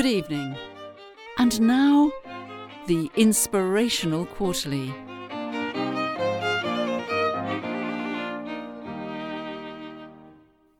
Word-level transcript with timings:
Good 0.00 0.08
evening. 0.08 0.56
And 1.36 1.60
now, 1.60 2.10
the 2.86 3.10
Inspirational 3.16 4.24
Quarterly. 4.24 4.94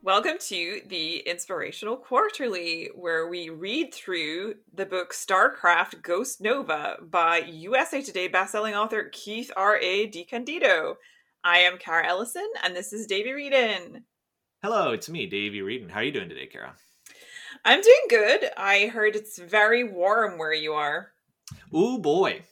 Welcome 0.01 0.39
to 0.47 0.81
the 0.87 1.17
Inspirational 1.17 1.97
Quarterly, 1.97 2.89
where 2.95 3.27
we 3.27 3.51
read 3.51 3.93
through 3.93 4.55
the 4.73 4.87
book 4.87 5.13
StarCraft 5.13 6.01
Ghost 6.01 6.41
Nova 6.41 6.97
by 7.03 7.43
USA 7.45 8.01
Today 8.01 8.27
bestselling 8.27 8.75
author 8.75 9.11
Keith 9.11 9.51
R.A. 9.55 10.09
DeCandido. 10.09 10.95
I 11.43 11.59
am 11.59 11.77
Kara 11.77 12.07
Ellison, 12.07 12.49
and 12.63 12.75
this 12.75 12.91
is 12.91 13.05
Davey 13.05 13.29
Reedon. 13.29 14.01
Hello, 14.63 14.93
it's 14.93 15.09
me, 15.09 15.27
Davey 15.27 15.59
Reedon. 15.59 15.91
How 15.91 15.99
are 15.99 16.03
you 16.05 16.11
doing 16.11 16.29
today, 16.29 16.47
Kara? 16.47 16.75
I'm 17.65 17.81
doing 17.81 18.05
good. 18.09 18.49
I 18.57 18.87
heard 18.87 19.15
it's 19.15 19.37
very 19.39 19.83
warm 19.83 20.37
where 20.37 20.53
you 20.53 20.73
are. 20.73 21.11
Ooh, 21.75 21.97
boy. 21.97 22.43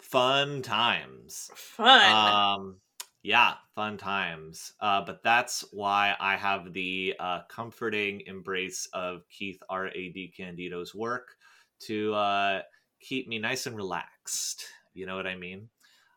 Fun 0.00 0.62
times. 0.62 1.50
Fun. 1.54 2.12
Um, 2.12 2.76
yeah, 3.22 3.54
fun 3.74 3.96
times. 3.98 4.72
Uh, 4.80 5.02
but 5.04 5.22
that's 5.22 5.64
why 5.72 6.14
I 6.20 6.36
have 6.36 6.72
the 6.72 7.14
uh, 7.18 7.40
comforting 7.48 8.22
embrace 8.26 8.88
of 8.92 9.22
Keith 9.28 9.60
R. 9.68 9.88
A. 9.88 10.12
DeCandido's 10.12 10.94
work 10.94 11.34
to 11.80 12.14
uh, 12.14 12.62
keep 13.00 13.28
me 13.28 13.38
nice 13.38 13.66
and 13.66 13.76
relaxed. 13.76 14.64
You 14.94 15.06
know 15.06 15.16
what 15.16 15.26
I 15.26 15.36
mean? 15.36 15.68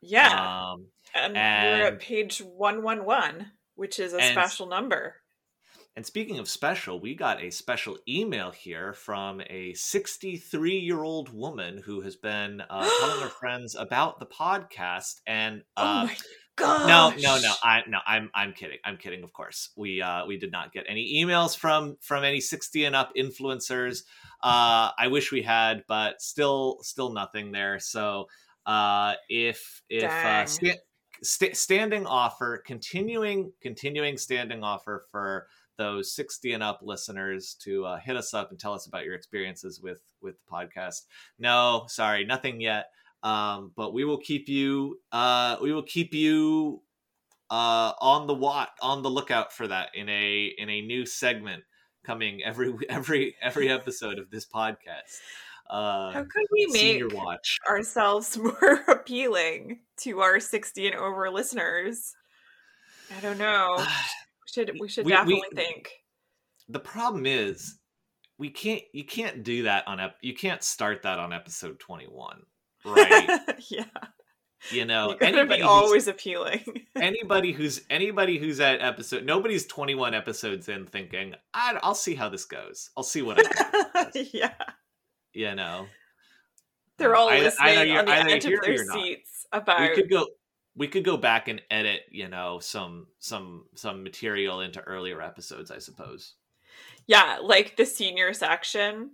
yeah. 0.02 0.72
Um, 0.72 0.86
and, 1.16 1.34
we're 1.34 1.88
at 1.88 2.00
page 2.00 2.40
111, 2.40 3.48
which 3.76 4.00
is 4.00 4.14
a 4.14 4.22
And- 4.22 4.32
special 4.32 4.68
number. 4.68 5.16
And 6.00 6.06
speaking 6.06 6.40
of 6.40 6.48
special, 6.48 7.02
we 7.02 7.14
got 7.14 7.44
a 7.44 7.50
special 7.50 7.98
email 8.08 8.52
here 8.52 8.94
from 8.94 9.42
a 9.50 9.74
63 9.74 10.78
year 10.78 11.04
old 11.04 11.28
woman 11.34 11.82
who 11.84 12.00
has 12.00 12.16
been 12.16 12.62
uh, 12.70 12.90
telling 13.02 13.22
her 13.22 13.28
friends 13.28 13.76
about 13.76 14.18
the 14.18 14.26
podcast. 14.26 15.16
And 15.28 15.62
oh 15.76 15.84
uh, 15.84 16.04
my 16.06 16.16
gosh. 16.56 16.88
no, 16.88 17.10
no, 17.20 17.42
no, 17.42 17.54
I 17.62 17.82
no, 17.86 17.98
I'm 18.08 18.30
I'm 18.34 18.54
kidding. 18.54 18.78
I'm 18.86 18.96
kidding. 18.96 19.26
Of 19.26 19.34
course, 19.34 19.72
we 19.76 20.02
uh, 20.02 20.26
we 20.26 20.38
did 20.38 20.54
not 20.54 20.72
get 20.72 20.86
any 20.88 21.22
emails 21.22 21.58
from 21.58 21.98
from 22.00 22.24
any 22.24 22.40
60 22.40 22.86
and 22.86 22.96
up 22.96 23.12
influencers. 23.18 24.04
Uh, 24.42 24.92
I 24.98 25.10
wish 25.10 25.34
we 25.34 25.42
had, 25.42 25.84
but 25.90 26.22
still 26.22 26.78
still 26.82 27.12
nothing 27.12 27.52
there. 27.52 27.78
So 27.78 28.28
uh, 28.66 29.16
if 29.28 29.82
if 29.90 30.10
uh, 30.10 30.46
sta- 30.46 30.80
sta- 31.22 31.56
standing 31.56 32.06
offer, 32.06 32.64
continuing 32.66 33.52
continuing 33.62 34.16
standing 34.18 34.64
offer 34.64 35.04
for 35.12 35.48
those 35.80 36.14
60 36.14 36.54
and 36.54 36.62
up 36.62 36.82
listeners 36.84 37.56
to 37.62 37.86
uh, 37.86 37.98
hit 37.98 38.16
us 38.16 38.36
up 38.36 38.52
and 38.52 38.60
tell 38.60 38.74
us 38.74 38.86
about 38.86 39.06
your 39.06 39.16
experiences 39.16 39.82
with 39.82 40.02
with 40.22 40.36
the 40.36 40.52
podcast. 40.52 41.06
No, 41.40 41.86
sorry, 41.88 42.26
nothing 42.26 42.62
yet. 42.62 42.92
Um, 43.24 43.72
but 43.76 43.94
we 43.94 44.06
will 44.06 44.20
keep 44.20 44.48
you 44.48 45.00
uh, 45.12 45.58
we 45.62 45.74
will 45.74 45.84
keep 45.84 46.14
you 46.14 46.82
uh, 47.50 47.94
on 48.00 48.28
the 48.28 48.34
watch 48.36 48.70
on 48.82 49.02
the 49.02 49.10
lookout 49.10 49.52
for 49.52 49.68
that 49.68 49.90
in 49.96 50.08
a 50.10 50.54
in 50.58 50.70
a 50.70 50.82
new 50.82 51.06
segment 51.06 51.64
coming 52.06 52.44
every 52.44 52.74
every 52.90 53.36
every 53.42 53.70
episode 53.70 54.20
of 54.20 54.30
this 54.30 54.46
podcast. 54.46 55.18
Uh, 55.70 56.12
How 56.12 56.24
could 56.24 56.48
we 56.52 56.68
make 56.72 57.14
watch. 57.14 57.60
ourselves 57.70 58.38
more 58.38 58.84
appealing 58.88 59.80
to 59.98 60.20
our 60.20 60.40
60 60.40 60.88
and 60.88 60.96
over 60.96 61.30
listeners? 61.30 62.14
I 63.16 63.22
don't 63.22 63.38
know. 63.38 63.84
We 64.58 64.66
should 64.66 64.80
we 64.80 64.88
should 64.90 65.06
We- 65.06 65.12
we- 65.12 65.18
definitely 65.18 65.56
think. 65.56 65.92
the 66.68 66.80
problem 66.80 67.26
is 67.26 67.78
we 68.38 68.50
can't 68.50 68.82
you 68.94 69.04
can't 69.06 69.44
do 69.44 69.64
that 69.64 69.88
on 69.88 70.00
ep- 70.00 70.18
you 70.22 70.34
can't 70.34 70.64
start 70.64 71.04
that 71.04 71.20
on 71.20 71.34
episode 71.34 71.80
21 71.80 72.42
right 72.86 73.40
yeah. 73.70 73.84
you 74.72 74.86
know 74.86 75.16
anybody 75.22 75.60
be 75.60 75.64
always 75.64 76.08
appealing. 76.08 76.64
anybody 76.96 77.52
who's 77.58 77.82
anybody 77.90 78.38
who's 78.38 78.60
at 78.60 78.82
episode 78.82 79.26
nobody's 79.26 79.66
21 79.68 80.14
episodes 80.14 80.70
in 80.70 80.86
thinking 80.86 81.36
I, 81.54 81.78
i'll 81.84 81.94
see 81.96 82.16
how 82.16 82.30
this 82.30 82.46
goes 82.46 82.90
i'll 82.98 83.04
see 83.04 83.22
what 83.22 83.40
i 83.40 83.44
can 83.44 83.72
do 83.72 83.80
with 83.96 84.14
this," 84.14 84.34
yeah. 84.34 84.54
you 85.34 85.54
know 85.56 85.86
They're 86.98 87.16
all 87.16 87.28
um, 87.28 87.34
Either- 87.36 87.44
listening 87.46 87.70
either 87.74 87.86
you're- 87.86 88.00
on 88.00 88.06
the 88.06 88.32
edge 88.34 88.46
of 88.46 88.62
their 88.62 88.78
seats 88.86 89.46
about 89.52 89.82
we 89.82 89.96
could 89.96 90.10
go 90.10 90.28
we 90.80 90.88
could 90.88 91.04
go 91.04 91.18
back 91.18 91.48
and 91.48 91.62
edit 91.70 92.02
you 92.10 92.28
know 92.28 92.58
some 92.60 93.06
some 93.20 93.66
some 93.76 94.02
material 94.04 94.62
into 94.62 94.80
earlier 94.82 95.22
episodes 95.22 95.70
i 95.70 95.78
suppose 95.78 96.34
Yeah, 97.06 97.38
like 97.44 97.76
the 97.78 97.86
senior 97.86 98.34
section 98.34 99.12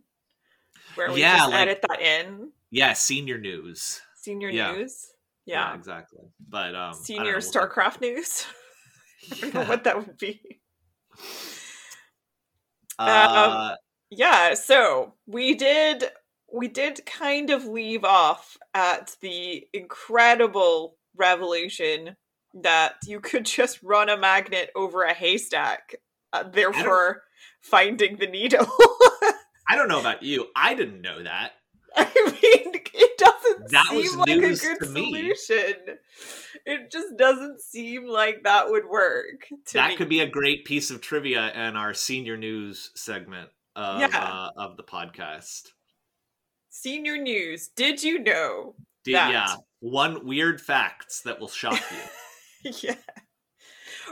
where 0.95 1.11
we 1.11 1.19
Yeah, 1.21 1.37
just 1.37 1.51
like- 1.51 1.61
edit 1.61 1.79
that 1.89 2.01
in. 2.01 2.51
yeah 2.71 2.93
senior 2.93 3.37
news 3.37 3.99
Senior 4.15 4.49
Yeah. 4.49 4.71
news. 4.71 5.11
Yeah. 5.45 5.75
exactly 5.75 6.23
but 6.49 6.73
um 6.75 6.93
Senior 6.93 7.23
know, 7.23 7.31
we'll. 7.39 7.41
StarCraft 7.67 8.01
news. 8.01 8.45
I 9.31 9.39
don't 9.41 9.53
know 9.53 9.63
what 9.65 9.83
that 9.85 9.97
would 9.97 10.17
be. 10.17 10.61
Uh, 12.97 13.75
Yeah, 14.09 14.53
so 14.53 15.13
we 15.27 15.55
did 15.55 16.05
we 16.53 16.67
did 16.67 17.05
kind 17.05 17.49
of 17.49 17.65
leave 17.65 18.03
off 18.05 18.57
at 18.73 19.15
the 19.21 19.67
incredible 19.73 20.95
revelation 21.17 22.15
that 22.61 22.95
you 23.05 23.19
could 23.19 23.45
just 23.57 23.81
run 23.83 24.09
a 24.09 24.17
magnet 24.17 24.71
over 24.75 25.03
a 25.03 25.13
haystack, 25.13 25.95
uh, 26.33 26.43
therefore 26.43 27.23
finding 27.61 28.17
the 28.17 28.27
needle. 28.27 28.67
I 29.67 29.75
don't 29.75 29.87
know 29.87 29.99
about 29.99 30.21
you. 30.23 30.47
I 30.55 30.73
didn't 30.75 31.01
know 31.01 31.23
that. 31.23 31.53
I 31.97 32.03
mean, 32.25 32.73
it 32.93 33.17
doesn't 33.17 33.71
That 33.71 33.85
seem 33.89 34.19
like 34.19 34.29
a 34.29 34.39
good 34.39 34.57
solution. 34.83 35.73
It 36.65 36.91
just 36.91 37.15
doesn't 37.17 37.61
seem 37.61 38.05
like 38.07 38.43
that 38.43 38.69
would 38.69 38.85
work. 38.89 39.47
To 39.67 39.73
that 39.73 39.89
me. 39.91 39.95
could 39.95 40.09
be 40.09 40.19
a 40.19 40.27
great 40.27 40.65
piece 40.65 40.91
of 40.91 40.99
trivia 41.01 41.51
in 41.53 41.75
our 41.77 41.93
senior 41.93 42.35
news 42.37 42.91
segment 42.95 43.49
of 43.75 44.01
Yeah. 44.01 44.07
uh, 44.07 44.49
of 44.57 44.77
the 44.77 44.83
podcast. 44.83 45.69
senior 46.69 47.17
news. 47.17 47.69
Did 47.75 48.03
you 48.03 48.19
know? 48.19 48.75
Did- 49.03 49.15
That. 49.15 49.31
yeah, 49.31 49.55
one 49.85 50.25
weird 50.25 50.59
facts 50.59 51.21
that 51.21 51.39
will 51.39 51.47
shock 51.47 51.79
you. 52.63 52.71
yeah. 52.81 52.95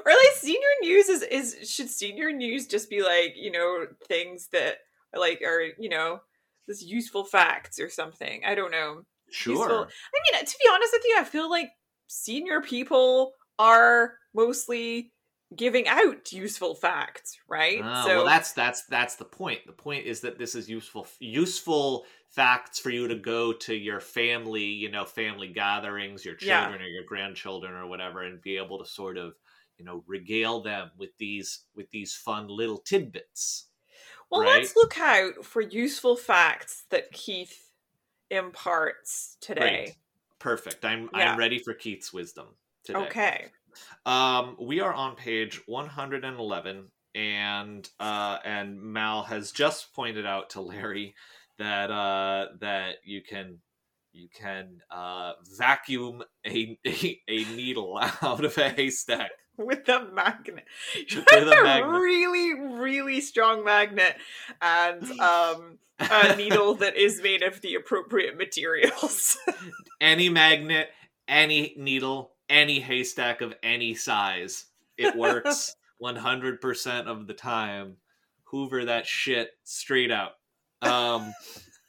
Or 0.06 0.12
like 0.12 0.36
senior 0.36 0.60
news 0.82 1.10
is 1.10 1.24
is 1.24 1.70
should 1.70 1.90
senior 1.90 2.32
news 2.32 2.68
just 2.68 2.90
be 2.90 3.02
like 3.02 3.34
you 3.36 3.52
know 3.52 3.88
things 4.08 4.50
that 4.52 4.78
are 5.14 5.20
like 5.20 5.42
are 5.42 5.62
you 5.80 5.90
know 5.90 6.20
this 6.68 6.84
useful 6.84 7.24
facts 7.24 7.80
or 7.80 7.90
something? 7.90 8.42
I 8.46 8.54
don't 8.56 8.72
know. 8.72 9.02
sure. 9.32 9.56
Useful- 9.56 9.88
I 9.88 10.38
mean, 10.38 10.46
to 10.46 10.58
be 10.64 10.70
honest 10.72 10.94
with 10.94 11.04
you, 11.06 11.16
I 11.20 11.24
feel 11.24 11.50
like 11.50 11.70
senior 12.08 12.62
people 12.62 13.34
are 13.58 14.14
mostly 14.36 15.12
giving 15.56 15.88
out 15.88 16.32
useful 16.32 16.76
facts, 16.76 17.38
right? 17.48 17.80
Ah, 17.84 18.06
well, 18.08 18.26
that's 18.26 18.54
that's 18.54 18.86
that's 18.86 19.16
the 19.16 19.26
point. 19.26 19.60
The 19.66 19.74
point 19.74 20.06
is 20.06 20.22
that 20.22 20.38
this 20.38 20.56
is 20.56 20.70
useful 20.70 21.08
useful 21.20 22.06
facts 22.30 22.80
for 22.80 22.90
you 22.90 23.08
to 23.08 23.16
go 23.16 23.54
to 23.54 23.76
your 23.76 24.00
family, 24.00 24.64
you 24.64 24.90
know, 24.92 25.06
family 25.06 25.48
gatherings, 25.48 26.26
your 26.26 26.36
Yeah. 26.42 26.62
children 26.68 26.82
or 26.82 26.88
your 26.88 27.04
grandchildren 27.04 27.74
or 27.74 27.88
whatever, 27.88 28.24
and 28.24 28.42
be 28.42 28.58
able 28.58 28.80
to 28.80 28.86
sort 28.86 29.18
of, 29.18 29.36
you 29.78 29.86
know, 29.86 30.04
regale 30.08 30.62
them 30.62 30.92
with 30.98 31.16
these 31.18 31.66
with 31.76 31.90
these 31.92 32.16
fun 32.16 32.48
little 32.48 32.78
tidbits. 32.80 33.70
well, 34.32 34.42
right? 34.42 34.50
let's 34.62 34.76
look 34.76 35.00
out 35.00 35.46
for 35.46 35.62
useful 35.62 36.16
facts 36.16 36.86
that 36.90 37.12
Keith 37.12 37.72
imparts 38.30 39.38
today. 39.42 39.60
Great. 39.86 39.96
Perfect. 40.40 40.84
I'm 40.86 41.10
Yeah. 41.14 41.32
I'm 41.34 41.38
ready 41.40 41.60
for 41.60 41.74
Keith's 41.74 42.12
wisdom 42.12 42.48
today. 42.84 43.00
Okay. 43.00 43.52
Um, 44.06 44.58
we 44.60 44.80
are 44.80 44.94
on 44.94 45.16
page 45.16 45.62
111, 45.66 46.92
and 47.16 47.90
uh, 48.00 48.38
and 48.44 48.82
Mal 48.82 49.24
has 49.24 49.52
just 49.52 49.94
pointed 49.94 50.26
out 50.26 50.52
to 50.52 50.62
Larry 50.62 51.16
that 51.58 51.92
uh, 51.92 52.48
that 52.60 52.96
you 53.04 53.22
can 53.22 53.60
you 54.14 54.28
can 54.34 54.80
uh, 54.92 55.34
vacuum 55.58 56.24
a, 56.46 56.78
a 56.86 57.22
a 57.28 57.44
needle 57.56 58.00
out 58.22 58.46
of 58.46 58.58
a 58.58 58.70
haystack. 58.70 59.32
with 59.58 59.88
a 59.90 60.08
magnet. 60.14 60.66
With 60.96 61.28
a 61.32 61.64
magnet. 61.64 62.00
really, 62.00 62.54
really 62.80 63.22
strong 63.22 63.64
magnet 63.64 64.16
and 64.62 65.04
um, 65.20 65.80
a 66.00 66.36
needle 66.36 66.76
that 66.76 66.96
is 66.96 67.22
made 67.22 67.44
of 67.44 67.62
the 67.62 67.76
appropriate 67.76 68.38
materials. 68.38 69.38
Any 70.02 70.30
magnet, 70.30 70.90
any 71.28 71.74
needle, 71.78 72.33
any 72.54 72.80
haystack 72.80 73.42
of 73.42 73.54
any 73.64 73.96
size, 73.96 74.66
it 74.98 75.16
works 75.18 75.76
100% 76.02 77.08
of 77.08 77.28
the 77.28 77.34
time. 77.34 77.98
Hoover 78.46 78.86
that 78.86 79.08
shit 79.08 79.50
straight 79.64 80.12
out. 80.12 80.34
Um, 80.84 81.34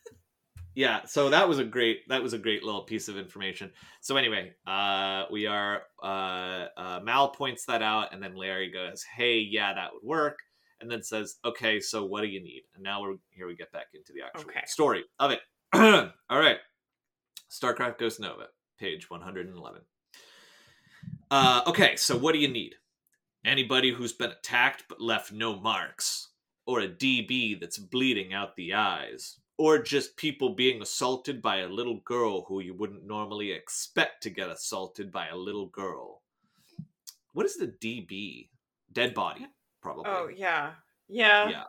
yeah, 0.75 1.05
so 1.05 1.29
that 1.29 1.47
was 1.47 1.59
a 1.59 1.65
great 1.65 2.09
that 2.09 2.23
was 2.23 2.33
a 2.33 2.39
great 2.39 2.65
little 2.65 2.83
piece 2.83 3.09
of 3.09 3.19
information. 3.19 3.71
So 4.01 4.17
anyway, 4.17 4.55
uh, 4.67 5.25
we 5.31 5.47
are 5.47 5.83
uh, 6.03 6.67
uh, 6.77 7.01
Mal 7.05 7.29
points 7.29 7.67
that 7.67 7.83
out, 7.83 8.15
and 8.15 8.23
then 8.23 8.35
Larry 8.35 8.71
goes, 8.71 9.03
"Hey, 9.03 9.41
yeah, 9.41 9.75
that 9.75 9.91
would 9.93 10.03
work." 10.03 10.39
and 10.81 10.91
then 10.91 11.03
says, 11.03 11.37
"Okay, 11.45 11.81
so 11.81 12.05
what 12.05 12.23
do 12.23 12.29
you 12.29 12.43
need?" 12.43 12.63
And 12.75 12.83
now 12.83 13.01
we're 13.03 13.17
here. 13.31 13.47
We 13.47 13.55
get 13.57 13.73
back 13.73 13.87
into 13.95 14.13
the 14.13 14.23
actual 14.23 14.51
Okay. 14.51 14.63
story 14.67 15.05
of 15.19 15.31
it. 15.31 15.41
All 15.75 16.39
right, 16.39 16.59
StarCraft 17.51 17.99
Ghost 17.99 18.21
Nova, 18.21 18.49
page 18.79 19.11
one 19.11 19.21
hundred 19.21 19.47
and 19.49 19.57
eleven. 19.57 19.83
Uh, 21.35 21.63
okay, 21.67 21.97
so 21.97 22.17
what 22.17 22.33
do 22.33 22.39
you 22.39 22.47
need? 22.47 22.77
Anybody 23.45 23.93
who's 23.93 24.13
been 24.13 24.31
attacked 24.31 24.85
but 24.89 25.01
left 25.01 25.33
no 25.33 25.59
marks, 25.59 26.29
or 26.65 26.79
a 26.79 26.87
DB 26.87 27.61
that's 27.61 27.77
bleeding 27.77 28.33
out 28.33 28.55
the 28.55 28.73
eyes, 28.73 29.41
or 29.59 29.83
just 29.83 30.17
people 30.17 30.51
being 30.51 30.81
assaulted 30.81 31.43
by 31.43 31.57
a 31.57 31.69
little 31.69 31.99
girl 32.05 32.45
who 32.45 32.61
you 32.61 32.73
wouldn't 32.73 33.05
normally 33.05 33.51
expect 33.51 34.23
to 34.23 34.31
get 34.31 34.49
assaulted 34.49 35.11
by 35.11 35.27
a 35.27 35.37
little 35.37 35.67
girl. 35.67 36.23
What 37.33 37.47
is 37.47 37.57
the 37.57 37.67
DB? 37.67 38.51
Dead 38.93 39.13
body, 39.13 39.45
probably. 39.83 40.05
Oh 40.07 40.29
yeah, 40.29 40.75
yeah, 41.09 41.49
Yeah. 41.49 41.65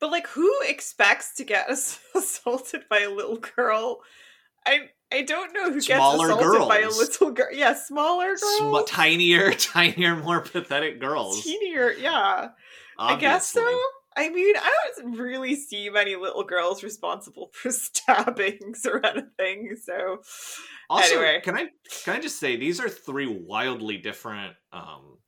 But 0.00 0.10
like, 0.10 0.26
who 0.26 0.52
expects 0.66 1.34
to 1.36 1.44
get 1.44 1.70
assaulted 2.14 2.82
by 2.90 3.00
a 3.00 3.10
little 3.10 3.38
girl? 3.38 4.02
I 4.68 4.80
I 5.10 5.22
don't 5.22 5.52
know 5.54 5.72
who 5.72 5.80
Smaller 5.80 6.28
gets 6.28 6.40
assaulted 6.42 6.68
by 6.68 6.78
a 6.80 6.88
little 6.90 7.30
girl. 7.30 7.48
Yeah, 7.52 7.74
smaller 7.74 8.36
Sm- 8.36 8.44
girls, 8.64 8.90
tinier, 8.90 9.52
tinier, 9.58 10.16
more 10.16 10.40
pathetic 10.42 11.00
girls. 11.00 11.42
teenier. 11.44 11.98
Yeah, 11.98 12.48
I 12.98 13.16
guess 13.16 13.48
so. 13.48 13.64
I 14.16 14.30
mean, 14.30 14.54
I 14.56 14.70
don't 14.96 15.12
really 15.12 15.54
see 15.54 15.88
many 15.90 16.16
little 16.16 16.42
girls 16.42 16.82
responsible 16.82 17.50
for 17.52 17.70
stabbings 17.70 18.84
or 18.84 19.04
anything. 19.06 19.76
So, 19.80 20.18
Also, 20.90 21.14
Anyway. 21.20 21.40
can 21.44 21.56
I 21.56 21.68
can 22.04 22.16
I 22.16 22.20
just 22.20 22.38
say 22.40 22.56
these 22.56 22.80
are 22.80 22.88
three 22.88 23.26
wildly 23.28 23.96
different 23.98 24.54
um 24.72 25.18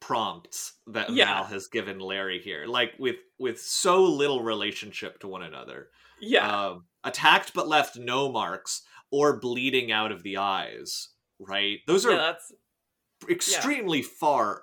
prompts 0.00 0.74
that 0.88 1.10
Yeah. 1.10 1.26
Mal 1.26 1.44
has 1.44 1.68
given 1.68 1.98
Larry 2.00 2.40
here, 2.40 2.66
like 2.66 2.92
with 2.98 3.16
with 3.38 3.60
so 3.60 4.02
little 4.04 4.42
relationship 4.42 5.20
to 5.20 5.28
one 5.28 5.42
another. 5.42 5.88
yeah, 6.20 6.66
Um, 6.66 6.84
attacked 7.04 7.52
but 7.54 7.68
left 7.68 7.96
no 7.96 8.30
marks, 8.30 8.82
or 9.10 9.38
bleeding 9.38 9.90
out 9.92 10.12
of 10.12 10.22
the 10.22 10.36
eyes. 10.38 11.08
Right? 11.40 11.78
Those 11.86 12.04
are 12.06 12.10
yeah, 12.12 12.16
that's 12.16 12.52
extremely 13.28 14.02
far 14.02 14.62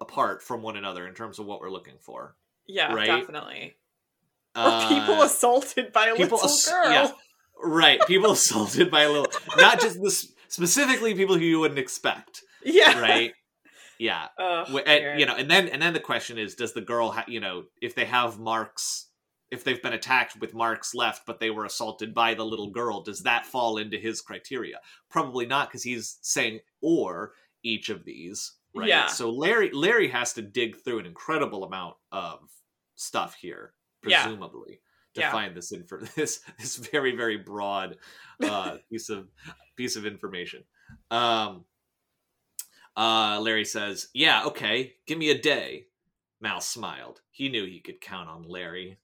apart 0.00 0.42
from 0.42 0.62
one 0.62 0.76
another 0.76 1.06
in 1.06 1.14
terms 1.14 1.38
of 1.38 1.46
what 1.46 1.60
we're 1.60 1.70
looking 1.70 1.96
for. 2.00 2.36
yeah, 2.66 2.92
Right? 2.92 3.06
definitely. 3.06 3.76
Or 4.54 4.62
Uh, 4.62 4.88
people 4.88 5.22
assaulted 5.22 5.92
by 5.92 6.08
a 6.08 6.14
little 6.14 6.42
ass- 6.42 6.68
girl. 6.68 6.90
yeah. 6.90 7.10
Right, 7.62 8.00
people 8.06 8.30
assaulted 8.38 8.90
by 8.90 9.02
a 9.02 9.08
little, 9.10 9.30
not 9.56 9.80
just 9.80 9.98
this, 10.02 10.32
specifically 10.48 11.14
people 11.14 11.36
who 11.38 11.44
you 11.44 11.58
wouldn't 11.60 11.78
expect, 11.78 12.42
Yeah, 12.64 13.00
right? 13.00 13.32
Yeah, 13.98 14.28
Oh, 14.38 14.78
and, 14.84 15.18
you 15.18 15.24
know, 15.24 15.34
and 15.34 15.50
then 15.50 15.68
and 15.68 15.80
then 15.80 15.94
the 15.94 16.00
question 16.00 16.36
is, 16.38 16.54
does 16.54 16.74
the 16.74 16.82
girl, 16.82 17.12
ha- 17.12 17.24
you 17.26 17.40
know, 17.40 17.64
if 17.80 17.94
they 17.94 18.04
have 18.04 18.38
marks, 18.38 19.06
if 19.50 19.62
they've 19.64 19.82
been 19.82 19.92
attacked 19.92 20.40
with 20.40 20.54
marks 20.54 20.94
left, 20.94 21.24
but 21.26 21.38
they 21.40 21.50
were 21.50 21.64
assaulted 21.64 22.12
by 22.14 22.34
the 22.34 22.44
little 22.44 22.70
girl, 22.70 23.00
does 23.02 23.22
that 23.22 23.46
fall 23.46 23.78
into 23.78 23.96
his 23.96 24.20
criteria? 24.20 24.80
Probably 25.08 25.46
not, 25.46 25.68
because 25.68 25.82
he's 25.84 26.18
saying 26.22 26.60
or 26.80 27.32
each 27.62 27.88
of 27.88 28.04
these, 28.04 28.52
right? 28.74 28.88
Yeah. 28.88 29.06
So 29.06 29.30
Larry 29.30 29.70
Larry 29.72 30.08
has 30.08 30.32
to 30.34 30.42
dig 30.42 30.76
through 30.76 30.98
an 30.98 31.06
incredible 31.06 31.64
amount 31.64 31.96
of 32.12 32.40
stuff 32.96 33.34
here, 33.34 33.72
Yeah. 34.04 34.22
presumably. 34.24 34.80
To 35.14 35.20
Yeah. 35.22 35.32
find 35.32 35.56
this 35.56 35.72
info, 35.72 35.98
this 36.16 36.40
this 36.58 36.76
very 36.76 37.16
very 37.16 37.38
broad 37.38 37.96
uh, 38.42 38.76
piece 38.90 39.08
of 39.08 39.28
piece 39.76 39.96
of 39.96 40.04
information. 40.06 40.64
Um, 41.10 41.64
uh, 42.96 43.38
Larry 43.40 43.64
says, 43.64 44.08
"Yeah, 44.14 44.44
okay, 44.46 44.96
give 45.06 45.18
me 45.18 45.30
a 45.30 45.38
day." 45.40 45.86
Mal 46.40 46.60
smiled. 46.60 47.22
He 47.30 47.48
knew 47.48 47.64
he 47.64 47.80
could 47.80 48.00
count 48.00 48.28
on 48.28 48.42
Larry. 48.42 48.98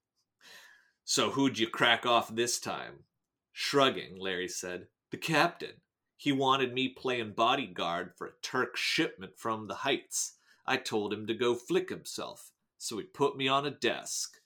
So 1.04 1.30
who'd 1.30 1.58
you 1.58 1.68
crack 1.68 2.06
off 2.06 2.34
this 2.34 2.58
time? 2.60 3.04
Shrugging, 3.52 4.16
Larry 4.18 4.48
said, 4.48 4.88
"The 5.10 5.18
captain. 5.18 5.82
He 6.16 6.32
wanted 6.32 6.72
me 6.72 6.88
playing 6.88 7.32
bodyguard 7.32 8.14
for 8.16 8.28
a 8.28 8.40
Turk 8.40 8.76
shipment 8.76 9.38
from 9.38 9.66
the 9.66 9.76
Heights. 9.76 10.38
I 10.64 10.76
told 10.76 11.12
him 11.12 11.26
to 11.26 11.34
go 11.34 11.54
flick 11.54 11.90
himself, 11.90 12.52
so 12.78 12.96
he 12.98 13.04
put 13.04 13.36
me 13.36 13.48
on 13.48 13.66
a 13.66 13.70
desk. 13.70 14.40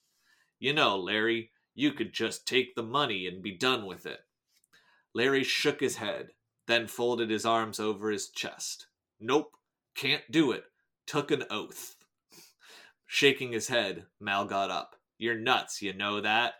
You 0.58 0.72
know, 0.72 0.98
Larry, 0.98 1.52
you 1.74 1.92
could 1.92 2.14
just 2.14 2.48
take 2.48 2.74
the 2.74 2.82
money 2.82 3.26
and 3.26 3.42
be 3.42 3.52
done 3.52 3.84
with 3.84 4.06
it." 4.06 4.24
Larry 5.12 5.44
shook 5.44 5.80
his 5.80 5.96
head, 5.96 6.34
then 6.66 6.88
folded 6.88 7.30
his 7.30 7.46
arms 7.46 7.78
over 7.78 8.10
his 8.10 8.30
chest. 8.30 8.86
Nope, 9.20 9.56
can't 9.94 10.30
do 10.30 10.52
it. 10.52 10.72
Took 11.06 11.30
an 11.30 11.44
oath. 11.50 11.96
Shaking 13.06 13.52
his 13.52 13.68
head, 13.68 14.06
Mal 14.18 14.46
got 14.46 14.70
up. 14.70 15.00
You're 15.18 15.38
nuts, 15.38 15.80
you 15.82 15.92
know 15.92 16.20
that? 16.20 16.54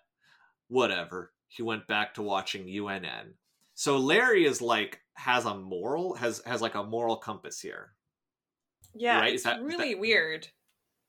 Whatever. 0.69 1.33
He 1.49 1.63
went 1.63 1.87
back 1.87 2.15
to 2.15 2.23
watching 2.23 2.65
UNN. 2.69 3.35
So 3.75 3.99
Larry 3.99 4.45
is 4.47 4.61
like 4.63 5.01
has 5.15 5.45
a 5.45 5.55
moral 5.55 6.15
has 6.15 6.43
has 6.47 6.61
like 6.63 6.75
a 6.75 6.83
moral 6.83 7.17
compass 7.17 7.61
here. 7.61 7.93
yeah, 8.95 9.19
right, 9.21 9.29
is 9.35 9.35
it's 9.35 9.45
that- 9.45 9.63
really 9.63 9.93
that- 9.95 10.01
weird 10.01 10.49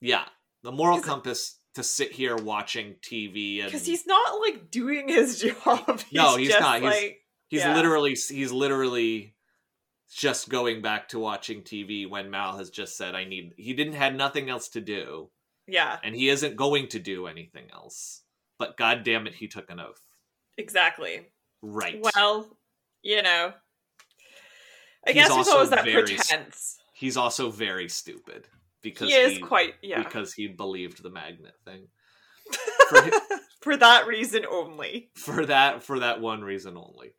Yeah, 0.01 0.25
the 0.63 0.71
moral 0.71 0.99
compass 1.01 1.59
to 1.75 1.83
sit 1.83 2.11
here 2.11 2.35
watching 2.35 2.95
TV 3.01 3.59
and 3.61 3.67
because 3.67 3.85
he's 3.85 4.05
not 4.07 4.39
like 4.41 4.69
doing 4.71 5.07
his 5.07 5.39
job. 5.41 5.99
He's 6.01 6.13
No, 6.13 6.35
he's 6.37 6.49
just, 6.49 6.59
not. 6.59 6.81
He's- 6.81 6.93
Like, 6.93 7.17
He's 7.49 7.61
Yeah. 7.61 7.75
literally 7.75 8.11
he's 8.15 8.51
literally 8.51 9.35
just 10.13 10.49
going 10.49 10.81
back 10.81 11.07
to 11.09 11.19
watching 11.19 11.61
TV 11.63 12.09
when 12.09 12.29
Mal 12.29 12.57
has 12.57 12.69
just 12.69 12.97
said 12.97 13.15
I 13.15 13.23
need 13.23 13.53
he 13.57 13.73
didn't 13.73 13.93
had 13.93 14.15
nothing 14.17 14.49
else 14.49 14.67
to 14.69 14.81
do 14.81 15.29
yeah, 15.67 15.97
and 16.03 16.15
he 16.15 16.29
isn't 16.29 16.55
going 16.55 16.87
to 16.89 16.99
do 16.99 17.27
anything 17.27 17.65
else. 17.73 18.21
But 18.59 18.77
god 18.77 19.03
damn 19.03 19.27
it 19.27 19.35
he 19.35 19.47
took 19.47 19.69
an 19.69 19.79
oath. 19.79 20.01
exactly. 20.57 21.27
Right. 21.61 21.99
Well, 22.15 22.57
you 23.03 23.21
know, 23.21 23.53
I 25.07 25.11
He's 25.11 25.13
guess 25.15 25.33
there's 25.33 25.47
always 25.47 25.69
that 25.71 25.85
very 25.85 26.03
pretense. 26.03 26.77
he's 26.93 27.17
also 27.17 27.49
very 27.51 27.89
stupid 27.89 28.47
because 28.81 29.09
He 29.09 29.15
is 29.15 29.39
quite 29.39 29.75
yeah. 29.81 30.03
because 30.03 30.33
he 30.33 30.47
believed 30.47 31.01
the 31.03 31.09
magnet 31.09 31.53
thing. 31.65 31.87
for 32.89 33.09
For 33.61 33.77
that 33.77 34.07
reason 34.07 34.45
only. 34.49 35.09
for 35.15 35.45
that 35.47 35.83
for 35.83 35.99
that 35.99 36.21
one 36.21 36.41
reason 36.41 36.77
only. 36.77 37.13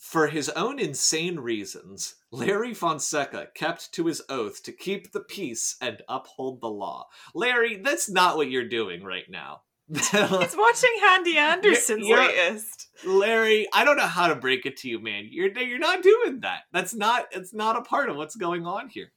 For 0.00 0.28
his 0.28 0.48
own 0.50 0.78
insane 0.78 1.38
reasons, 1.40 2.14
Larry 2.32 2.72
Fonseca 2.72 3.48
kept 3.54 3.92
to 3.92 4.06
his 4.06 4.22
oath 4.30 4.62
to 4.62 4.72
keep 4.72 5.12
the 5.12 5.20
peace 5.20 5.76
and 5.82 6.00
uphold 6.08 6.62
the 6.62 6.70
law. 6.70 7.08
Larry, 7.34 7.76
that's 7.76 8.08
not 8.08 8.38
what 8.38 8.50
you're 8.50 8.66
doing 8.66 9.04
right 9.04 9.28
now. 9.28 9.60
He's 9.92 10.10
watching 10.14 10.90
Handy 11.02 11.36
Anderson's 11.36 12.06
you're- 12.06 12.26
latest. 12.26 12.88
Larry, 13.04 13.68
I 13.74 13.84
don't 13.84 13.98
know 13.98 14.06
how 14.06 14.28
to 14.28 14.34
break 14.36 14.64
it 14.64 14.78
to 14.78 14.88
you, 14.88 15.00
man. 15.00 15.28
You're 15.30 15.56
you're 15.58 15.78
not 15.78 16.02
doing 16.02 16.40
that. 16.40 16.60
That's 16.72 16.94
not 16.94 17.26
it's 17.32 17.52
not 17.52 17.76
a 17.76 17.82
part 17.82 18.08
of 18.08 18.16
what's 18.16 18.36
going 18.36 18.64
on 18.66 18.88
here. 18.88 19.12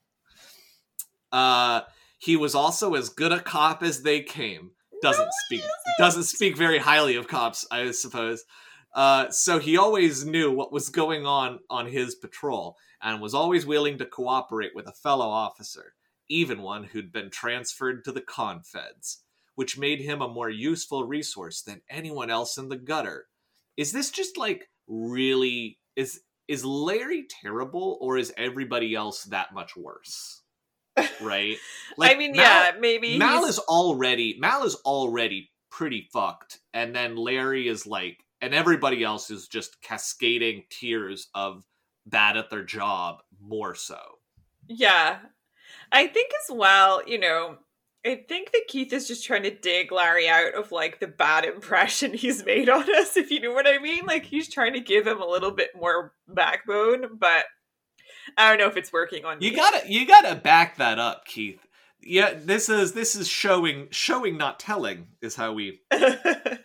Uh 1.32 1.82
he 2.18 2.36
was 2.36 2.56
also 2.56 2.94
as 2.96 3.08
good 3.10 3.32
a 3.32 3.40
cop 3.40 3.84
as 3.84 4.02
they 4.04 4.22
came. 4.22 4.72
Doesn't 5.02 5.26
No, 5.26 5.32
speak 5.46 5.64
doesn't 5.98 6.24
speak 6.24 6.58
very 6.58 6.78
highly 6.80 7.16
of 7.16 7.28
cops, 7.28 7.66
I 7.72 7.92
suppose. 7.92 8.44
Uh, 8.94 9.30
so 9.30 9.60
he 9.60 9.76
always 9.78 10.26
knew 10.26 10.52
what 10.52 10.72
was 10.72 10.90
going 10.90 11.26
on 11.26 11.60
on 11.70 11.88
his 11.88 12.16
patrol 12.16 12.78
and 13.02 13.22
was 13.22 13.34
always 13.34 13.66
willing 13.66 13.98
to 13.98 14.06
cooperate 14.06 14.72
with 14.76 14.88
a 14.88 14.92
fellow 14.94 15.28
officer, 15.28 15.94
even 16.30 16.62
one 16.62 16.84
who'd 16.84 17.12
been 17.12 17.30
transferred 17.30 18.04
to 18.06 18.12
the 18.12 18.22
confeds, 18.22 19.18
which 19.56 19.78
made 19.80 20.00
him 20.00 20.22
a 20.22 20.28
more 20.28 20.50
useful 20.50 21.06
resource 21.06 21.62
than 21.62 21.82
anyone 21.90 22.30
else 22.30 22.58
in 22.58 22.70
the 22.70 22.78
gutter. 22.78 23.26
Is 23.78 23.92
this 23.92 24.12
just 24.12 24.38
like 24.38 24.70
really 24.88 25.80
is 25.96 26.22
is 26.48 26.64
Larry 26.66 27.26
terrible 27.42 27.98
or 28.02 28.18
is 28.18 28.34
everybody 28.38 28.94
else 28.96 29.24
that 29.26 29.54
much 29.54 29.76
worse? 29.76 30.42
Right? 31.22 31.58
Like 31.98 32.16
I 32.16 32.18
mean, 32.20 32.32
Mal- 32.34 32.42
yeah, 32.44 32.72
maybe 32.80 33.18
Mal 33.18 33.40
he's- 33.40 33.50
is 33.58 33.60
already 33.60 34.36
Mal 34.40 34.64
is 34.64 34.76
already 34.86 35.52
pretty 35.72 36.08
fucked, 36.14 36.60
and 36.74 36.96
then 36.96 37.16
Larry 37.16 37.68
is 37.68 37.86
like, 37.88 38.20
and 38.44 38.54
everybody 38.54 39.04
else 39.06 39.32
is 39.32 39.48
just 39.48 39.82
cascading 39.82 40.66
tears 40.70 41.30
of 41.34 41.64
bad 42.06 42.36
at 42.36 42.50
their 42.50 42.64
job 42.64 43.20
more 43.42 43.74
so. 43.74 43.98
Yeah. 44.68 45.20
I 45.94 46.08
think 46.08 46.32
as 46.44 46.54
well, 46.54 47.02
you 47.08 47.18
know, 47.20 47.58
I 48.06 48.26
think 48.28 48.52
that 48.52 48.66
Keith 48.68 48.92
is 48.92 49.08
just 49.08 49.26
trying 49.26 49.44
to 49.44 49.50
dig 49.56 49.94
Larry 49.94 50.28
out 50.28 50.56
of 50.56 50.74
like 50.74 51.00
the 51.00 51.08
bad 51.08 51.46
impression 51.46 52.14
he's 52.16 52.44
made 52.46 52.68
on 52.68 52.84
us, 52.96 53.16
if 53.16 53.32
you 53.32 53.40
know 53.40 53.54
what 53.54 53.66
I 53.66 53.78
mean. 53.80 54.06
Like 54.06 54.26
he's 54.26 54.50
trying 54.50 54.74
to 54.74 54.82
give 54.82 55.08
him 55.08 55.22
a 55.22 55.26
little 55.28 55.52
bit 55.52 55.70
more 55.74 56.12
backbone, 56.28 57.18
but 57.18 57.46
I 58.38 58.50
don't 58.50 58.60
know 58.60 58.68
if 58.68 58.76
it's 58.76 58.92
working 58.92 59.24
on 59.24 59.42
You 59.42 59.52
me. 59.52 59.56
gotta 59.56 59.84
you 59.90 60.06
gotta 60.06 60.36
back 60.36 60.78
that 60.78 61.00
up, 61.00 61.24
Keith. 61.26 61.66
Yeah, 62.06 62.34
this 62.36 62.70
is 62.70 62.94
this 62.94 63.16
is 63.16 63.28
showing 63.28 63.88
showing 63.92 64.38
not 64.38 64.60
telling 64.60 65.08
is 65.22 65.36
how 65.36 65.54
we 65.54 65.82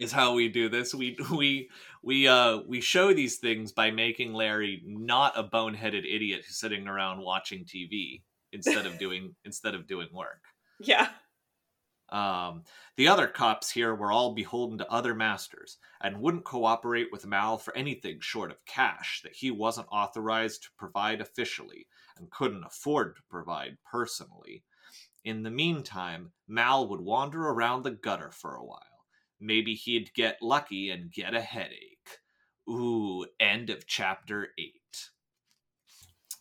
is 0.00 0.12
how 0.12 0.34
we 0.34 0.48
do 0.48 0.68
this. 0.68 0.94
We 0.94 1.16
we 1.30 1.70
we 2.02 2.28
uh 2.28 2.58
we 2.66 2.80
show 2.80 3.12
these 3.12 3.36
things 3.36 3.72
by 3.72 3.90
making 3.90 4.32
Larry 4.32 4.82
not 4.84 5.38
a 5.38 5.44
boneheaded 5.44 6.04
idiot 6.04 6.42
who's 6.46 6.56
sitting 6.56 6.88
around 6.88 7.20
watching 7.20 7.64
TV 7.64 8.22
instead 8.52 8.86
of 8.86 8.98
doing 9.00 9.34
instead 9.44 9.74
of 9.74 9.86
doing 9.86 10.08
work. 10.12 10.44
yeah. 10.80 11.08
Um, 12.10 12.62
the 12.96 13.08
other 13.08 13.26
cops 13.26 13.70
here 13.70 13.94
were 13.94 14.10
all 14.10 14.32
beholden 14.32 14.78
to 14.78 14.90
other 14.90 15.14
masters 15.14 15.76
and 16.00 16.20
wouldn't 16.20 16.44
cooperate 16.44 17.08
with 17.12 17.26
Mal 17.26 17.58
for 17.58 17.76
anything 17.76 18.18
short 18.20 18.50
of 18.50 18.64
cash 18.64 19.20
that 19.24 19.34
he 19.34 19.50
wasn't 19.50 19.88
authorized 19.92 20.62
to 20.62 20.68
provide 20.78 21.20
officially 21.20 21.86
and 22.16 22.30
couldn't 22.30 22.64
afford 22.64 23.16
to 23.16 23.22
provide 23.28 23.76
personally. 23.90 24.64
In 25.28 25.42
the 25.42 25.50
meantime, 25.50 26.32
Mal 26.46 26.88
would 26.88 27.02
wander 27.02 27.50
around 27.50 27.82
the 27.82 27.90
gutter 27.90 28.30
for 28.30 28.54
a 28.54 28.64
while. 28.64 29.04
Maybe 29.38 29.74
he'd 29.74 30.14
get 30.14 30.40
lucky 30.40 30.88
and 30.88 31.12
get 31.12 31.34
a 31.34 31.42
headache. 31.42 32.20
Ooh, 32.66 33.26
end 33.38 33.68
of 33.68 33.86
chapter 33.86 34.48
8. 34.58 34.72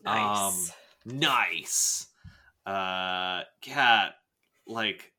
Nice. 0.06 0.74
Um, 1.06 1.20
nice. 1.20 2.08
Uh, 2.66 3.42
cat, 3.60 4.14
like, 4.66 5.12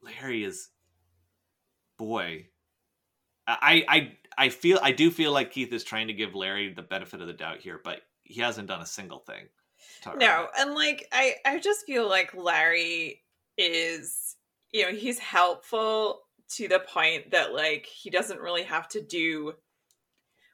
Larry 0.00 0.44
is, 0.44 0.68
boy. 1.98 2.46
I, 3.48 3.84
I, 3.88 4.12
I 4.38 4.48
feel, 4.50 4.78
I 4.80 4.92
do 4.92 5.10
feel 5.10 5.32
like 5.32 5.50
Keith 5.50 5.72
is 5.72 5.82
trying 5.82 6.06
to 6.06 6.14
give 6.14 6.36
Larry 6.36 6.72
the 6.72 6.82
benefit 6.82 7.20
of 7.20 7.26
the 7.26 7.32
doubt 7.32 7.58
here, 7.58 7.80
but 7.82 8.02
he 8.22 8.40
hasn't 8.40 8.68
done 8.68 8.82
a 8.82 8.86
single 8.86 9.18
thing. 9.18 9.48
To 10.04 10.12
earn 10.12 10.18
no, 10.18 10.46
and 10.58 10.74
like 10.74 11.06
I, 11.12 11.34
I 11.44 11.58
just 11.58 11.84
feel 11.86 12.08
like 12.08 12.34
Larry 12.34 13.22
is, 13.58 14.36
you 14.72 14.82
know, 14.82 14.96
he's 14.96 15.18
helpful 15.18 16.20
to 16.50 16.68
the 16.68 16.78
point 16.78 17.30
that 17.30 17.52
like 17.54 17.86
he 17.86 18.10
doesn't 18.10 18.40
really 18.40 18.62
have 18.64 18.88
to 18.88 19.00
do 19.00 19.54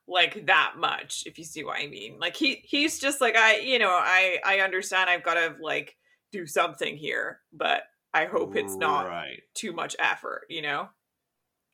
like 0.09 0.47
that 0.47 0.75
much 0.76 1.23
if 1.26 1.38
you 1.38 1.45
see 1.45 1.62
what 1.64 1.78
i 1.78 1.87
mean. 1.87 2.19
Like 2.19 2.37
he 2.37 2.62
he's 2.64 2.99
just 2.99 3.21
like 3.21 3.37
i 3.37 3.59
you 3.59 3.78
know 3.78 3.90
i 3.90 4.38
i 4.45 4.59
understand 4.61 5.09
i've 5.09 5.23
got 5.23 5.35
to 5.35 5.54
like 5.61 5.97
do 6.33 6.47
something 6.47 6.97
here 6.97 7.40
but 7.52 7.83
i 8.14 8.25
hope 8.25 8.57
it's 8.57 8.76
not 8.76 9.07
right. 9.07 9.42
too 9.54 9.73
much 9.73 9.97
effort 9.99 10.47
you 10.49 10.62
know? 10.62 10.88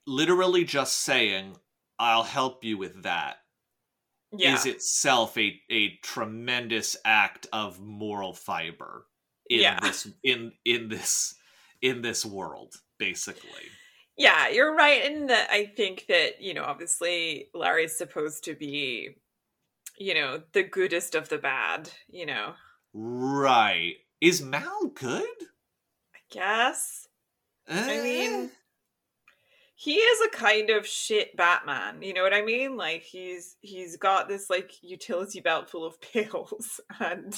Literally 0.07 0.65
just 0.65 1.01
saying, 1.01 1.57
"I'll 1.99 2.23
help 2.23 2.63
you 2.63 2.79
with 2.79 3.03
that," 3.03 3.39
yeah. 4.39 4.55
is 4.55 4.67
itself 4.67 5.37
a 5.39 5.61
a 5.71 5.97
tremendous 6.03 6.97
act 7.05 7.47
of 7.53 7.81
moral 7.81 8.33
fiber 8.33 9.07
in 9.49 9.61
Yeah. 9.61 9.79
this 9.81 10.09
in 10.23 10.53
in 10.65 10.89
this 10.89 11.35
in 11.83 12.03
this 12.03 12.25
world 12.25 12.75
basically. 12.99 13.69
Yeah 14.17 14.49
you're 14.49 14.75
right 14.75 15.05
in 15.05 15.27
that 15.27 15.49
i 15.51 15.67
think 15.67 16.07
that 16.09 16.41
you 16.41 16.55
know 16.55 16.65
obviously 16.65 17.49
larry's 17.53 17.97
supposed 17.99 18.45
to 18.45 18.55
be 18.55 19.11
you 19.99 20.15
know 20.15 20.43
the 20.53 20.63
goodest 20.63 21.15
of 21.15 21.29
the 21.29 21.39
bad 21.39 21.91
you 22.09 22.25
know. 22.27 22.55
Right. 22.95 23.97
Is 24.23 24.41
mal 24.41 24.87
good? 24.95 25.23
I 26.15 26.19
guess. 26.31 27.07
I 27.69 28.01
mean, 28.03 28.45
Eh, 28.45 28.49
he 29.79 29.97
is 29.97 30.27
a 30.27 30.37
kind 30.37 30.71
of 30.71 30.87
shit 30.87 31.37
Batman. 31.37 32.01
You 32.01 32.15
know 32.15 32.23
what 32.23 32.33
I 32.33 32.43
mean? 32.43 32.77
Like 32.77 33.03
he's 33.03 33.57
he's 33.61 33.97
got 33.99 34.27
this 34.27 34.49
like 34.49 34.73
utility 34.83 35.41
belt 35.41 35.71
full 35.71 35.85
of 35.85 36.01
pills, 36.13 36.81
and 36.99 37.35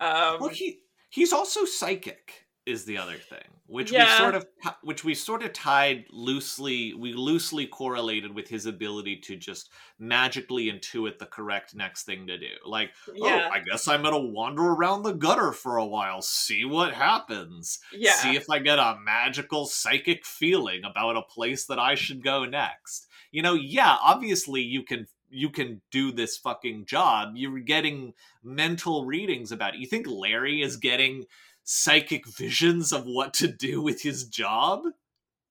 um, 0.00 0.38
well 0.40 0.48
he 0.48 0.80
he's 1.10 1.32
also 1.32 1.66
psychic 1.66 2.43
is 2.66 2.84
the 2.84 2.96
other 2.98 3.16
thing 3.16 3.42
which 3.66 3.90
Yeah. 3.92 4.04
we 4.04 4.18
sort 4.18 4.34
of 4.34 4.46
which 4.82 5.04
we 5.04 5.14
sort 5.14 5.42
of 5.42 5.52
tied 5.52 6.04
loosely 6.10 6.94
we 6.94 7.12
loosely 7.12 7.66
correlated 7.66 8.34
with 8.34 8.48
his 8.48 8.66
ability 8.66 9.16
to 9.24 9.36
just 9.36 9.70
magically 9.98 10.70
intuit 10.70 11.18
the 11.18 11.26
correct 11.26 11.74
next 11.74 12.04
thing 12.04 12.26
to 12.26 12.38
do 12.38 12.46
like 12.64 12.92
oh, 13.08 13.12
yeah, 13.16 13.48
oh 13.50 13.54
i 13.54 13.60
guess 13.60 13.88
i'm 13.88 14.02
gonna 14.02 14.18
wander 14.18 14.62
around 14.62 15.02
the 15.02 15.12
gutter 15.12 15.52
for 15.52 15.76
a 15.76 15.86
while 15.86 16.22
see 16.22 16.64
what 16.64 16.94
happens 16.94 17.80
yeah, 17.92 18.12
see 18.12 18.36
if 18.36 18.48
I 18.50 18.58
get 18.58 18.78
a 18.78 18.98
magical 19.02 19.66
psychic 19.66 20.24
feeling 20.24 20.84
about 20.84 21.16
a 21.16 21.22
place 21.22 21.66
that 21.66 21.78
I 21.78 21.94
should 21.94 22.22
go 22.22 22.44
next. 22.44 23.06
You 23.30 23.42
know, 23.42 23.54
yeah, 23.54 23.96
obviously 24.00 24.62
you 24.62 24.82
can 24.82 25.06
you 25.30 25.50
can 25.50 25.80
do 25.90 26.12
this 26.12 26.36
fucking 26.38 26.86
job. 26.86 27.32
You're 27.34 27.58
getting 27.60 28.14
mental 28.42 29.04
readings 29.04 29.50
about 29.50 29.74
it. 29.74 29.80
You 29.80 29.86
think 29.86 30.06
Larry 30.06 30.62
is 30.62 30.76
getting 30.76 31.24
psychic 31.64 32.26
visions 32.26 32.92
of 32.92 33.04
what 33.06 33.34
to 33.34 33.48
do 33.48 33.82
with 33.82 34.00
his 34.02 34.24
job? 34.28 34.82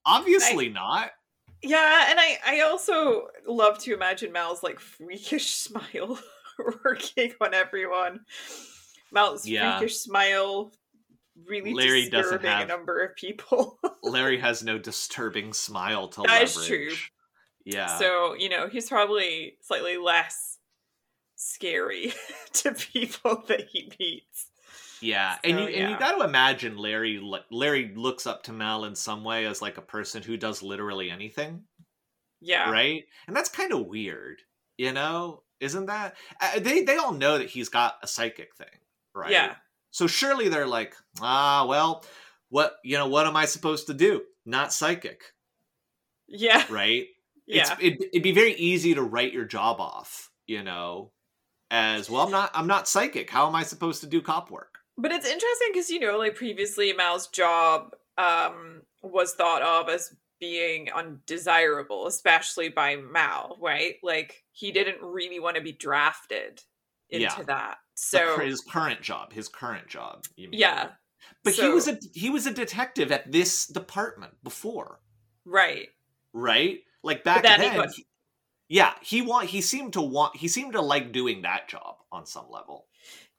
Obviously 0.06 0.70
not. 0.70 1.12
yeah. 1.62 2.08
And 2.10 2.20
I 2.20 2.38
I 2.46 2.60
also 2.62 3.28
love 3.48 3.80
to 3.80 3.94
imagine 3.94 4.32
Mal's 4.32 4.64
like 4.64 4.80
freakish 4.80 5.48
smile 5.56 6.20
working 6.84 7.34
on 7.42 7.54
everyone. 7.54 8.20
Mal's 9.12 9.48
Yeah. 9.48 9.78
freakish 9.80 9.98
smile 9.98 10.72
really 11.48 11.74
Larry 11.74 12.10
doesn't 12.10 12.42
disturbing 12.42 12.50
have- 12.52 12.64
a 12.66 12.68
number 12.68 13.00
of 13.04 13.16
people. 13.16 13.80
Larry 14.04 14.40
has 14.40 14.64
no 14.64 14.78
disturbing 14.78 15.54
smile 15.54 16.08
to 16.10 16.22
That 16.24 16.44
is 16.44 16.56
leverage. 16.58 16.70
true. 16.70 16.96
Yeah. 17.66 17.98
So, 17.98 18.34
you 18.36 18.50
know, 18.50 18.68
he's 18.68 18.90
probably 18.90 19.58
slightly 19.62 19.98
less 19.98 20.58
scary 21.36 22.14
to 22.54 22.74
people 22.74 23.44
that 23.48 23.68
he 23.72 23.92
meets. 24.00 24.48
Yeah, 25.04 25.38
and 25.44 25.58
So, 25.58 25.68
you 25.68 25.76
and 25.76 25.92
you 25.92 26.00
got 26.00 26.18
to 26.18 26.24
imagine 26.24 26.78
Larry. 26.78 27.22
Larry 27.52 27.92
looks 27.94 28.26
up 28.26 28.44
to 28.44 28.54
Mel 28.54 28.86
in 28.86 28.96
some 28.96 29.24
way 29.24 29.46
as 29.46 29.62
like 29.62 29.78
a 29.78 29.82
person 29.82 30.24
who 30.24 30.38
does 30.38 30.64
literally 30.64 31.12
anything, 31.12 31.64
Yeah. 32.40 32.72
right? 32.72 33.04
And 33.28 33.36
that's 33.36 33.50
kind 33.50 33.74
of 33.74 33.86
weird, 33.88 34.42
you 34.78 34.94
know? 34.94 35.44
Isn't 35.60 35.88
that? 35.88 36.16
Uh, 36.42 36.60
they 36.60 36.84
they 36.84 36.96
all 36.98 37.12
know 37.14 37.38
that 37.38 37.50
he's 37.50 37.70
got 37.70 37.96
a 38.02 38.08
psychic 38.08 38.56
thing, 38.56 38.80
right? 39.14 39.32
Yeah. 39.32 39.56
So 39.92 40.08
surely 40.08 40.48
they're 40.50 40.68
like, 40.68 40.96
ah, 41.22 41.66
well, 41.68 42.06
what 42.50 42.76
you 42.84 42.98
know? 42.98 43.08
What 43.08 43.28
am 43.28 43.36
I 43.36 43.46
supposed 43.46 43.88
to 43.88 43.94
do? 43.94 44.24
Not 44.46 44.74
psychic, 44.74 45.24
Yeah. 46.28 46.66
right? 46.70 47.08
Yeah. 47.46 47.64
It's, 47.64 47.72
it'd, 47.82 48.04
it'd 48.14 48.24
be 48.24 48.32
very 48.32 48.54
easy 48.54 48.94
to 48.96 49.02
write 49.04 49.34
your 49.34 49.44
job 49.44 49.82
off, 49.82 50.32
you 50.48 50.64
know, 50.64 51.12
as 51.70 52.10
well. 52.10 52.24
I'm 52.26 52.32
not. 52.32 52.52
I'm 52.54 52.68
not 52.68 52.88
psychic. 52.88 53.30
How 53.30 53.48
am 53.50 53.56
I 53.56 53.64
supposed 53.64 54.00
to 54.00 54.08
do 54.08 54.22
cop 54.22 54.50
work? 54.50 54.73
But 54.98 55.12
it's 55.12 55.28
interesting 55.28 55.70
because, 55.72 55.90
you 55.90 56.00
know, 56.00 56.18
like 56.18 56.36
previously 56.36 56.94
Mal's 56.94 57.28
job 57.28 57.96
um, 58.18 58.82
was 59.02 59.34
thought 59.34 59.62
of 59.62 59.90
as 59.90 60.16
being 60.40 60.92
undesirable, 60.92 62.06
especially 62.08 62.70
by 62.70 62.96
Mal, 62.98 63.58
right? 63.62 63.96
Like 64.04 64.44
he 64.52 64.72
didn't 64.72 65.02
really 65.02 65.40
want 65.40 65.56
to 65.56 65.62
be 65.64 65.72
drafted 65.72 66.62
into 67.10 67.24
Yeah. 67.38 67.44
that. 67.44 67.78
So, 67.96 68.40
his 68.40 68.62
current 68.62 69.02
job, 69.02 69.34
his 69.34 69.48
current 69.48 69.88
job. 69.88 70.26
You 70.36 70.50
mean. 70.50 70.60
yeah. 70.60 70.90
But 71.44 71.54
he 71.54 71.70
was 71.70 71.88
a 71.88 71.98
he 72.14 72.30
was 72.30 72.46
a 72.48 72.52
detective 72.52 73.12
at 73.12 73.32
this 73.32 73.66
department 73.68 74.34
before, 74.44 75.00
Right. 75.46 75.88
right? 76.34 76.80
Like 77.02 77.24
back 77.24 77.44
then 77.44 77.62
he 77.62 77.70
got- 77.70 77.90
yeah, 78.68 78.94
he 79.02 79.22
want 79.22 79.50
he 79.50 79.62
seemed 79.62 79.94
to 79.94 80.02
want 80.02 80.36
he 80.36 80.48
seemed 80.48 80.74
to 80.74 80.82
like 80.82 81.12
doing 81.12 81.44
that 81.44 81.70
job 81.70 81.98
on 82.12 82.26
some 82.26 82.50
level. 82.50 82.88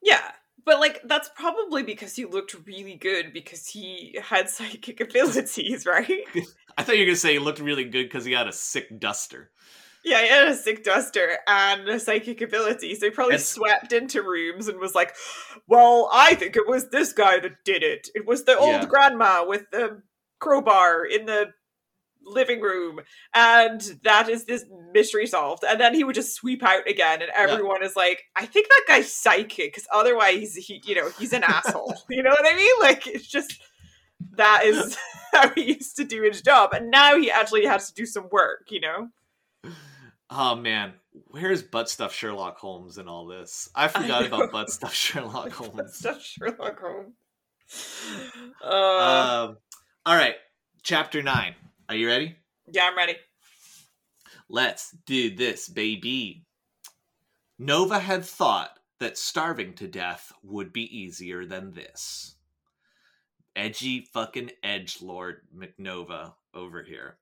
Yeah. 0.01 0.31
But 0.65 0.79
like 0.79 1.01
that's 1.05 1.29
probably 1.35 1.83
because 1.83 2.15
he 2.15 2.25
looked 2.25 2.55
really 2.65 2.95
good 2.95 3.31
because 3.33 3.67
he 3.67 4.17
had 4.21 4.49
psychic 4.55 4.99
abilities, 4.99 5.85
right? 5.85 6.23
I 6.77 6.83
thought 6.83 6.95
you 6.97 7.03
were 7.03 7.07
gonna 7.07 7.15
say 7.15 7.33
he 7.33 7.39
looked 7.39 7.59
really 7.59 7.85
good 7.85 8.03
because 8.03 8.25
he 8.25 8.33
had 8.33 8.47
a 8.47 8.53
sick 8.53 8.99
duster. 8.99 9.51
Yeah, 10.03 10.21
he 10.21 10.27
had 10.27 10.47
a 10.49 10.55
sick 10.55 10.83
duster 10.83 11.39
and 11.47 11.87
a 11.89 11.99
psychic 11.99 12.39
ability, 12.41 12.93
so 12.93 13.07
he 13.07 13.09
probably 13.09 13.39
swept 13.39 13.91
into 13.91 14.21
rooms 14.21 14.67
and 14.67 14.79
was 14.79 14.93
like, 14.93 15.15
"Well, 15.67 16.09
I 16.13 16.35
think 16.35 16.55
it 16.55 16.67
was 16.67 16.89
this 16.89 17.11
guy 17.11 17.39
that 17.39 17.63
did 17.63 17.81
it. 17.81 18.09
It 18.13 18.27
was 18.27 18.43
the 18.43 18.55
old 18.55 18.83
Yeah. 18.83 18.85
grandma 18.85 19.45
with 19.47 19.71
the 19.71 20.03
crowbar 20.39 21.05
in 21.05 21.25
the 21.25 21.53
living 22.25 22.59
room, 22.61 22.99
and 23.33 23.81
that 24.03 24.27
is 24.29 24.45
this 24.45 24.65
mystery 24.93 25.27
solved." 25.27 25.63
And 25.63 25.79
then 25.79 25.93
he 25.93 26.03
would 26.03 26.15
just 26.15 26.33
sweep 26.35 26.63
out 26.63 26.87
again, 26.89 27.21
and 27.21 27.31
everyone 27.35 27.83
is 27.83 27.95
like, 27.95 28.23
"I 28.35 28.45
think 28.45 28.67
that 28.67 28.83
guy's 28.87 29.13
psychic, 29.13 29.73
because 29.73 29.87
otherwise, 29.93 30.55
he, 30.55 30.81
you 30.85 30.95
know, 30.95 31.09
he's 31.17 31.33
an 31.33 31.43
asshole." 31.43 31.95
You 32.09 32.23
know 32.23 32.31
what 32.31 32.45
I 32.45 32.55
mean? 32.55 32.73
Like, 32.81 33.07
it's 33.07 33.27
just 33.27 33.61
that 34.37 34.61
is 34.65 34.97
how 35.33 35.49
he 35.51 35.73
used 35.73 35.95
to 35.97 36.03
do 36.03 36.21
his 36.23 36.41
job, 36.41 36.73
and 36.73 36.89
now 36.89 37.17
he 37.17 37.29
actually 37.31 37.65
has 37.65 37.87
to 37.87 37.93
do 37.93 38.05
some 38.05 38.27
work. 38.31 38.67
You 38.69 38.81
know. 38.81 39.09
Oh 40.29 40.55
man, 40.55 40.93
where's 41.27 41.61
butt 41.61 41.87
stuff 41.89 42.13
Sherlock 42.13 42.57
Holmes 42.57 42.97
in 42.97 43.07
all 43.07 43.27
this? 43.27 43.69
I 43.75 43.87
forgot 43.87 44.21
know. 44.21 44.27
about 44.27 44.51
butt 44.51 44.69
stuff 44.71 44.93
Sherlock 44.93 45.51
Holmes. 45.51 45.97
such 45.99 46.33
Sherlock 46.33 46.79
Holmes. 46.79 47.13
Uh, 48.63 48.67
Um, 49.49 49.57
all 50.05 50.15
right, 50.15 50.35
chapter 50.83 51.21
nine. 51.21 51.53
Are 51.87 51.95
you 51.95 52.07
ready? 52.07 52.35
yeah, 52.71 52.87
I'm 52.89 52.97
ready. 52.97 53.15
Let's 54.49 54.91
do 55.05 55.35
this, 55.35 55.69
baby. 55.69 56.45
Nova 57.59 57.99
had 57.99 58.25
thought 58.25 58.79
that 58.99 59.17
starving 59.17 59.73
to 59.75 59.87
death 59.87 60.31
would 60.41 60.73
be 60.73 60.97
easier 60.97 61.45
than 61.45 61.73
this. 61.73 62.35
Edgy 63.55 64.01
fucking 64.01 64.51
edge 64.63 65.01
lord 65.01 65.41
McNova 65.55 66.33
over 66.53 66.83
here. 66.83 67.17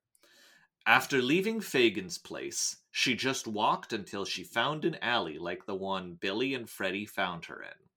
After 0.85 1.21
leaving 1.21 1.59
Fagin's 1.61 2.17
place, 2.17 2.77
she 2.91 3.15
just 3.15 3.47
walked 3.47 3.93
until 3.93 4.25
she 4.25 4.43
found 4.43 4.85
an 4.85 4.97
alley 5.01 5.37
like 5.37 5.65
the 5.65 5.75
one 5.75 6.17
Billy 6.19 6.53
and 6.53 6.69
Freddie 6.69 7.05
found 7.05 7.45
her 7.45 7.61
in. 7.61 7.89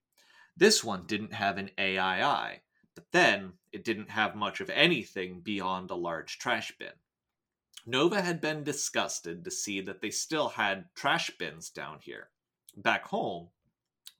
This 0.56 0.82
one 0.82 1.06
didn't 1.06 1.32
have 1.32 1.58
an 1.58 1.70
AII, 1.78 2.60
But 2.96 3.12
then 3.12 3.52
it 3.72 3.84
didn't 3.84 4.10
have 4.10 4.34
much 4.34 4.60
of 4.60 4.70
anything 4.70 5.42
beyond 5.42 5.90
a 5.90 5.94
large 5.94 6.38
trash 6.38 6.72
bin. 6.78 6.94
Nova 7.84 8.22
had 8.22 8.40
been 8.40 8.64
disgusted 8.64 9.44
to 9.44 9.50
see 9.50 9.82
that 9.82 10.00
they 10.00 10.10
still 10.10 10.48
had 10.48 10.92
trash 10.94 11.30
bins 11.38 11.68
down 11.68 12.00
here. 12.00 12.30
Back 12.74 13.04
home, 13.08 13.50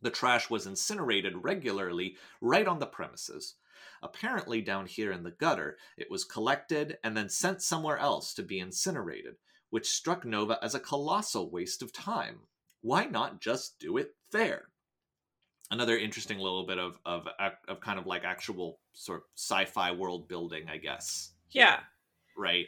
the 0.03 0.11
trash 0.11 0.51
was 0.51 0.67
incinerated 0.67 1.43
regularly 1.43 2.17
right 2.43 2.69
on 2.69 2.79
the 2.79 2.87
premises. 2.87 3.55
Apparently, 4.03 4.61
down 4.61 4.85
here 4.87 5.11
in 5.11 5.23
the 5.23 5.31
gutter, 5.31 5.79
it 5.97 6.11
was 6.11 6.25
collected 6.25 6.99
and 7.03 7.17
then 7.17 7.31
sent 7.31 7.63
somewhere 7.63 7.97
else 7.97 8.35
to 8.35 8.43
be 8.43 8.61
incinerated, 8.61 9.37
which 9.71 9.89
struck 9.89 10.27
Nova 10.27 10.63
as 10.63 10.75
a 10.75 10.81
colossal 10.81 11.51
waste 11.51 11.81
of 11.81 11.95
time. 11.95 12.41
Why 12.83 13.07
not 13.07 13.41
just 13.41 13.79
do 13.79 13.97
it 13.97 14.17
there? 14.33 14.69
Another 15.71 15.97
interesting 15.97 16.39
little 16.39 16.65
bit 16.65 16.79
of 16.79 16.99
of 17.05 17.27
of 17.69 17.81
kind 17.81 17.99
of 17.99 18.07
like 18.07 18.25
actual 18.25 18.79
sort 18.93 19.21
of 19.21 19.25
sci-fi 19.35 19.93
world 19.93 20.29
building, 20.29 20.69
I 20.69 20.77
guess. 20.77 21.33
Yeah. 21.51 21.81
Right. 22.37 22.67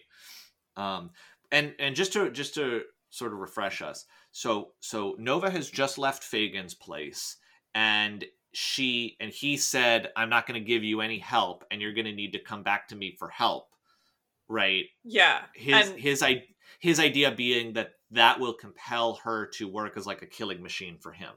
Um, 0.76 1.10
and 1.52 1.74
and 1.78 1.94
just 1.94 2.12
to 2.14 2.30
just 2.30 2.54
to 2.54 2.82
sort 3.10 3.32
of 3.32 3.38
refresh 3.38 3.82
us, 3.82 4.04
so 4.32 4.72
so 4.80 5.14
Nova 5.18 5.50
has 5.50 5.70
just 5.70 5.98
left 5.98 6.24
Fagin's 6.24 6.74
place, 6.74 7.36
and 7.74 8.24
she 8.52 9.16
and 9.20 9.30
he 9.30 9.56
said, 9.56 10.10
"I'm 10.16 10.30
not 10.30 10.46
going 10.46 10.60
to 10.60 10.66
give 10.66 10.82
you 10.82 11.00
any 11.00 11.18
help, 11.18 11.64
and 11.70 11.80
you're 11.80 11.94
going 11.94 12.06
to 12.06 12.12
need 12.12 12.32
to 12.32 12.38
come 12.38 12.62
back 12.62 12.88
to 12.88 12.96
me 12.96 13.14
for 13.18 13.28
help." 13.28 13.68
Right. 14.48 14.86
Yeah. 15.04 15.42
His 15.54 15.88
and 15.88 16.00
his 16.00 16.22
i 16.22 16.44
his 16.80 17.00
idea 17.00 17.30
being 17.30 17.74
that 17.74 17.92
that 18.10 18.40
will 18.40 18.54
compel 18.54 19.14
her 19.24 19.46
to 19.46 19.68
work 19.68 19.96
as 19.96 20.06
like 20.06 20.22
a 20.22 20.26
killing 20.26 20.62
machine 20.62 20.98
for 20.98 21.12
him. 21.12 21.32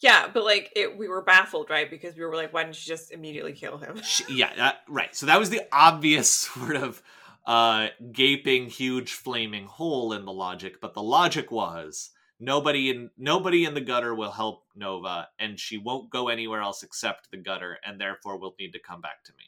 Yeah, 0.00 0.28
but 0.32 0.44
like 0.44 0.72
it, 0.76 0.96
we 0.96 1.08
were 1.08 1.22
baffled, 1.22 1.70
right? 1.70 1.90
Because 1.90 2.16
we 2.16 2.24
were 2.24 2.34
like, 2.34 2.52
why 2.52 2.62
didn't 2.62 2.76
you 2.84 2.94
just 2.94 3.10
immediately 3.10 3.52
kill 3.52 3.78
him? 3.78 4.00
She, 4.04 4.24
yeah, 4.28 4.54
that, 4.56 4.80
right. 4.88 5.14
So 5.14 5.26
that 5.26 5.38
was 5.38 5.50
the 5.50 5.62
obvious 5.72 6.30
sort 6.32 6.76
of 6.76 7.02
uh, 7.46 7.88
gaping, 8.12 8.66
huge, 8.68 9.12
flaming 9.12 9.66
hole 9.66 10.12
in 10.12 10.24
the 10.24 10.32
logic. 10.32 10.80
But 10.80 10.94
the 10.94 11.02
logic 11.02 11.50
was 11.50 12.10
nobody 12.38 12.90
in 12.90 13.10
nobody 13.16 13.64
in 13.64 13.74
the 13.74 13.80
gutter 13.80 14.14
will 14.14 14.30
help 14.30 14.64
Nova, 14.76 15.28
and 15.38 15.58
she 15.58 15.78
won't 15.78 16.10
go 16.10 16.28
anywhere 16.28 16.60
else 16.60 16.82
except 16.82 17.30
the 17.30 17.36
gutter, 17.36 17.78
and 17.84 18.00
therefore 18.00 18.38
will 18.38 18.54
need 18.58 18.72
to 18.72 18.80
come 18.80 19.00
back 19.00 19.24
to 19.24 19.32
me. 19.36 19.44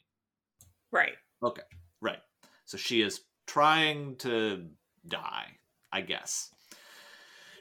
Right. 0.90 1.14
Okay, 1.42 1.62
right. 2.00 2.18
So 2.64 2.76
she 2.76 3.02
is 3.02 3.20
trying 3.46 4.16
to 4.16 4.66
die, 5.06 5.46
I 5.92 6.00
guess. 6.00 6.52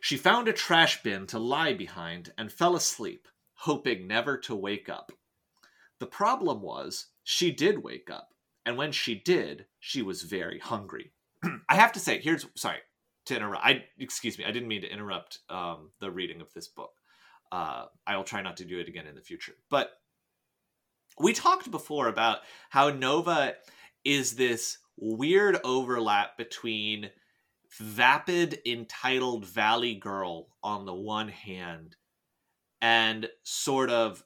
She 0.02 0.18
found 0.18 0.48
a 0.48 0.54
trash 0.54 1.04
bin 1.04 1.28
to 1.28 1.40
lie 1.40 1.74
behind 1.74 2.32
and 2.38 2.52
fell 2.52 2.76
asleep, 2.76 3.28
hoping 3.54 4.08
never 4.08 4.38
to 4.40 4.56
wake 4.56 4.90
up. 4.90 5.12
The 6.00 6.08
problem 6.08 6.62
was, 6.62 7.08
she 7.24 7.52
did 7.52 7.84
wake 7.84 8.10
up, 8.10 8.30
and 8.66 8.78
when 8.78 8.92
she 8.92 9.16
did, 9.16 9.66
she 9.80 10.02
was 10.02 10.24
very 10.24 10.60
hungry. 10.60 11.12
I 11.70 11.76
have 11.76 11.92
to 11.94 12.00
say, 12.00 12.20
here's 12.20 12.46
sorry 12.56 12.80
to 13.26 13.36
interrupt. 13.36 13.66
I 13.66 13.84
excuse 13.98 14.38
me, 14.38 14.46
I 14.46 14.52
didn't 14.52 14.70
mean 14.70 14.82
to 14.82 14.92
interrupt 14.92 15.40
um, 15.50 15.92
the 16.00 16.12
reading 16.12 16.42
of 16.42 16.54
this 16.54 16.68
book. 16.68 16.92
Uh, 17.52 17.86
I 18.06 18.16
will 18.16 18.24
try 18.24 18.42
not 18.42 18.58
to 18.58 18.66
do 18.66 18.80
it 18.80 18.88
again 18.88 19.08
in 19.08 19.16
the 19.16 19.22
future. 19.22 19.54
But 19.70 19.92
we 21.20 21.34
talked 21.34 21.70
before 21.72 22.08
about 22.08 22.40
how 22.70 22.90
Nova 22.90 23.56
is 24.06 24.36
this 24.36 24.78
weird 24.98 25.58
overlap 25.64 26.38
between 26.38 27.10
vapid, 27.80 28.60
entitled 28.66 29.46
Valley 29.46 29.96
Girl 29.96 30.48
on 30.64 30.86
the 30.86 30.94
one 30.94 31.30
hand 31.30 31.96
and 32.82 33.30
sort 33.44 33.90
of 33.90 34.24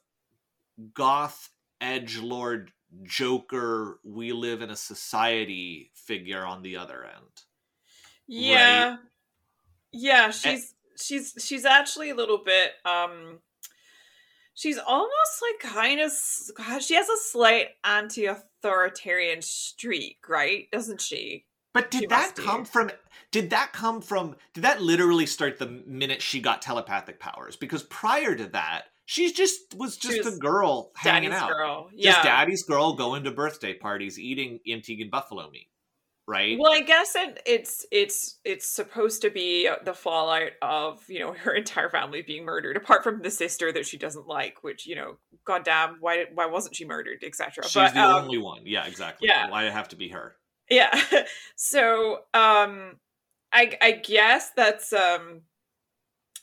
goth 0.92 1.50
edge 1.80 2.18
lord 2.18 2.72
Joker, 3.02 3.98
we 4.04 4.32
live 4.32 4.62
in 4.62 4.70
a 4.70 4.76
society 4.76 5.90
figure 5.94 6.44
on 6.44 6.62
the 6.62 6.76
other 6.76 7.04
end. 7.04 7.42
Yeah. 8.26 8.96
Yeah, 9.92 10.30
she's 10.30 10.74
she's 10.96 11.34
she's 11.38 11.64
actually 11.64 12.10
a 12.10 12.14
little 12.14 12.38
bit 12.38 12.72
um 12.84 13.40
she's 14.54 14.78
almost 14.78 15.42
like 15.42 15.72
kind 15.72 16.00
of 16.00 16.12
she 16.82 16.94
has 16.94 17.08
a 17.08 17.16
slight 17.16 17.68
anti-authoritarian 17.84 19.42
streak, 19.42 20.18
right? 20.28 20.68
Doesn't 20.70 21.00
she? 21.00 21.46
But 21.74 21.90
did 21.90 22.02
She 22.02 22.06
that 22.06 22.36
come 22.36 22.64
from 22.64 22.90
did 23.32 23.50
that 23.50 23.72
come 23.72 24.00
from 24.00 24.36
did 24.54 24.62
that 24.62 24.80
literally 24.80 25.26
start 25.26 25.58
the 25.58 25.66
minute 25.66 26.22
she 26.22 26.40
got 26.40 26.62
telepathic 26.62 27.18
powers? 27.18 27.56
Because 27.56 27.82
prior 27.82 28.36
to 28.36 28.46
that, 28.50 28.84
she 29.06 29.32
just 29.32 29.74
was 29.76 29.96
just 29.96 30.24
was 30.24 30.36
a 30.36 30.38
girl 30.38 30.92
hanging 30.94 31.30
Daddy's 31.30 31.42
out. 31.42 31.50
girl. 31.50 31.90
Just 31.98 32.22
daddy's 32.22 32.62
girl 32.62 32.94
going 32.94 33.24
to 33.24 33.32
birthday 33.32 33.74
parties, 33.74 34.18
eating 34.20 34.60
Antiguan 34.66 35.10
buffalo 35.10 35.50
meat. 35.50 35.68
Right? 36.26 36.56
Well, 36.58 36.72
I 36.72 36.80
guess 36.80 37.16
it, 37.16 37.42
it's 37.44 37.84
it's 37.90 38.38
it's 38.44 38.66
supposed 38.66 39.20
to 39.22 39.30
be 39.30 39.68
the 39.84 39.92
fallout 39.92 40.52
of 40.62 41.02
you 41.08 41.18
know 41.18 41.32
her 41.42 41.52
entire 41.52 41.90
family 41.90 42.22
being 42.22 42.44
murdered, 42.44 42.76
apart 42.76 43.02
from 43.02 43.20
the 43.20 43.30
sister 43.32 43.72
that 43.72 43.84
she 43.84 43.98
doesn't 43.98 44.28
like. 44.28 44.62
Which 44.62 44.86
you 44.86 44.94
know, 44.94 45.16
goddamn, 45.44 45.96
why 45.98 46.26
why 46.32 46.46
wasn't 46.46 46.76
she 46.76 46.86
murdered, 46.86 47.24
etc. 47.24 47.64
She's 47.64 47.74
But 47.74 47.94
the 47.94 48.00
um, 48.00 48.24
only 48.24 48.38
one. 48.38 48.62
Yeah, 48.64 48.86
exactly. 48.86 49.28
yeah. 49.28 49.50
Why 49.50 49.64
have 49.64 49.88
to 49.88 49.96
be 49.96 50.10
her? 50.10 50.36
Yeah. 50.70 50.98
so 51.56 52.20
um, 52.34 52.96
I 53.52 53.76
I 53.80 53.92
guess 54.02 54.50
that's 54.56 54.92
um, 54.92 55.42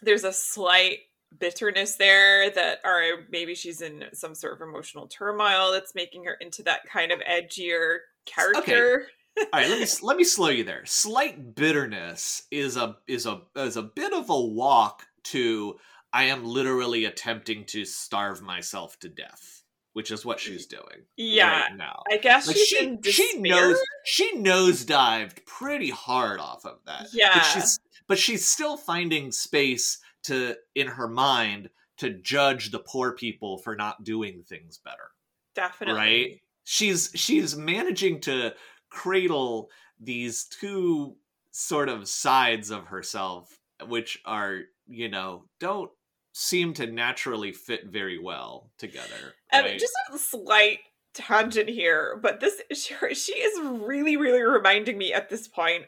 there's 0.02 0.24
a 0.24 0.34
slight 0.34 1.00
bitterness 1.40 1.96
there 1.96 2.50
that 2.52 2.80
or 2.84 3.26
maybe 3.32 3.56
she's 3.56 3.82
in 3.82 4.06
some 4.14 4.36
sort 4.36 4.54
of 4.54 4.68
emotional 4.68 5.08
turmoil 5.08 5.72
that's 5.72 5.96
making 5.96 6.26
her 6.26 6.36
into 6.42 6.62
that 6.64 6.82
kind 6.92 7.12
of 7.12 7.20
edgier 7.20 8.00
character. 8.26 9.08
All 9.38 9.46
right, 9.54 9.70
let 9.70 9.80
me 9.80 9.88
let 10.04 10.18
me 10.18 10.24
slow 10.24 10.50
you 10.50 10.64
there. 10.64 10.86
Slight 10.86 11.56
bitterness 11.56 12.44
is 12.52 12.78
a 12.78 12.98
is 13.08 13.26
a 13.26 13.42
is 13.56 13.78
a 13.78 13.84
bit 13.84 14.14
of 14.14 14.30
a 14.30 14.40
walk 14.40 15.06
to 15.24 15.78
I 16.14 16.26
am 16.26 16.44
literally 16.44 17.06
attempting 17.06 17.66
to 17.68 17.86
starve 17.86 18.42
myself 18.42 19.00
to 19.00 19.10
death, 19.10 19.61
which 19.94 20.12
is 20.12 20.26
what 20.26 20.40
she's 20.40 20.66
doing 20.66 21.06
Yeah. 21.18 21.62
right 21.64 21.76
now. 21.78 22.04
I 22.12 22.18
guess 22.18 22.48
Like 22.48 22.56
she 22.58 22.98
she 23.04 23.38
knows 23.40 23.78
she 24.06 24.36
nosedived 24.38 25.46
pretty 25.46 25.90
hard 25.90 26.40
off 26.40 26.66
of 26.66 26.80
that. 26.86 27.08
Yeah. 27.14 27.34
But 27.34 27.44
she's 27.44 27.80
but 28.08 28.20
she's 28.20 28.48
still 28.48 28.78
finding 28.78 29.32
space 29.32 30.00
to 30.24 30.56
in 30.76 30.88
her 30.88 31.08
mind 31.08 31.70
to 31.98 32.10
judge 32.10 32.72
the 32.72 32.80
poor 32.80 33.12
people 33.14 33.58
for 33.60 33.76
not 33.76 34.04
doing 34.04 34.44
things 34.48 34.78
better 34.78 35.12
Definitely. 35.56 36.00
right 36.00 36.42
she's 36.64 37.12
she's 37.16 37.56
managing 37.56 38.20
to 38.22 38.54
cradle 38.90 39.70
these 40.00 40.46
two 40.46 41.16
sort 41.52 41.90
of 41.90 42.08
sides 42.08 42.70
of 42.72 42.86
herself 42.88 43.60
which 43.88 44.20
are 44.26 44.62
you 44.88 45.10
know 45.10 45.46
don't 45.60 45.92
seem 46.34 46.74
to 46.74 46.88
naturally 46.88 47.52
fit 47.52 47.88
very 47.88 48.18
well 48.18 48.72
together 48.78 49.36
And 49.52 49.66
right? 49.66 49.80
just 49.80 49.94
a 50.14 50.18
slight 50.18 50.80
tangent 51.14 51.70
here, 51.70 52.20
but 52.22 52.40
this 52.40 52.62
she, 52.74 52.96
she 53.14 53.34
is 53.34 53.60
really, 53.82 54.18
really 54.18 54.42
reminding 54.42 54.98
me 54.98 55.14
at 55.14 55.30
this 55.30 55.48
point 55.48 55.86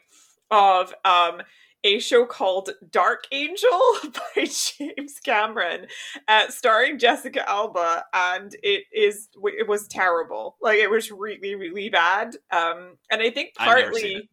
of 0.50 0.94
um 1.04 1.42
a 1.84 1.98
show 1.98 2.24
called 2.24 2.70
Dark 2.90 3.24
Angel 3.30 3.70
by 4.04 4.44
James 4.44 5.20
Cameron, 5.22 5.86
uh, 6.26 6.48
starring 6.48 6.98
Jessica 6.98 7.48
Alba, 7.48 8.04
and 8.12 8.56
it 8.62 8.84
is 8.92 9.28
it 9.36 9.68
was 9.68 9.86
terrible. 9.86 10.56
Like 10.62 10.78
it 10.78 10.90
was 10.90 11.12
really, 11.12 11.54
really 11.54 11.90
bad. 11.90 12.36
Um, 12.50 12.96
and 13.10 13.20
I 13.20 13.30
think 13.30 13.52
I've 13.58 13.78
never 13.78 13.92
seen 13.92 14.14
partly, 14.14 14.30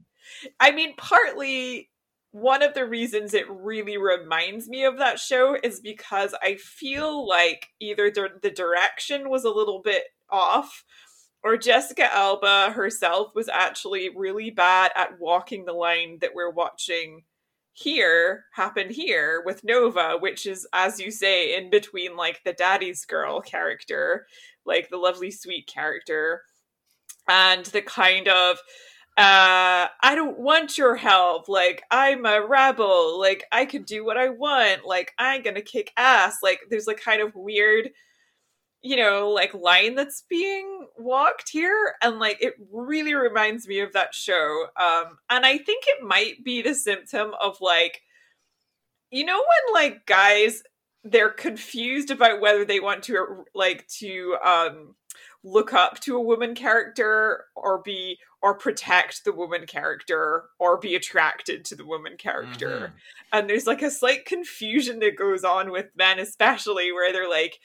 I 0.59 0.71
mean, 0.71 0.93
partly 0.95 1.89
one 2.31 2.63
of 2.63 2.73
the 2.73 2.85
reasons 2.85 3.33
it 3.33 3.49
really 3.49 3.97
reminds 3.97 4.69
me 4.69 4.85
of 4.85 4.97
that 4.97 5.19
show 5.19 5.57
is 5.63 5.81
because 5.81 6.33
I 6.41 6.55
feel 6.55 7.27
like 7.27 7.69
either 7.79 8.09
the, 8.09 8.49
direction 8.49 9.29
was 9.29 9.43
a 9.43 9.49
little 9.49 9.81
bit 9.81 10.03
off 10.29 10.85
or 11.43 11.57
Jessica 11.57 12.13
Alba 12.13 12.71
herself 12.71 13.33
was 13.35 13.49
actually 13.49 14.09
really 14.15 14.49
bad 14.49 14.91
at 14.95 15.19
walking 15.19 15.65
the 15.65 15.73
line 15.73 16.19
that 16.21 16.33
we're 16.33 16.51
watching 16.51 17.23
here 17.73 18.45
happen 18.53 18.89
here 18.89 19.41
with 19.45 19.63
Nova, 19.63 20.17
which 20.19 20.45
is, 20.45 20.67
as 20.73 20.99
you 20.99 21.09
say, 21.09 21.57
in 21.57 21.69
between 21.69 22.15
like 22.15 22.41
the 22.43 22.53
daddy's 22.53 23.05
girl 23.05 23.41
character, 23.41 24.27
like 24.65 24.89
the 24.89 24.97
lovely 24.97 25.31
sweet 25.31 25.67
character, 25.67 26.43
and 27.27 27.65
the 27.67 27.81
kind 27.81 28.27
of 28.27 28.57
uh 29.17 29.87
i 30.01 30.15
don't 30.15 30.39
want 30.39 30.77
your 30.77 30.95
help. 30.95 31.49
Like 31.49 31.83
i'm 31.91 32.25
a 32.25 32.45
rebel. 32.45 33.19
Like 33.19 33.45
i 33.51 33.65
can 33.65 33.83
do 33.83 34.05
what 34.05 34.17
i 34.17 34.29
want. 34.29 34.85
Like 34.85 35.13
i'm 35.17 35.41
gonna 35.43 35.61
kick 35.61 35.91
ass. 35.97 36.37
Like 36.43 36.61
there's 36.69 36.87
a 36.87 36.93
kind 36.93 37.21
of 37.21 37.35
weird 37.35 37.89
you 38.81 38.95
know 38.95 39.29
like 39.29 39.53
line 39.53 39.95
that's 39.95 40.23
being 40.29 40.87
walked 40.97 41.49
here 41.49 41.93
and 42.01 42.19
like 42.19 42.37
it 42.41 42.55
really 42.71 43.13
reminds 43.13 43.67
me 43.67 43.79
of 43.79 43.93
that 43.93 44.13
show 44.13 44.65
um 44.79 45.17
and 45.29 45.45
i 45.45 45.57
think 45.57 45.83
it 45.87 46.03
might 46.03 46.43
be 46.43 46.61
the 46.61 46.73
symptom 46.73 47.31
of 47.39 47.57
like 47.61 48.01
you 49.11 49.25
know 49.25 49.37
when 49.37 49.73
like 49.83 50.05
guys 50.07 50.63
they're 51.03 51.29
confused 51.29 52.11
about 52.11 52.41
whether 52.41 52.65
they 52.65 52.79
want 52.79 53.03
to 53.03 53.43
like 53.53 53.87
to 53.87 54.35
um 54.43 54.95
look 55.43 55.73
up 55.73 55.99
to 55.99 56.15
a 56.15 56.21
woman 56.21 56.53
character 56.53 57.45
or 57.55 57.81
be 57.83 58.17
or 58.41 58.55
protect 58.55 59.23
the 59.23 59.31
woman 59.31 59.65
character 59.67 60.45
or 60.59 60.77
be 60.77 60.95
attracted 60.95 61.63
to 61.65 61.75
the 61.75 61.85
woman 61.85 62.17
character 62.17 62.91
Mhm. 62.93 62.93
and 63.33 63.49
there's 63.49 63.67
like 63.67 63.81
a 63.81 63.91
slight 63.91 64.25
confusion 64.25 64.99
that 64.99 65.15
goes 65.15 65.43
on 65.43 65.71
with 65.71 65.87
men 65.95 66.19
especially 66.19 66.91
where 66.91 67.11
they're 67.13 67.29
like 67.29 67.59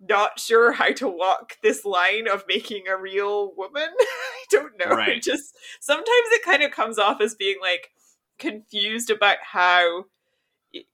not 0.00 0.38
sure 0.40 0.72
how 0.72 0.90
to 0.92 1.08
walk 1.08 1.56
this 1.62 1.84
line 1.84 2.26
of 2.26 2.44
making 2.48 2.88
a 2.88 2.96
real 2.96 3.54
woman 3.56 3.88
i 4.00 4.44
don't 4.50 4.78
know 4.78 4.96
Right. 4.96 5.16
it 5.18 5.22
just 5.22 5.54
sometimes 5.80 6.08
it 6.32 6.42
kind 6.44 6.62
of 6.62 6.70
comes 6.70 6.98
off 6.98 7.20
as 7.20 7.34
being 7.34 7.56
like 7.60 7.90
confused 8.38 9.10
about 9.10 9.38
how 9.42 10.04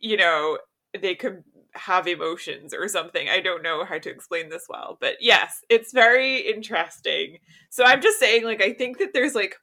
you 0.01 0.17
know 0.17 0.59
they 1.01 1.15
could 1.15 1.45
have 1.79 2.07
emotions 2.07 2.75
or 2.75 2.89
something. 2.89 3.29
I 3.29 3.41
don't 3.41 3.63
know 3.63 3.85
how 3.85 3.99
to 3.99 4.11
explain 4.11 4.49
this 4.49 4.67
well 4.69 4.97
but 5.01 5.17
yes 5.21 5.63
it's 5.69 5.93
very 5.93 6.39
interesting. 6.39 7.39
So 7.71 7.85
i'm 7.85 8.01
just 8.01 8.19
saying 8.19 8.45
like 8.45 8.63
i 8.63 8.73
think 8.73 8.99
that 8.99 9.13
there's 9.13 9.35
like 9.35 9.57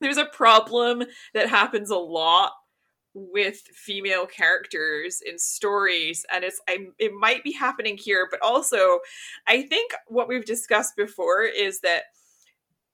there's 0.00 0.16
a 0.16 0.26
problem 0.26 1.04
that 1.34 1.48
happens 1.48 1.90
a 1.90 1.96
lot 1.96 2.52
with 3.12 3.56
female 3.74 4.26
characters 4.26 5.20
in 5.26 5.38
stories 5.38 6.24
and 6.32 6.44
it's 6.44 6.60
I, 6.68 6.86
it 6.98 7.12
might 7.12 7.42
be 7.42 7.52
happening 7.52 7.96
here 7.96 8.28
but 8.30 8.40
also 8.40 9.00
i 9.48 9.62
think 9.62 9.92
what 10.06 10.28
we've 10.28 10.44
discussed 10.44 10.94
before 10.96 11.42
is 11.42 11.80
that 11.80 12.04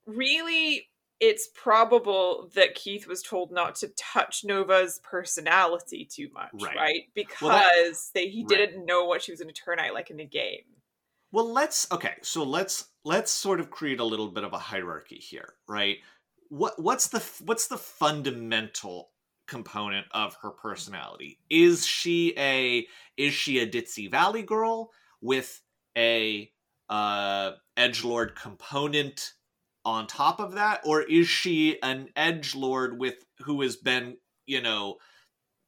really 0.06 0.88
it's 1.20 1.48
probable 1.54 2.50
that 2.54 2.74
keith 2.74 3.06
was 3.06 3.22
told 3.22 3.50
not 3.50 3.74
to 3.76 3.88
touch 3.96 4.44
nova's 4.44 5.00
personality 5.02 6.04
too 6.04 6.28
much 6.34 6.50
Right. 6.54 6.76
right, 6.76 7.02
because 7.14 7.40
Well, 7.40 7.52
that- 7.52 7.94
they, 8.14 8.28
he 8.28 8.42
right. 8.42 8.48
didn't 8.48 8.84
know 8.84 9.04
what 9.04 9.22
she 9.22 9.32
was 9.32 9.40
going 9.40 9.52
to 9.52 9.60
turn 9.60 9.78
out 9.78 9.94
like 9.94 10.10
in 10.10 10.16
the 10.18 10.24
game 10.26 10.64
Well, 11.32 11.52
let's 11.52 11.90
okay. 11.92 12.14
So 12.22 12.42
let's 12.44 12.90
let's 13.04 13.30
sort 13.30 13.60
of 13.60 13.70
create 13.70 14.00
a 14.00 14.04
little 14.04 14.28
bit 14.28 14.44
of 14.44 14.52
a 14.52 14.58
hierarchy 14.58 15.16
here, 15.16 15.54
right? 15.68 15.98
What 16.48 16.80
what's 16.80 17.08
the 17.08 17.20
what's 17.44 17.66
the 17.68 17.78
fundamental 17.78 19.10
component 19.48 20.06
of 20.12 20.36
her 20.42 20.50
personality? 20.50 21.38
Is 21.50 21.84
she 21.86 22.34
a 22.38 22.86
is 23.16 23.34
she 23.34 23.58
a 23.58 23.66
ditzy 23.66 24.10
valley 24.10 24.42
girl 24.42 24.90
with 25.20 25.60
a 25.96 26.50
uh 26.88 27.52
edge 27.76 28.04
lord 28.04 28.36
component 28.36 29.32
on 29.86 30.06
top 30.06 30.40
of 30.40 30.52
that, 30.52 30.82
or 30.84 31.00
is 31.00 31.28
she 31.28 31.80
an 31.82 32.08
edge 32.16 32.54
lord 32.54 32.98
with 32.98 33.14
who 33.44 33.62
has 33.62 33.76
been 33.76 34.18
you 34.46 34.60
know 34.60 34.96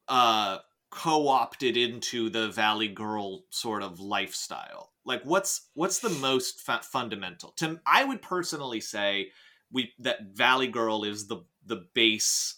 uh 0.09 0.59
co-opted 0.91 1.77
into 1.77 2.31
the 2.31 2.49
valley 2.49 2.89
girl 2.89 3.45
sort 3.51 3.83
of 3.83 4.01
lifestyle? 4.01 4.93
Like 5.05 5.23
what's 5.25 5.71
what's 5.75 6.01
the 6.01 6.11
most 6.11 6.61
fa- 6.61 6.81
fundamental? 6.83 7.53
To 7.59 7.81
i 7.87 8.05
would 8.05 8.21
personally 8.21 8.81
say 8.81 9.31
we 9.73 9.93
that 10.01 10.35
valley 10.35 10.69
girl 10.69 11.05
is 11.05 11.29
the 11.29 11.39
the 11.65 11.87
base 11.95 12.57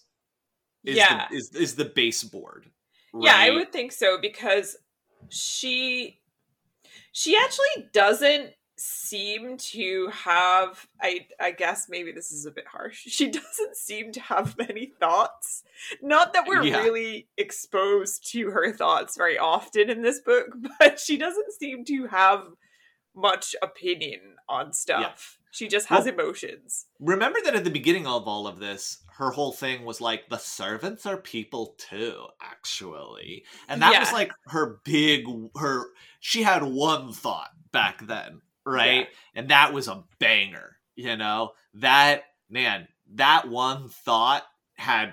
is 0.85 0.97
Yeah. 0.97 1.27
the, 1.31 1.37
is, 1.37 1.55
is 1.55 1.75
the 1.77 1.85
baseboard 1.85 2.67
Yeah, 3.21 3.37
I 3.37 3.51
would 3.51 3.73
think 3.73 3.93
so 3.93 4.19
because 4.21 4.77
she 5.29 6.21
she 7.13 7.37
actually 7.37 7.91
doesn't 7.93 8.53
seem 8.81 9.57
to 9.59 10.09
have 10.13 10.87
I 11.01 11.27
I 11.39 11.51
guess 11.51 11.87
maybe 11.89 12.13
this 12.13 12.33
is 12.33 12.47
a 12.47 12.51
bit 12.51 12.67
harsh. 12.67 13.03
She 13.09 13.29
doesn't 13.31 13.77
seem 13.77 14.13
to 14.13 14.21
have 14.21 14.57
many 14.59 14.93
thoughts. 14.99 15.63
Not 16.03 16.33
that 16.33 16.47
we're 16.47 16.63
Yeah. 16.63 16.83
really 16.83 17.29
exposed 17.37 18.31
to 18.33 18.51
her 18.51 18.73
thoughts 18.73 19.17
very 19.17 19.39
often 19.39 19.91
in 19.91 20.03
this 20.03 20.21
book, 20.21 20.47
but 20.79 20.99
she 20.99 21.17
doesn't 21.17 21.53
seem 21.53 21.85
to 21.87 22.07
have 22.09 22.45
much 23.15 23.55
opinion 23.63 24.21
on 24.49 24.73
stuff. 24.73 25.39
She 25.53 25.67
just 25.67 25.89
has 25.89 26.05
Well- 26.05 26.15
emotions. 26.15 26.87
remember 27.01 27.41
that 27.45 27.57
at 27.57 27.65
the 27.65 27.71
beginning 27.71 28.07
of 28.07 28.27
all 28.29 28.47
of 28.47 28.59
this 28.61 29.03
her 29.19 29.31
whole 29.33 29.53
thing 29.53 29.85
was 29.85 30.01
like 30.01 30.29
the 30.31 30.39
servants 30.39 31.05
are 31.05 31.17
people 31.19 31.75
too 31.77 32.25
actually 32.41 33.45
and 33.69 33.83
that 33.83 33.99
was 34.01 34.13
like 34.13 34.33
her 34.47 34.81
big 34.85 35.25
her 35.57 35.87
she 36.21 36.43
had 36.43 36.63
one 36.63 37.13
thought 37.13 37.51
back 37.73 38.07
then 38.07 38.41
right 38.73 39.09
and 39.35 39.49
that 39.49 39.73
was 39.73 39.89
a 39.89 40.03
banger 40.19 40.77
you 40.97 41.17
know 41.17 41.51
that 41.75 42.25
man 42.49 42.87
that 43.15 43.49
one 43.49 43.89
thought 43.89 44.45
had 44.75 45.13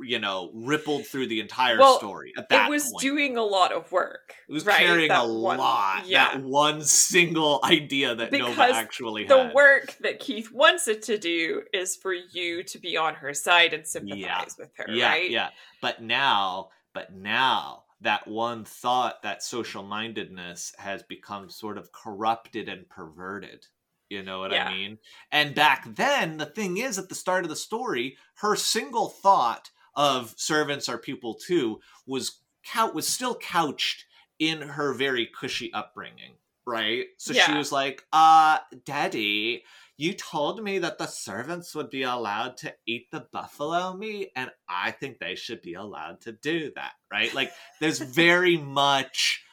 you 0.00 0.18
know 0.20 0.50
rippled 0.54 1.04
through 1.06 1.26
the 1.26 1.40
entire 1.40 1.78
Well, 1.78 1.98
story 1.98 2.32
at 2.38 2.48
that 2.48 2.68
It 2.68 2.70
was 2.70 2.84
point. 2.90 3.00
doing 3.02 3.36
a 3.36 3.42
lot 3.42 3.72
of 3.72 3.90
work. 3.90 4.34
it 4.48 4.52
was 4.52 4.64
right? 4.64 4.78
carrying 4.78 5.08
That 5.08 5.24
a 5.24 5.32
one- 5.32 5.58
lot 5.58 6.06
Yeah. 6.06 6.32
that 6.36 6.42
one 6.42 6.80
single 6.82 7.60
idea 7.64 8.14
that 8.14 8.30
nova 8.32 8.62
actually 8.62 9.24
the 9.26 9.44
had 9.44 9.54
work 9.54 9.96
that 10.00 10.20
Keith 10.20 10.50
wants 10.52 10.86
it 10.88 11.02
to 11.02 11.18
do 11.18 11.62
is 11.72 11.96
for 11.96 12.12
you 12.14 12.62
to 12.62 12.78
be 12.78 12.96
on 12.96 13.16
her 13.16 13.34
side 13.34 13.74
and 13.74 13.86
sympathize 13.86 14.20
Yeah. 14.20 14.44
with 14.58 14.70
her, 14.76 14.86
yeah 14.88 15.08
right? 15.08 15.30
yeah 15.30 15.48
but 15.82 16.00
now 16.00 16.68
but 16.94 17.12
now 17.12 17.82
that 18.04 18.26
one 18.28 18.64
thought 18.64 19.22
that 19.22 19.42
social 19.42 19.82
mindedness 19.82 20.72
has 20.78 21.02
become 21.02 21.50
sort 21.50 21.76
of 21.78 21.90
corrupted 21.92 22.68
and 22.68 22.88
perverted 22.88 23.66
you 24.10 24.22
know 24.22 24.38
what 24.40 24.52
Yeah. 24.52 24.68
i 24.68 24.72
mean? 24.74 24.98
And 25.32 25.54
back 25.54 25.86
then 25.96 26.36
the 26.36 26.46
thing 26.46 26.76
is 26.76 26.98
at 26.98 27.08
the 27.08 27.14
start 27.14 27.44
of 27.44 27.50
the 27.50 27.56
story 27.56 28.16
her 28.36 28.54
single 28.54 29.08
thought 29.08 29.70
of 29.96 30.34
servants 30.36 30.88
are 30.88 30.98
people 30.98 31.34
too 31.34 31.80
was 32.06 32.40
cou- 32.70 32.92
was 32.92 33.08
still 33.08 33.34
couched 33.36 34.04
in 34.38 34.60
her 34.60 34.92
very 34.94 35.26
cushy 35.26 35.72
upbringing 35.72 36.34
right? 36.66 37.06
So 37.18 37.34
she 37.34 37.52
was 37.54 37.72
like 37.72 38.04
uh 38.12 38.58
daddy 38.84 39.64
you 39.96 40.12
told 40.12 40.62
me 40.62 40.78
that 40.80 40.98
the 40.98 41.06
servants 41.06 41.74
would 41.74 41.90
be 41.90 42.02
allowed 42.02 42.56
to 42.56 42.74
eat 42.86 43.10
the 43.10 43.26
buffalo 43.32 43.94
meat 43.96 44.30
and 44.36 44.50
i 44.68 44.90
think 44.90 45.18
they 45.18 45.34
should 45.34 45.62
be 45.62 45.74
allowed 45.74 46.20
to 46.20 46.32
do 46.32 46.70
that 46.74 46.92
right? 47.12 47.32
Like 47.34 47.52
there's 47.80 47.98
very 48.14 48.56
much 48.56 49.44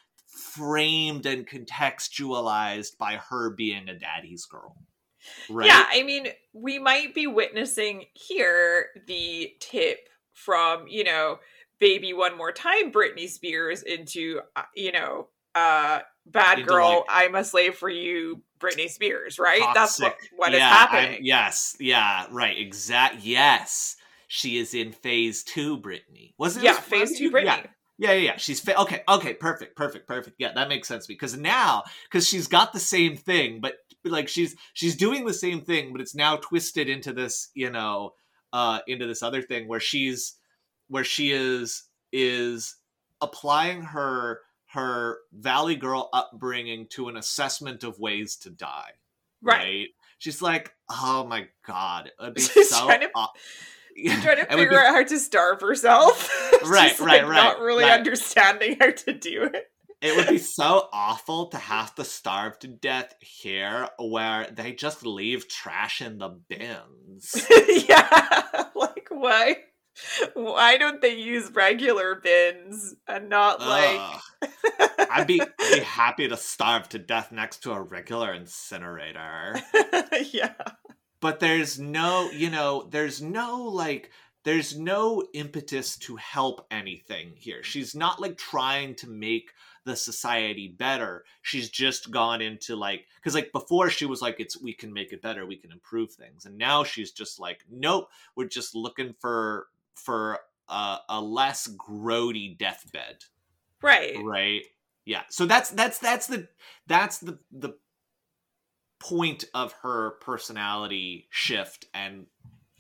framed 0.54 1.25
and 1.25 1.47
contextualized 1.47 2.97
by 2.97 3.19
her 3.30 3.51
being 3.51 3.89
a 3.89 3.97
daddy's 3.97 4.45
girl 4.45 4.75
right? 5.49 5.67
Yeah, 5.67 5.86
I 5.88 6.04
mean, 6.04 6.27
we 6.54 6.80
might 6.80 7.13
be 7.13 7.27
witnessing 7.27 8.06
here 8.13 8.88
the 9.06 9.54
tip 9.60 10.10
from, 10.34 10.88
you 10.88 11.04
know, 11.04 11.38
baby 11.80 12.13
one 12.13 12.38
more 12.38 12.51
time 12.51 12.91
Britney 12.91 13.30
Spears 13.30 13.84
into, 13.84 14.41
uh, 14.56 14.63
you 14.75 14.91
know, 14.91 15.27
uh 15.54 15.99
bad 16.25 16.65
girl, 16.65 16.89
like- 16.89 17.06
I'm 17.10 17.36
a 17.36 17.43
slave 17.43 17.75
for 17.75 17.89
you, 17.89 18.41
Britney 18.62 18.89
Spears, 18.89 19.39
right? 19.39 19.62
That's 19.74 20.00
what, 20.00 20.13
Toxic. 20.13 20.30
what 20.36 20.54
is 20.54 20.60
Yeah, 20.60 20.69
I'm- 20.69 20.88
happening. 20.88 21.19
yes 21.24 21.76
yeah 21.80 22.28
right 22.32 22.58
exact 22.58 23.24
yes 23.24 23.97
she 24.28 24.58
is 24.58 24.74
in 24.74 24.91
phase 24.93 25.43
two 25.43 25.78
Britney 25.80 26.34
was 26.38 26.56
it 26.58 26.63
yeah, 26.63 26.71
was- 26.76 26.80
phase 26.80 27.17
two 27.17 27.26
yeah. 27.26 27.32
Britney. 27.32 27.67
Yeah, 27.97 28.13
yeah, 28.13 28.32
yeah. 28.32 28.38
She's 28.38 28.60
fa- 28.60 28.80
okay. 28.82 29.04
Okay, 29.08 29.36
perfect, 29.36 29.76
perfect, 29.76 30.08
perfect. 30.08 30.38
Yeah, 30.39 30.54
that 30.56 30.69
makes 30.69 30.88
sense 30.88 31.06
because 31.06 31.38
now 31.38 31.84
because 32.10 32.28
she's 32.28 32.47
got 32.47 32.74
the 32.74 32.80
same 32.80 33.15
thing, 33.15 33.60
but 33.62 33.76
like 34.04 34.28
she's 34.28 34.56
she's 34.74 34.95
doing 34.95 35.26
the 35.26 35.34
same 35.36 35.62
thing, 35.62 35.91
but 35.91 36.02
it's 36.02 36.15
now 36.15 36.38
twisted 36.38 36.89
into 36.89 37.13
this, 37.13 37.50
you 37.54 37.69
know, 37.69 38.13
uh, 38.54 38.80
into 38.88 39.06
this 39.06 39.21
other 39.21 39.43
thing 39.43 39.67
where 39.67 39.80
she's 39.80 40.34
where 40.88 41.04
she 41.04 41.32
is 41.32 41.84
is 42.12 42.76
applying 43.21 43.84
her 43.84 44.39
her 44.73 45.17
Valley 45.34 45.75
Girl 45.75 46.10
upbringing 46.13 46.88
to 46.91 47.10
an 47.10 47.17
assessment 47.17 47.84
of 47.84 47.99
ways 47.99 48.36
to 48.38 48.49
die. 48.49 48.91
Right. 49.41 49.88
She's 50.19 50.41
like, 50.41 50.73
oh 50.89 51.25
my 51.27 51.47
god, 51.65 52.12
it'd 52.21 52.36
be 52.36 52.41
She's 52.41 52.69
so. 52.69 52.86
trying 52.86 53.01
to- 53.01 53.12
aw- 53.15 53.31
Trying 54.21 54.38
to 54.38 54.45
figure 54.45 54.69
be- 54.69 54.75
out 54.77 54.93
how 54.93 55.03
to 55.03 55.19
starve 55.19 55.62
herself. 55.62 56.29
Right, 56.63 56.97
right, 56.99 57.23
like, 57.23 57.23
right, 57.23 57.36
Not 57.43 57.60
really 57.60 57.84
right. 57.84 57.97
understanding 57.97 58.77
how 58.79 58.91
to 58.91 59.13
do 59.13 59.43
it. 59.51 59.71
It 59.99 60.15
would 60.15 60.27
be 60.27 60.38
so 60.38 60.88
awful 60.93 61.47
to 61.47 61.57
have 61.57 61.93
to 61.95 62.03
starve 62.03 62.60
to 62.60 62.67
death 62.67 63.15
here 63.19 63.89
where 63.99 64.47
they 64.51 64.71
just 64.73 65.03
leave 65.05 65.47
trash 65.47 66.01
in 66.01 66.19
the 66.19 66.29
bins. 66.29 67.45
yeah, 67.89 68.67
like 68.75 69.07
why? 69.10 69.57
Why 70.34 70.77
don't 70.77 71.01
they 71.01 71.15
use 71.15 71.51
regular 71.51 72.15
bins 72.15 72.95
and 73.08 73.30
not 73.30 73.60
like? 73.60 74.21
I'd 75.10 75.27
be 75.27 75.41
I'd 75.41 75.47
be 75.73 75.80
happy 75.84 76.27
to 76.27 76.38
starve 76.38 76.89
to 76.89 76.99
death 76.99 77.32
next 77.32 77.63
to 77.63 77.71
a 77.71 77.82
regular 77.82 78.34
incinerator. 78.34 79.62
yeah, 80.32 80.54
But 81.19 81.39
there's 81.39 81.80
no, 81.80 82.30
you 82.32 82.49
know, 82.49 82.88
there's 82.89 83.21
no 83.21 83.63
like 83.63 84.12
there's 84.43 84.77
no 84.77 85.23
impetus 85.34 85.97
to 85.97 86.15
help 86.15 86.65
anything 86.71 87.34
here. 87.36 87.62
She's 87.62 87.93
not 87.93 88.19
like 88.19 88.38
trying 88.38 88.95
to 88.95 89.10
make 89.10 89.51
the 89.86 89.95
society 89.95 90.67
better. 90.67 91.25
She's 91.43 91.69
just 91.69 92.10
gone 92.12 92.41
into 92.41 92.75
like 92.75 93.06
cuz 93.23 93.36
like 93.36 93.51
before 93.51 93.89
she 93.89 94.06
was 94.06 94.21
like 94.21 94.39
it's 94.39 94.60
we 94.60 94.73
can 94.73 94.93
make 94.93 95.13
it 95.13 95.21
better, 95.21 95.45
we 95.45 95.58
can 95.58 95.71
improve 95.71 96.12
things. 96.13 96.45
And 96.45 96.58
now 96.58 96.84
she's 96.84 97.12
just 97.12 97.39
like 97.39 97.63
nope, 97.69 98.10
we're 98.36 98.47
just 98.47 98.73
looking 98.73 99.13
for 99.19 99.67
for 99.95 100.39
a, 100.69 100.97
a 101.10 101.21
less 101.21 101.67
grody 101.67 102.58
deathbed, 102.58 103.17
right. 103.82 104.17
right? 104.23 104.62
yeah. 105.06 105.23
So 105.30 105.45
that's 105.45 105.69
that's 105.71 105.99
that's 105.99 106.27
the 106.27 106.47
that's 106.88 107.19
the 107.19 107.39
the 107.51 107.75
point 108.99 109.45
of 109.54 109.73
her 109.82 110.12
personality 110.21 111.27
shift 111.32 111.86
and 111.93 112.27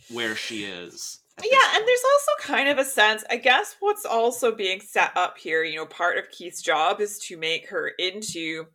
where 0.09 0.35
she 0.35 0.63
is. 0.63 1.19
Yeah, 1.43 1.75
and 1.75 1.87
there's 1.87 2.03
also 2.03 2.53
kind 2.53 2.69
of 2.69 2.77
a 2.77 2.85
sense, 2.85 3.23
I 3.29 3.37
guess 3.37 3.75
what's 3.79 4.05
also 4.05 4.53
being 4.53 4.79
set 4.79 5.11
up 5.15 5.37
here, 5.37 5.63
you 5.63 5.77
know, 5.77 5.85
part 5.85 6.17
of 6.17 6.29
Keith's 6.29 6.61
job 6.61 7.01
is 7.01 7.17
to 7.19 7.37
make 7.37 7.69
her 7.69 7.87
into, 7.97 8.67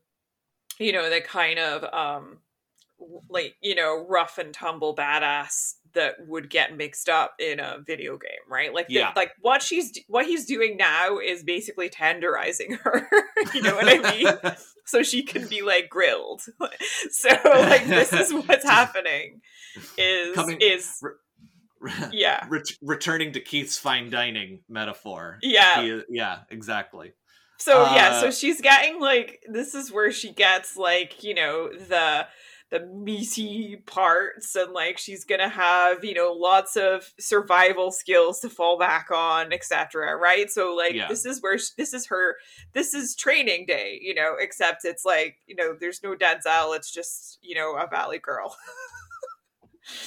you 0.79 0.93
know, 0.93 1.09
the 1.09 1.21
kind 1.21 1.59
of 1.59 1.85
um 1.95 2.39
like, 3.29 3.55
you 3.61 3.75
know, 3.75 4.05
rough 4.09 4.39
and 4.39 4.53
tumble 4.53 4.97
badass 4.97 5.75
that 5.95 6.15
would 6.27 6.51
get 6.51 6.77
mixed 6.77 7.09
up 7.09 7.35
in 7.39 7.61
a 7.61 7.79
video 7.87 8.13
game, 8.19 8.31
right? 8.49 8.73
Like 8.75 8.89
the- 8.89 8.95
like 9.17 9.33
what 9.41 9.63
she's 9.63 9.99
what 10.09 10.27
he's 10.27 10.45
doing 10.47 10.77
now 10.77 11.19
is 11.19 11.43
basically 11.43 11.89
tenderizing 11.89 12.79
her. 12.83 13.09
you 13.55 13.63
know 13.63 13.75
what 13.75 13.87
I 13.89 14.13
mean? 14.13 14.55
so 14.87 15.03
she 15.03 15.23
can 15.23 15.47
be 15.49 15.63
like 15.63 15.89
grilled. 15.89 16.43
so 17.11 17.29
like 17.45 17.87
this 17.87 18.13
is 18.13 18.33
what's 18.33 18.65
happening 18.65 19.41
is 19.99 20.35
Coming- 20.35 20.59
is 20.61 21.03
yeah. 22.13 22.45
Ret- 22.49 22.73
returning 22.83 23.33
to 23.33 23.41
Keith's 23.41 23.79
fine 23.79 24.11
dining 24.11 24.61
metaphor. 24.69 25.39
Yeah. 25.43 25.83
He- 25.83 26.03
yeah, 26.11 26.41
exactly. 26.51 27.13
So 27.59 27.85
yeah, 27.85 28.21
so 28.21 28.29
Uh, 28.29 28.33
she's 28.33 28.61
getting 28.61 29.01
like 29.01 29.43
this 29.51 29.75
is 29.75 29.91
where 29.91 30.13
she 30.13 30.33
gets 30.33 30.77
like, 30.77 31.25
you 31.25 31.35
know, 31.35 31.71
the 31.73 32.27
the 32.71 32.81
meaty 32.81 33.77
parts 33.87 34.57
and 34.57 34.73
like 34.73 34.99
she's 34.99 35.25
gonna 35.25 35.49
have, 35.49 36.05
you 36.05 36.15
know, 36.15 36.33
lots 36.33 36.77
of 36.77 37.13
survival 37.21 37.93
skills 37.93 38.41
to 38.41 38.49
fall 38.51 38.77
back 38.79 39.09
on, 39.15 39.53
etc. 39.53 40.17
Right? 40.17 40.51
So 40.51 40.75
like 40.75 40.95
Yeah. 40.95 41.07
this 41.09 41.25
is 41.25 41.41
where 41.41 41.59
sh 41.59 41.71
this 41.79 41.95
is 41.95 42.07
her 42.07 42.37
this 42.73 42.93
is 42.93 43.15
training 43.15 43.67
day, 43.67 43.99
you 44.03 44.15
know, 44.15 44.35
except 44.41 44.85
it's 44.85 45.05
like, 45.05 45.37
you 45.47 45.55
know, 45.55 45.77
there's 45.79 46.03
no 46.03 46.17
Denzel, 46.17 46.75
it's 46.77 46.91
just, 46.93 47.39
you 47.41 47.55
know, 47.55 47.77
a 47.77 47.87
valley 47.89 48.19
girl. 48.19 48.57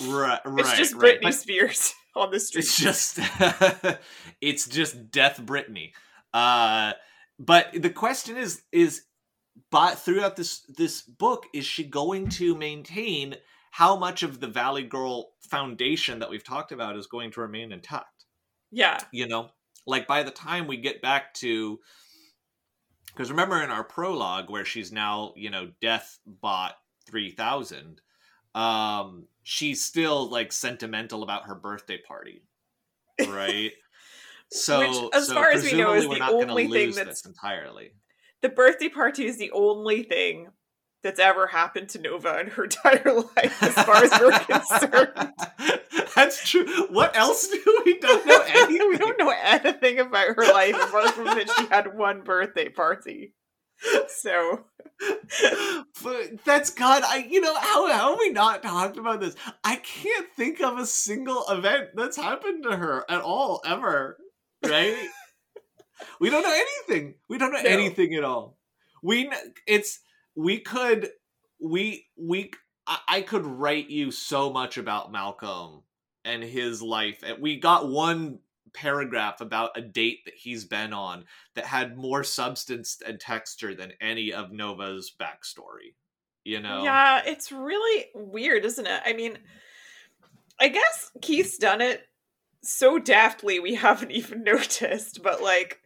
Right, 0.05 0.41
right. 0.45 0.59
it's 0.59 0.77
just 0.77 0.93
right. 0.95 1.19
Britney 1.19 1.23
But- 1.23 1.33
Spears 1.35 1.93
on 2.15 2.31
the 2.31 2.39
street. 2.41 2.65
it's 2.65 2.77
just 2.77 3.17
it's 4.41 4.67
just 4.67 5.09
death 5.11 5.39
Britney 5.41 5.91
Uh 6.33 6.93
but 7.39 7.69
the 7.73 7.89
question 7.89 8.35
is 8.35 8.61
is 8.73 9.03
but 9.71 9.99
throughout 9.99 10.35
this 10.35 10.61
this 10.77 11.01
book 11.01 11.45
is 11.53 11.65
she 11.65 11.83
going 11.83 12.29
to 12.29 12.55
maintain 12.55 13.35
how 13.71 13.95
much 13.95 14.23
of 14.23 14.39
the 14.39 14.47
Valley 14.47 14.83
Girl 14.83 15.31
foundation 15.41 16.19
that 16.19 16.29
we've 16.29 16.43
talked 16.43 16.71
about 16.71 16.97
is 16.97 17.07
going 17.07 17.31
to 17.31 17.41
remain 17.41 17.71
intact? 17.71 18.25
yeah. 18.71 18.99
You 19.11 19.27
know, 19.27 19.49
like 19.85 20.07
by 20.07 20.23
the 20.23 20.31
time 20.31 20.67
we 20.67 20.77
get 20.77 21.01
back 21.01 21.33
to 21.35 21.79
because 23.07 23.31
remember 23.31 23.61
in 23.63 23.69
our 23.71 23.83
prologue 23.83 24.49
where 24.49 24.65
she's 24.65 24.91
now, 24.91 25.33
you 25.35 25.49
know, 25.49 25.71
death 25.81 26.19
bot 26.25 26.75
3000 27.07 28.01
um 28.55 29.25
she's 29.43 29.81
still 29.81 30.29
like 30.29 30.51
sentimental 30.51 31.23
about 31.23 31.45
her 31.45 31.55
birthday 31.55 31.97
party 31.97 32.43
right 33.27 33.73
so 34.51 34.79
Which, 34.79 35.13
as 35.13 35.27
so 35.27 35.33
far 35.35 35.51
as 35.51 35.63
we 35.63 35.73
know, 35.73 35.93
is 35.93 36.07
we're 36.07 36.17
the 36.19 36.25
only 36.25 36.63
thing 36.63 36.87
lose 36.87 36.95
that's- 36.95 37.21
this 37.21 37.25
entirely 37.25 37.91
the 38.41 38.49
birthday 38.49 38.89
party 38.89 39.25
is 39.25 39.37
the 39.37 39.51
only 39.51 40.03
thing 40.03 40.49
that's 41.03 41.19
ever 41.19 41.47
happened 41.47 41.89
to 41.89 41.99
Nova 41.99 42.39
in 42.39 42.47
her 42.47 42.63
entire 42.65 43.13
life, 43.13 43.63
as 43.63 43.73
far 43.73 44.03
as 44.03 44.11
we're 44.19 44.39
concerned. 44.39 45.33
that's 46.15 46.49
true 46.49 46.65
what 46.89 47.15
else 47.15 47.47
do 47.47 47.81
we 47.85 47.97
don't 47.99 48.25
know 48.25 48.41
anything 48.47 48.89
we 48.89 48.97
don't 48.97 49.17
know 49.19 49.33
anything 49.43 49.99
about 49.99 50.35
her 50.35 50.51
life 50.51 50.75
apart 50.75 51.11
from 51.11 51.25
that 51.25 51.49
she 51.57 51.65
had 51.67 51.95
one 51.95 52.21
birthday 52.21 52.67
party. 52.69 53.33
So 54.07 54.65
but 56.03 56.43
that's 56.43 56.71
God. 56.71 57.03
I 57.05 57.25
you 57.29 57.39
know 57.39 57.55
how 57.55 57.87
how 57.91 58.09
have 58.11 58.19
we 58.19 58.31
not 58.31 58.63
talked 58.63 58.97
about 58.97 59.21
this? 59.21 59.35
I 59.63 59.77
can't 59.77 60.27
think 60.35 60.61
of 60.61 60.77
a 60.77 60.85
single 60.85 61.45
event 61.49 61.91
that's 61.95 62.17
happened 62.17 62.63
to 62.63 62.75
her 62.75 63.05
at 63.09 63.21
all 63.21 63.61
ever. 63.65 64.17
Right? 64.65 65.07
We 66.19 66.29
don't 66.29 66.43
know 66.43 66.53
anything. 66.53 67.15
We 67.27 67.37
don't 67.37 67.51
know 67.51 67.61
No. 67.61 67.69
anything 67.69 68.13
at 68.15 68.23
all. 68.23 68.57
We 69.01 69.31
it's 69.67 69.99
we 70.35 70.59
could 70.59 71.09
we 71.59 72.07
we 72.17 72.51
I, 72.87 72.99
I 73.07 73.21
could 73.21 73.45
write 73.45 73.89
you 73.89 74.11
so 74.11 74.51
much 74.51 74.77
about 74.77 75.11
Malcolm 75.11 75.83
and 76.25 76.43
his 76.43 76.81
life. 76.81 77.23
And 77.25 77.41
we 77.41 77.59
got 77.59 77.89
one 77.89 78.39
paragraph 78.73 79.41
about 79.41 79.71
a 79.77 79.81
date 79.81 80.19
that 80.25 80.35
he's 80.35 80.65
been 80.65 80.93
on 80.93 81.25
that 81.55 81.65
had 81.65 81.97
more 81.97 82.23
substance 82.23 82.97
and 83.05 83.19
texture 83.19 83.73
than 83.73 83.93
any 84.01 84.31
of 84.33 84.51
Nova's 84.51 85.13
backstory. 85.19 85.95
You 86.45 86.61
know? 86.61 86.83
yeah, 86.83 87.21
it's 87.25 87.51
really 87.51 88.05
weird, 88.15 88.65
isn't 88.65 88.87
it? 88.87 89.01
I 89.05 89.13
mean, 89.13 89.37
I 90.59 90.69
guess 90.69 91.11
Keith's 91.21 91.57
done 91.57 91.81
it 91.81 92.01
so 92.63 92.97
deftly 92.99 93.59
we 93.59 93.75
haven't 93.75 94.11
even 94.11 94.43
noticed, 94.45 95.21
but 95.23 95.41
like 95.41 95.79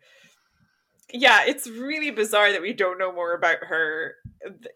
yeah, 1.13 1.45
it's 1.45 1.67
really 1.69 2.11
bizarre 2.11 2.51
that 2.51 2.61
we 2.61 2.73
don't 2.73 2.97
know 2.97 3.13
more 3.13 3.33
about 3.33 3.57
her. 3.61 4.15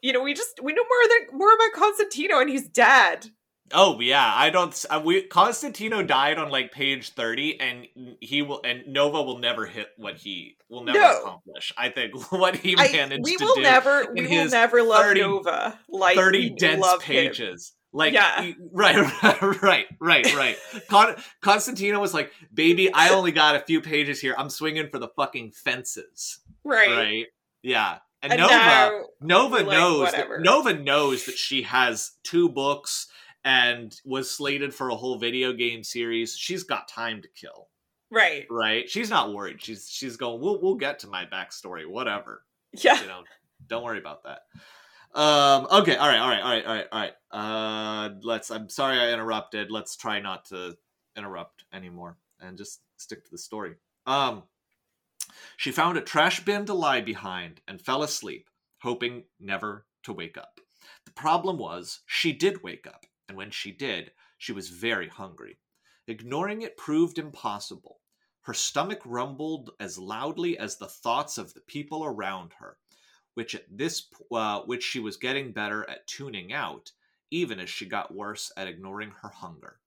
You 0.02 0.14
know, 0.14 0.22
we 0.22 0.34
just 0.34 0.62
we 0.64 0.72
know 0.74 0.84
more 0.84 1.28
than 1.30 1.38
more 1.38 1.54
about 1.54 1.72
Constantino 1.74 2.40
and 2.40 2.50
he's 2.50 2.68
dead. 2.70 3.32
Oh 3.74 4.00
yeah, 4.00 4.32
I 4.34 4.50
don't. 4.50 4.86
Uh, 4.90 5.02
we 5.04 5.24
Constantino 5.24 6.02
died 6.02 6.38
on 6.38 6.50
like 6.50 6.72
page 6.72 7.10
thirty, 7.16 7.60
and 7.60 7.86
he 8.22 8.42
will, 8.42 8.62
and 8.64 8.88
Nova 8.88 9.22
will 9.22 9.40
never 9.40 9.66
hit 9.66 9.88
what 9.98 10.16
he 10.16 10.56
will 10.70 10.84
never 10.86 10.98
No. 10.98 11.20
accomplish. 11.22 11.74
I 11.78 11.90
think 11.90 12.32
what 12.32 12.56
he 12.56 12.76
I- 12.78 12.90
managed 12.94 13.26
we 13.26 13.36
to 13.36 13.44
will 13.44 13.56
do 13.56 13.62
never 13.64 14.08
we 14.14 14.26
will 14.26 14.50
never 14.50 14.82
love 14.84 15.04
30 15.04 15.20
Nova 15.22 15.80
like 15.90 16.16
thirty 16.16 16.50
we 16.52 16.56
dense 16.56 16.82
love 16.82 17.04
him. 17.04 17.34
Like 17.94 18.14
Yeah. 18.14 18.52
right, 18.72 18.96
right, 19.62 19.88
right, 20.00 20.36
right. 20.36 20.58
Con- 20.90 21.16
Constantino 21.42 22.00
was 22.00 22.14
like, 22.14 22.32
"Baby, 22.54 22.92
I 22.94 23.10
only 23.10 23.32
got 23.32 23.56
a 23.56 23.60
few 23.62 23.82
pages 23.82 24.20
here. 24.20 24.36
I'm 24.38 24.50
swinging 24.50 24.90
for 24.90 25.00
the 25.00 25.08
fucking 25.10 25.52
fences." 25.52 26.40
Right. 26.64 26.90
Right? 26.90 27.26
Yeah. 27.64 28.00
And, 28.22 28.34
And 28.34 28.42
Nova, 28.42 28.54
now 28.54 29.02
Nova 29.22 29.56
like, 29.58 29.68
knows 29.68 30.00
whatever. 30.00 30.38
that 30.38 30.44
Nova 30.44 30.74
knows 30.74 31.26
that 31.26 31.38
she 31.38 31.62
has 31.64 32.12
two 32.24 32.50
books 32.50 33.08
and 33.46 33.96
was 34.04 34.30
slated 34.30 34.74
for 34.74 34.90
a 34.90 34.96
whole 34.96 35.18
video 35.18 35.54
game 35.54 35.84
series. 35.84 36.36
She's 36.36 36.64
got 36.64 36.88
time 36.88 37.22
to 37.22 37.28
kill, 37.30 37.68
right. 38.12 38.46
right? 38.50 38.90
She's 38.90 39.10
not 39.10 39.34
worried. 39.34 39.64
She's 39.64 39.88
she's 39.90 40.18
going. 40.18 40.42
We'll 40.42 40.60
we'll 40.62 40.76
get 40.76 41.00
to 41.00 41.08
my 41.08 41.26
backstory, 41.26 41.88
whatever. 41.88 42.44
Yeah. 42.74 43.00
You 43.00 43.08
know, 43.08 43.24
don't 43.68 43.84
worry 43.84 44.00
about 44.00 44.24
that. 44.24 44.40
Um. 45.14 45.68
Okay. 45.72 45.96
All 45.96 46.08
right. 46.08 46.20
All 46.20 46.30
right. 46.30 46.44
All 46.44 46.52
right. 46.52 46.66
All 46.66 46.74
right. 46.76 46.88
All 46.92 47.02
right. 47.02 47.14
Uh. 47.32 48.10
Let's. 48.22 48.52
I'm 48.52 48.70
sorry 48.70 49.00
I 49.00 49.14
interrupted. 49.14 49.72
Let's 49.72 49.96
try 49.96 50.20
not 50.20 50.46
to 50.46 50.78
interrupt 51.16 51.66
anymore 51.74 52.18
and 52.40 52.58
just 52.58 52.82
stick 52.98 53.24
to 53.26 53.32
the 53.32 53.38
story. 53.38 53.76
Um. 54.06 54.44
She 55.58 55.72
found 55.72 55.98
a 55.98 56.02
trash 56.02 56.46
bin 56.46 56.66
to 56.66 56.74
lie 56.74 57.02
behind 57.02 57.62
and 57.68 57.82
fell 57.82 58.02
asleep, 58.04 58.50
hoping 58.82 59.26
never 59.40 59.86
to 60.04 60.14
wake 60.14 60.38
up. 60.38 60.62
The 61.06 61.12
problem 61.12 61.58
was, 61.58 62.02
she 62.06 62.32
did 62.32 62.64
wake 62.64 62.88
up, 62.88 63.06
and 63.28 63.38
when 63.38 63.52
she 63.52 63.72
did, 63.72 64.12
she 64.38 64.52
was 64.54 64.70
very 64.70 65.10
hungry. 65.10 65.58
Ignoring 66.08 66.62
it 66.62 66.78
proved 66.78 67.18
impossible. 67.18 68.00
Her 68.42 68.54
stomach 68.54 69.02
rumbled 69.04 69.72
as 69.80 69.98
loudly 69.98 70.58
as 70.58 70.78
the 70.78 70.88
thoughts 70.88 71.38
of 71.38 71.54
the 71.54 71.62
people 71.62 72.06
around 72.06 72.54
her, 72.60 72.78
which 73.38 73.54
at 73.54 73.66
this 73.70 74.08
uh, 74.32 74.62
which 74.62 74.84
she 74.84 75.00
was 75.00 75.16
getting 75.16 75.52
better 75.52 75.88
at 75.88 76.08
tuning 76.08 76.52
out, 76.52 76.92
even 77.30 77.60
as 77.60 77.70
she 77.70 77.86
got 77.86 78.12
worse 78.16 78.52
at 78.58 78.68
ignoring 78.68 79.12
her 79.22 79.30
hunger. 79.30 79.78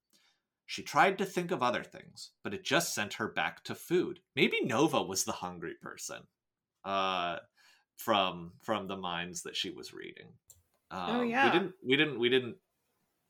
She 0.67 0.85
tried 0.85 1.19
to 1.19 1.25
think 1.25 1.51
of 1.51 1.65
other 1.65 1.83
things, 1.83 2.31
but 2.45 2.55
it 2.55 2.63
just 2.63 2.95
sent 2.95 3.15
her 3.15 3.27
back 3.27 3.65
to 3.65 3.75
food. 3.75 4.21
Maybe 4.37 4.61
Nova 4.63 5.03
was 5.03 5.25
the 5.25 5.33
hungry 5.33 5.75
person. 5.83 6.19
Uh 6.85 7.39
from 7.97 8.53
from 8.63 8.87
the 8.87 8.97
minds 8.97 9.43
that 9.43 9.57
she 9.57 9.71
was 9.71 9.93
reading. 9.93 10.29
Um, 10.93 11.01
Oh, 11.09 11.23
yeah. 11.23 11.47
We 11.47 11.59
didn't 11.59 11.75
we 11.85 11.97
didn't 11.97 12.19
we 12.21 12.29
didn't 12.29 12.57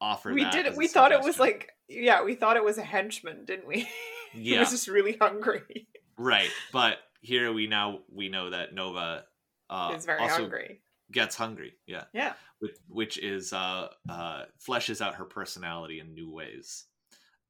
offer 0.03 0.35
We 0.35 0.43
that 0.43 0.53
did 0.53 0.67
as 0.67 0.73
it. 0.75 0.77
a 0.77 0.79
We 0.79 0.87
thought 0.87 1.13
it 1.13 1.23
was 1.23 1.39
like 1.41 1.71
yeah, 1.89 2.23
we 2.23 2.35
thought 2.35 2.59
it 2.59 2.65
was 2.65 2.77
a 2.77 2.83
henchman, 2.85 3.47
didn't 3.47 3.67
we? 3.67 3.89
yeah, 4.35 4.53
he 4.55 4.59
was 4.59 4.71
just 4.71 4.87
really 4.87 5.17
hungry. 5.19 5.89
right, 6.19 6.51
but 6.75 6.99
here 7.23 7.53
we 7.55 7.67
now 7.67 8.01
we 8.13 8.29
know 8.29 8.51
that 8.51 8.75
Nova 8.75 9.25
uh 9.71 9.93
He's 9.93 10.05
very 10.05 10.27
hungry. 10.29 10.83
gets 11.13 11.35
hungry. 11.37 11.75
Yeah. 11.87 12.05
Yeah. 12.13 12.35
which, 12.59 12.77
which 12.89 13.19
is 13.19 13.53
uh, 13.55 13.89
uh, 14.09 14.43
fleshes 14.69 15.01
out 15.01 15.15
her 15.15 15.25
personality 15.25 15.99
in 16.01 16.13
new 16.15 16.31
ways. 16.31 16.85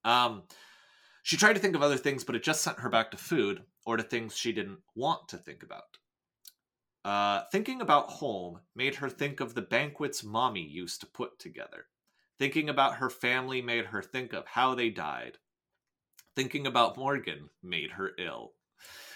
Um, 0.04 0.42
she 1.22 1.36
tried 1.36 1.54
to 1.54 1.58
think 1.60 1.74
of 1.74 1.82
other 1.82 1.96
things, 1.98 2.22
but 2.24 2.34
it 2.36 2.42
just 2.44 2.60
sent 2.62 2.78
her 2.80 2.88
back 2.88 3.10
to 3.10 3.16
food 3.16 3.62
or 3.84 3.96
to 3.96 4.02
things 4.02 4.36
she 4.36 4.52
didn't 4.52 4.78
want 4.94 5.28
to 5.30 5.36
think 5.36 5.62
about. 5.62 5.98
Uh, 7.04 7.42
thinking 7.50 7.80
about 7.80 8.10
home 8.10 8.60
made 8.76 8.96
her 8.96 9.08
think 9.08 9.40
of 9.40 9.54
the 9.54 9.62
banquets 9.62 10.22
mommy 10.22 10.62
used 10.62 11.00
to 11.00 11.06
put 11.06 11.38
together. 11.38 11.86
Thinking 12.38 12.68
about 12.68 12.96
her 12.96 13.10
family 13.10 13.60
made 13.62 13.86
her 13.86 14.02
think 14.02 14.32
of 14.32 14.46
how 14.46 14.74
they 14.74 14.90
died. 14.90 15.38
Thinking 16.36 16.66
about 16.66 16.96
Morgan 16.96 17.50
made 17.62 17.92
her 17.92 18.12
ill. 18.18 18.52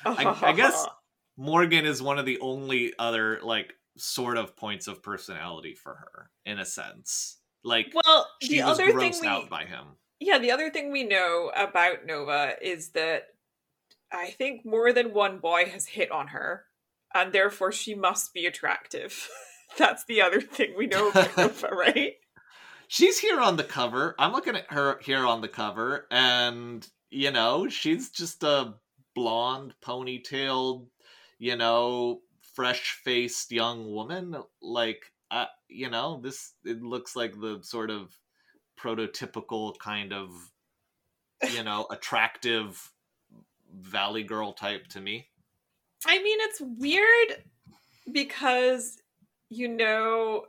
I- 0.04 0.36
I 0.42 0.52
guess- 0.52 0.86
Morgan 1.36 1.86
is 1.86 2.02
one 2.02 2.18
of 2.18 2.26
the 2.26 2.38
only 2.40 2.92
other 2.98 3.40
like 3.42 3.74
sort 3.96 4.36
of 4.36 4.56
points 4.56 4.86
of 4.86 5.02
personality 5.02 5.74
for 5.74 5.94
her 5.94 6.30
in 6.44 6.58
a 6.58 6.64
sense. 6.64 7.38
Like 7.62 7.92
Well, 7.94 8.28
she 8.42 8.58
the 8.58 8.66
was 8.66 8.78
other 8.78 8.98
thing 8.98 9.14
we 9.20 9.26
out 9.26 9.48
by 9.48 9.64
him. 9.64 9.96
Yeah, 10.20 10.38
the 10.38 10.52
other 10.52 10.70
thing 10.70 10.92
we 10.92 11.04
know 11.04 11.50
about 11.56 12.06
Nova 12.06 12.54
is 12.62 12.90
that 12.90 13.24
I 14.12 14.30
think 14.30 14.64
more 14.64 14.92
than 14.92 15.12
one 15.12 15.38
boy 15.38 15.66
has 15.66 15.86
hit 15.86 16.10
on 16.12 16.28
her, 16.28 16.64
and 17.14 17.32
therefore 17.32 17.72
she 17.72 17.94
must 17.94 18.32
be 18.32 18.46
attractive. 18.46 19.28
That's 19.78 20.04
the 20.04 20.22
other 20.22 20.40
thing 20.40 20.74
we 20.76 20.86
know 20.86 21.08
about 21.08 21.36
Nova, 21.36 21.68
right? 21.68 22.14
She's 22.86 23.18
here 23.18 23.40
on 23.40 23.56
the 23.56 23.64
cover. 23.64 24.14
I'm 24.18 24.32
looking 24.32 24.56
at 24.56 24.70
her 24.70 25.00
here 25.02 25.26
on 25.26 25.40
the 25.40 25.48
cover, 25.48 26.06
and 26.10 26.86
you 27.10 27.30
know, 27.30 27.68
she's 27.68 28.10
just 28.10 28.42
a 28.42 28.74
blonde, 29.14 29.74
ponytailed, 29.82 30.86
you 31.38 31.56
know, 31.56 32.20
fresh 32.54 33.00
faced 33.04 33.52
young 33.52 33.92
woman. 33.92 34.36
Like, 34.62 35.12
uh, 35.30 35.46
you 35.68 35.90
know, 35.90 36.20
this 36.22 36.52
it 36.64 36.82
looks 36.82 37.16
like 37.16 37.40
the 37.40 37.60
sort 37.62 37.90
of 37.90 38.16
prototypical 38.80 39.78
kind 39.78 40.12
of, 40.12 40.30
you 41.52 41.62
know, 41.62 41.86
attractive 41.90 42.92
valley 43.80 44.22
girl 44.22 44.52
type 44.52 44.86
to 44.88 45.00
me. 45.00 45.28
I 46.06 46.22
mean, 46.22 46.38
it's 46.40 46.60
weird 46.60 47.44
because, 48.12 48.98
you 49.48 49.68
know, 49.68 50.46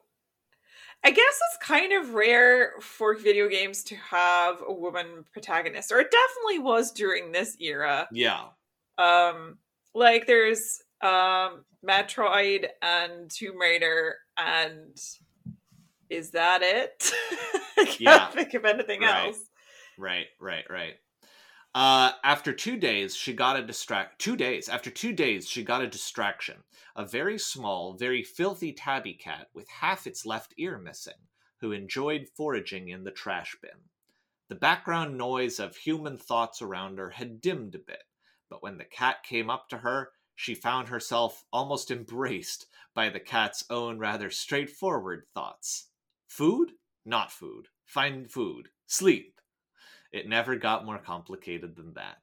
I 1.03 1.11
guess 1.11 1.19
it's 1.23 1.65
kind 1.65 1.93
of 1.93 2.15
rare 2.15 2.73
for 2.81 3.15
video 3.15 3.47
games 3.47 3.83
to 3.85 3.95
have 3.95 4.57
a 4.67 4.73
woman 4.73 5.23
protagonist, 5.31 5.91
or 5.91 5.99
it 5.99 6.11
definitely 6.11 6.59
was 6.59 6.91
during 6.91 7.31
this 7.31 7.55
era. 7.59 8.07
Yeah. 8.11 8.45
Um, 8.97 9.59
like 9.95 10.27
there's 10.27 10.81
um 11.01 11.65
Metroid 11.87 12.67
and 12.81 13.29
Tomb 13.31 13.59
Raider, 13.59 14.15
and 14.37 14.95
is 16.09 16.31
that 16.31 16.61
it? 16.61 17.11
I 17.77 17.85
can't 17.85 17.99
Yeah. 18.01 18.29
think 18.29 18.53
of 18.53 18.65
anything 18.65 19.01
Right. 19.01 19.27
else. 19.27 19.39
Right, 19.97 20.27
right, 20.39 20.65
right. 20.69 20.95
Uh, 21.73 22.11
after 22.23 22.53
two 22.53 22.77
days, 22.77 23.15
she 23.15 23.33
got 23.33 23.57
a 23.59 23.65
distract. 23.65 24.19
Two 24.19 24.37
days. 24.37 24.69
After 24.69 24.89
two 24.89 25.11
days, 25.11 25.47
she 25.47 25.63
got 25.63 25.81
a 25.81 25.87
distraction. 25.87 26.63
A 26.95 27.05
very 27.05 27.37
small, 27.37 27.93
very 27.93 28.23
filthy 28.23 28.71
tabby 28.71 29.13
cat 29.13 29.47
with 29.53 29.67
half 29.67 30.07
its 30.07 30.25
left 30.25 30.53
ear 30.57 30.77
missing, 30.77 31.27
who 31.59 31.73
enjoyed 31.73 32.29
foraging 32.37 32.89
in 32.89 33.03
the 33.03 33.11
trash 33.11 33.57
bin. 33.61 33.89
The 34.47 34.55
background 34.55 35.17
noise 35.17 35.59
of 35.59 35.75
human 35.75 36.17
thoughts 36.17 36.61
around 36.61 36.97
her 36.97 37.09
had 37.09 37.41
dimmed 37.41 37.75
a 37.75 37.79
bit, 37.79 38.03
but 38.49 38.61
when 38.63 38.77
the 38.77 38.85
cat 38.85 39.17
came 39.23 39.49
up 39.49 39.69
to 39.69 39.77
her, 39.79 40.09
she 40.35 40.53
found 40.53 40.87
herself 40.89 41.43
almost 41.51 41.91
embraced 41.91 42.67
by 42.93 43.09
the 43.09 43.19
cat's 43.19 43.63
own 43.69 43.97
rather 43.99 44.29
straightforward 44.29 45.23
thoughts. 45.33 45.87
Food? 46.27 46.71
Not 47.05 47.31
food. 47.31 47.67
Find 47.85 48.29
food. 48.29 48.69
Sleep. 48.87 49.39
It 50.11 50.27
never 50.27 50.55
got 50.55 50.85
more 50.85 50.97
complicated 50.97 51.75
than 51.75 51.93
that. 51.95 52.17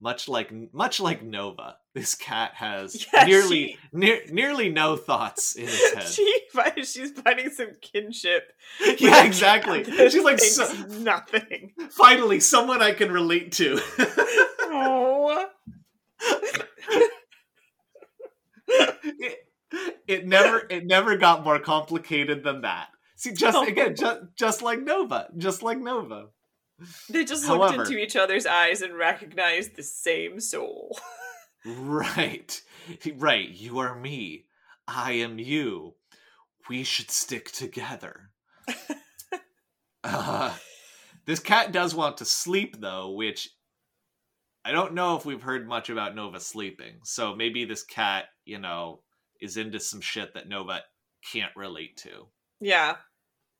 Much 0.00 0.28
like 0.28 0.52
much 0.72 1.00
like 1.00 1.24
Nova, 1.24 1.76
this 1.92 2.14
cat 2.14 2.52
has 2.54 3.04
Yeah, 3.12 3.24
nearly 3.24 3.66
she- 3.66 3.78
near, 3.92 4.20
nearly 4.30 4.68
no 4.68 4.96
thoughts 4.96 5.56
in 5.56 5.64
its 5.64 5.94
head. 5.94 6.04
she 6.04 6.34
she's 6.84 7.10
finding 7.10 7.50
some 7.50 7.72
kinship. 7.80 8.52
yeah, 8.98 9.24
exactly. 9.24 9.82
She's 9.84 10.22
like, 10.22 10.38
so, 10.38 10.72
nothing. 11.00 11.72
finally, 11.90 12.38
someone 12.38 12.80
I 12.80 12.92
can 12.92 13.10
relate 13.10 13.50
to. 13.52 13.80
Oh, 14.70 15.48
it, 18.68 19.38
it 20.06 20.26
never 20.26 20.66
it 20.68 20.86
never 20.86 21.16
got 21.16 21.44
more 21.44 21.58
complicated 21.58 22.42
than 22.42 22.62
that. 22.62 22.88
See, 23.16 23.32
just 23.32 23.66
again, 23.66 23.96
just 23.96 24.20
just 24.36 24.62
like 24.62 24.80
Nova, 24.80 25.28
just 25.36 25.62
like 25.62 25.78
Nova. 25.78 26.26
they 27.10 27.24
just 27.24 27.48
looked 27.48 27.74
into 27.74 27.98
each 27.98 28.14
other's 28.14 28.46
eyes 28.46 28.82
and 28.82 28.96
recognized 28.96 29.74
the 29.74 29.82
same 29.82 30.40
soul. 30.40 30.98
Right, 31.66 32.60
right. 33.16 33.48
You 33.48 33.78
are 33.80 33.98
me. 33.98 34.44
I 34.86 35.12
am 35.12 35.38
you. 35.38 35.94
We 36.68 36.84
should 36.84 37.10
stick 37.10 37.50
together. 37.50 38.30
uh, 40.04 40.54
this 41.26 41.40
cat 41.40 41.72
does 41.72 41.94
want 41.94 42.18
to 42.18 42.24
sleep, 42.24 42.80
though, 42.80 43.10
which 43.10 43.50
I 44.68 44.72
don't 44.72 44.92
know 44.92 45.16
if 45.16 45.24
we've 45.24 45.40
heard 45.42 45.66
much 45.66 45.88
about 45.88 46.14
Nova 46.14 46.38
sleeping. 46.38 46.96
So 47.02 47.34
maybe 47.34 47.64
this 47.64 47.82
cat, 47.82 48.26
you 48.44 48.58
know, 48.58 49.00
is 49.40 49.56
into 49.56 49.80
some 49.80 50.02
shit 50.02 50.34
that 50.34 50.46
Nova 50.46 50.80
can't 51.32 51.52
relate 51.56 51.96
to. 51.98 52.26
Yeah, 52.60 52.96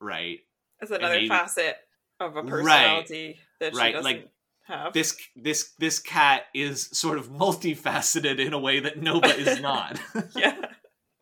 Right. 0.01 0.41
that's 0.79 0.93
another 0.93 1.15
maybe- 1.15 1.29
facet 1.29 1.79
of 2.21 2.37
a 2.37 2.43
Right. 2.43 2.51
personality 2.51 3.41
that 3.61 3.73
she 3.73 3.79
Right, 3.79 3.93
doesn't 3.93 4.05
like, 4.05 4.29
have. 4.67 4.93
This 4.93 5.17
this 5.35 5.73
this 5.79 5.99
cat 5.99 6.45
is 6.53 6.91
sort 6.93 7.17
of 7.17 7.31
multifaceted 7.31 8.39
in 8.39 8.53
a 8.53 8.59
way 8.59 8.81
that 8.81 8.99
Nova 8.99 9.35
is 9.35 9.61
not. 9.63 9.99
yeah, 10.37 10.61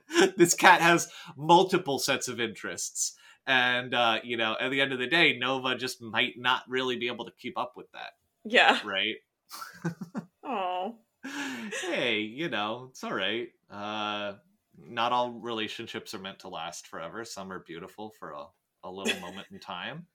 this 0.36 0.54
cat 0.54 0.80
has 0.80 1.08
multiple 1.36 2.00
sets 2.00 2.26
of 2.26 2.40
interests 2.40 3.16
and 3.46 3.94
uh 3.94 4.18
you 4.24 4.36
know 4.36 4.56
at 4.60 4.70
the 4.72 4.80
end 4.80 4.92
of 4.92 4.98
the 4.98 5.06
day 5.06 5.36
nova 5.38 5.76
just 5.76 6.02
might 6.02 6.32
not 6.36 6.62
really 6.68 6.96
be 6.96 7.06
able 7.06 7.24
to 7.24 7.30
keep 7.38 7.56
up 7.56 7.74
with 7.76 7.86
that 7.92 8.10
yeah. 8.44 8.80
right 8.84 9.14
Oh, 10.44 10.94
hey 11.90 12.20
you 12.20 12.48
know 12.48 12.86
it's 12.90 13.02
all 13.02 13.12
right 13.12 13.48
uh 13.70 14.34
not 14.78 15.10
all 15.12 15.32
relationships 15.32 16.14
are 16.14 16.20
meant 16.20 16.38
to 16.40 16.48
last 16.48 16.86
forever 16.86 17.24
some 17.24 17.50
are 17.50 17.64
beautiful 17.66 18.12
for 18.18 18.30
a, 18.30 18.44
a 18.84 18.90
little 18.90 19.20
moment 19.20 19.46
in 19.50 19.58
time 19.58 20.06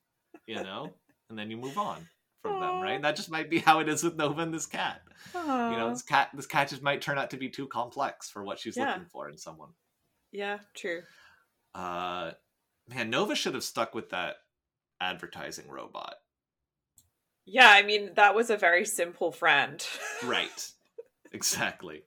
you 0.46 0.62
know 0.62 0.94
and 1.28 1.38
then 1.38 1.50
you 1.50 1.56
move 1.58 1.76
on 1.76 2.06
from 2.40 2.60
them 2.60 2.76
Aw. 2.76 2.80
right 2.80 3.02
that 3.02 3.16
just 3.16 3.30
might 3.30 3.50
be 3.50 3.58
how 3.58 3.80
it 3.80 3.88
is 3.88 4.02
with 4.02 4.16
nova 4.16 4.40
and 4.40 4.54
this 4.54 4.64
cat 4.66 5.02
you 5.34 5.40
know 5.76 5.90
this 5.90 6.02
cat 6.02 6.30
this 6.34 6.46
cat 6.46 6.68
just 6.68 6.82
might 6.82 7.02
turn 7.02 7.18
out 7.18 7.28
to 7.30 7.36
be 7.36 7.48
too 7.50 7.66
complex 7.66 8.30
for 8.30 8.42
what 8.42 8.58
she's 8.58 8.76
Yeah. 8.76 8.86
looking 8.92 9.06
for 9.06 9.28
in 9.28 9.36
someone 9.36 9.70
yeah, 10.34 10.60
true. 10.74 11.02
Uh, 11.74 12.30
man, 12.88 13.10
Nova 13.10 13.34
should 13.34 13.52
have 13.52 13.62
stuck 13.62 13.94
with 13.94 14.08
that 14.10 14.36
advertising 14.98 15.68
robot. 15.68 16.14
Yeah, 17.44 17.68
I 17.70 17.82
mean 17.82 18.10
that 18.14 18.34
was 18.34 18.50
a 18.50 18.56
very 18.56 18.84
simple 18.84 19.32
friend. 19.32 19.84
Right. 20.24 20.70
exactly. 21.32 22.04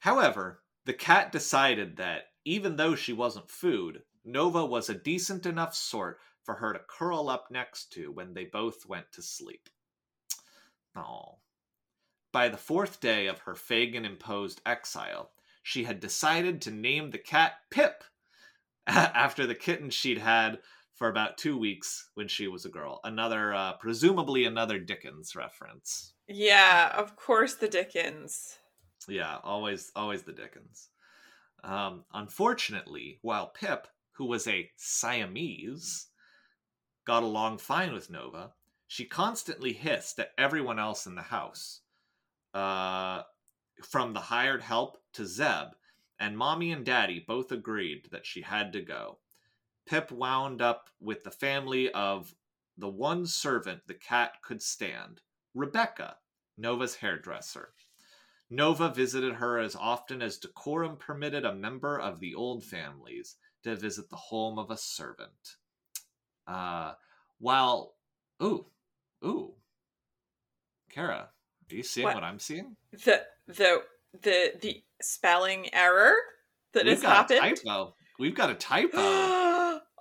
However, 0.00 0.62
the 0.84 0.92
cat 0.92 1.32
decided 1.32 1.96
that 1.96 2.24
even 2.44 2.76
though 2.76 2.94
she 2.94 3.12
wasn't 3.12 3.50
food, 3.50 4.02
Nova 4.24 4.64
was 4.64 4.90
a 4.90 4.94
decent 4.94 5.46
enough 5.46 5.74
sort 5.74 6.18
for 6.44 6.54
her 6.56 6.72
to 6.72 6.80
curl 6.86 7.28
up 7.30 7.48
next 7.50 7.92
to 7.92 8.12
when 8.12 8.34
they 8.34 8.44
both 8.44 8.86
went 8.86 9.12
to 9.12 9.22
sleep. 9.22 9.68
Oh. 10.94 11.38
By 12.32 12.48
the 12.48 12.56
fourth 12.56 13.00
day 13.00 13.26
of 13.26 13.40
her 13.40 13.54
Fagin 13.54 14.04
imposed 14.04 14.60
exile, 14.66 15.30
she 15.62 15.84
had 15.84 16.00
decided 16.00 16.60
to 16.62 16.70
name 16.70 17.10
the 17.10 17.18
cat 17.18 17.54
Pip 17.70 18.04
after 18.86 19.46
the 19.46 19.54
kitten 19.54 19.90
she'd 19.90 20.18
had 20.18 20.58
for 21.00 21.08
about 21.08 21.38
two 21.38 21.56
weeks 21.56 22.10
when 22.12 22.28
she 22.28 22.46
was 22.46 22.66
a 22.66 22.68
girl. 22.68 23.00
Another, 23.04 23.54
uh, 23.54 23.72
presumably 23.80 24.44
another 24.44 24.78
Dickens 24.78 25.34
reference. 25.34 26.12
yeah, 26.28 26.92
of 26.94 27.16
course 27.16 27.54
the 27.54 27.68
Dickens. 27.68 28.58
Yeah, 29.08 29.38
always, 29.42 29.90
always 29.96 30.24
the 30.24 30.34
Dickens. 30.34 30.90
Um, 31.64 32.04
unfortunately, 32.12 33.18
while 33.22 33.46
Pip, 33.46 33.88
who 34.12 34.26
was 34.26 34.46
a 34.46 34.70
Siamese, 34.76 36.08
got 37.06 37.22
along 37.22 37.58
fine 37.58 37.94
with 37.94 38.10
Nova, 38.10 38.52
she 38.86 39.06
constantly 39.06 39.72
hissed 39.72 40.18
at 40.18 40.32
everyone 40.36 40.78
else 40.78 41.06
in 41.06 41.14
the 41.14 41.22
house. 41.22 41.80
Uh, 42.52 43.22
from 43.82 44.12
the 44.12 44.20
hired 44.20 44.60
help 44.60 44.98
to 45.14 45.24
Zeb, 45.24 45.68
and 46.18 46.36
Mommy 46.36 46.72
and 46.72 46.84
Daddy 46.84 47.24
both 47.26 47.52
agreed 47.52 48.08
that 48.12 48.26
she 48.26 48.42
had 48.42 48.74
to 48.74 48.82
go. 48.82 49.19
Pip 49.90 50.12
wound 50.12 50.62
up 50.62 50.88
with 51.00 51.24
the 51.24 51.32
family 51.32 51.90
of 51.90 52.32
the 52.78 52.88
one 52.88 53.26
servant 53.26 53.80
the 53.88 53.94
cat 53.94 54.34
could 54.40 54.62
stand, 54.62 55.20
Rebecca, 55.52 56.14
Nova's 56.56 56.94
hairdresser. 56.94 57.70
Nova 58.48 58.90
visited 58.90 59.34
her 59.34 59.58
as 59.58 59.74
often 59.74 60.22
as 60.22 60.38
decorum 60.38 60.96
permitted 60.96 61.44
a 61.44 61.52
member 61.56 61.98
of 61.98 62.20
the 62.20 62.36
old 62.36 62.62
families 62.62 63.34
to 63.64 63.74
visit 63.74 64.08
the 64.10 64.16
home 64.16 64.60
of 64.60 64.70
a 64.70 64.76
servant. 64.76 65.56
Uh, 66.46 66.92
while, 67.40 67.94
ooh, 68.40 68.66
ooh, 69.24 69.54
Kara, 70.88 71.30
are 71.68 71.74
you 71.74 71.82
seeing 71.82 72.04
What? 72.04 72.14
what, 72.14 72.22
I'm 72.24 72.38
seeing? 72.38 72.76
The 72.92 73.24
the 73.48 73.82
the 74.22 74.52
the 74.62 74.84
spelling 75.02 75.74
error 75.74 76.14
that 76.74 76.84
We've 76.84 76.92
has 76.94 77.02
got 77.02 77.28
a 77.32 77.34
happened. 77.34 77.56
typo. 77.64 77.96
We've 78.20 78.36
got 78.36 78.50
a 78.50 78.54
typo. 78.54 79.46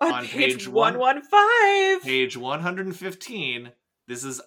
on, 0.01 0.11
On 0.13 0.25
page, 0.25 0.31
page 0.53 0.67
one 0.67 0.97
one- 0.97 1.17
one 1.17 1.21
five. 1.23 2.01
Page 2.03 2.37
115. 2.37 3.71
This 4.07 4.23
is 4.23 4.41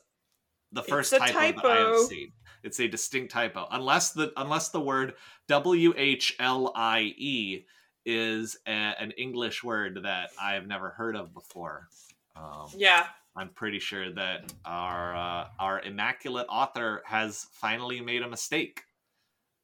the 0.72 0.82
first 0.82 1.12
a 1.12 1.18
typo, 1.18 1.60
that 1.68 1.76
I 1.78 1.90
have 1.90 2.06
seen. 2.06 2.32
It's 2.62 2.80
a 2.80 2.88
distinct 2.88 3.32
typo. 3.32 3.66
Unless 3.70 4.12
the 4.12 4.32
unless 4.36 4.70
the 4.70 4.80
word 4.80 5.14
W 5.48 5.92
H 5.96 6.34
L 6.38 6.72
I 6.74 7.00
E 7.16 7.64
is 8.06 8.56
a, 8.66 8.70
an 8.70 9.10
English 9.12 9.62
word 9.62 10.00
that 10.04 10.30
I 10.40 10.54
have 10.54 10.66
never 10.66 10.90
heard 10.90 11.14
of 11.16 11.32
before. 11.34 11.88
Um, 12.36 12.68
Yeah. 12.76 13.06
I'm 13.34 13.48
pretty 13.50 13.78
sure 13.78 14.12
that 14.14 14.52
our 14.64 15.14
uh, 15.16 15.48
our 15.58 15.80
immaculate 15.80 16.46
author 16.48 17.02
has 17.06 17.46
finally 17.52 18.00
made 18.00 18.22
a 18.22 18.28
mistake. 18.28 18.82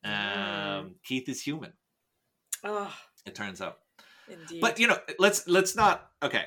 Um, 0.05 0.13
Mm. 0.13 0.91
Keith 1.05 1.29
is 1.29 1.43
human. 1.43 1.73
Oh, 2.65 2.95
It 3.27 3.35
turns 3.35 3.61
out. 3.61 3.79
Indeed. 4.31 4.61
But 4.61 4.79
you 4.79 4.87
know, 4.87 4.99
let's 5.19 5.47
let's 5.49 5.75
not 5.77 6.11
okay. 6.23 6.45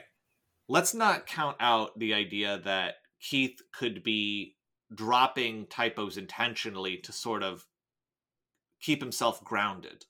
Let's 0.67 0.93
not 0.93 1.25
count 1.27 1.57
out 1.59 1.97
the 1.99 2.13
idea 2.13 2.59
that 2.63 2.95
Keith 3.19 3.59
could 3.73 4.03
be 4.03 4.55
dropping 4.93 5.67
typos 5.67 6.17
intentionally 6.17 6.97
to 6.97 7.11
sort 7.11 7.43
of 7.43 7.65
keep 8.81 9.01
himself 9.01 9.43
grounded. 9.43 10.05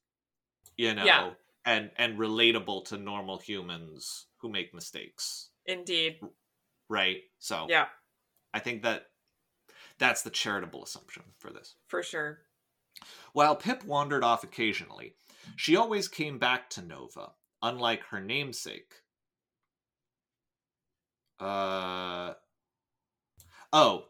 You 0.78 0.94
know, 0.96 1.06
Yeah. 1.06 1.32
and 1.66 1.92
and 1.98 2.18
relatable 2.18 2.86
to 2.86 2.98
normal 2.98 3.38
humans 3.38 4.28
who 4.38 4.50
make 4.50 4.74
mistakes, 4.74 5.50
indeed. 5.66 6.20
right? 6.90 7.22
So 7.40 7.68
Yeah, 7.70 7.88
I 8.54 8.60
think 8.60 8.82
that 8.84 9.08
that's 10.00 10.24
the 10.24 10.32
charitable 10.32 10.84
assumption 10.84 11.24
for 11.38 11.52
this. 11.52 11.76
for 11.88 12.02
sure. 12.02 12.40
While 13.34 13.56
Pip 13.56 13.84
wandered 13.84 14.24
off 14.24 14.44
occasionally, 14.44 15.16
she 15.56 15.76
always 15.76 16.08
came 16.08 16.40
back 16.40 16.70
to 16.72 16.82
Nova, 16.82 17.34
unlike 17.62 18.04
her 18.10 18.20
namesake. 18.20 18.94
Uh 21.40 22.34
oh, 23.74 24.06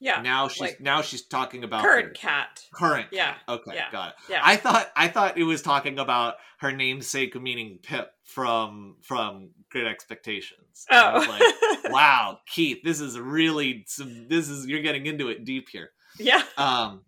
Yeah. 0.00 0.20
now 0.20 0.48
she's 0.48 0.60
like 0.60 0.80
now 0.80 1.00
she's 1.02 1.22
talking 1.22 1.62
about 1.62 1.82
current 1.82 2.08
the 2.14 2.18
cat. 2.18 2.60
current. 2.74 3.06
Yeah. 3.12 3.34
Okay, 3.48 3.72
Yeah. 3.74 3.90
got 3.92 4.08
it. 4.10 4.14
Yeah. 4.28 4.40
I 4.42 4.56
thought 4.56 4.90
I 4.96 5.08
thought 5.08 5.38
it 5.38 5.44
was 5.44 5.62
talking 5.62 5.98
about 6.00 6.34
her 6.58 6.72
namesake, 6.72 7.40
meaning 7.40 7.78
Pip 7.82 8.10
from 8.24 8.96
from 9.02 9.50
Great 9.70 9.86
Expectations. 9.86 10.86
And 10.90 10.98
I 10.98 11.14
was 11.14 11.28
oh. 11.28 11.78
like, 11.84 11.92
wow, 11.92 12.40
Keith, 12.46 12.78
this 12.82 13.00
is 13.00 13.18
really 13.18 13.84
some. 13.86 14.26
This 14.28 14.48
is 14.48 14.66
you're 14.66 14.82
getting 14.82 15.06
into 15.06 15.28
it 15.28 15.44
deep 15.44 15.68
here. 15.68 15.90
yeah. 16.18 16.42
Um, 16.56 17.02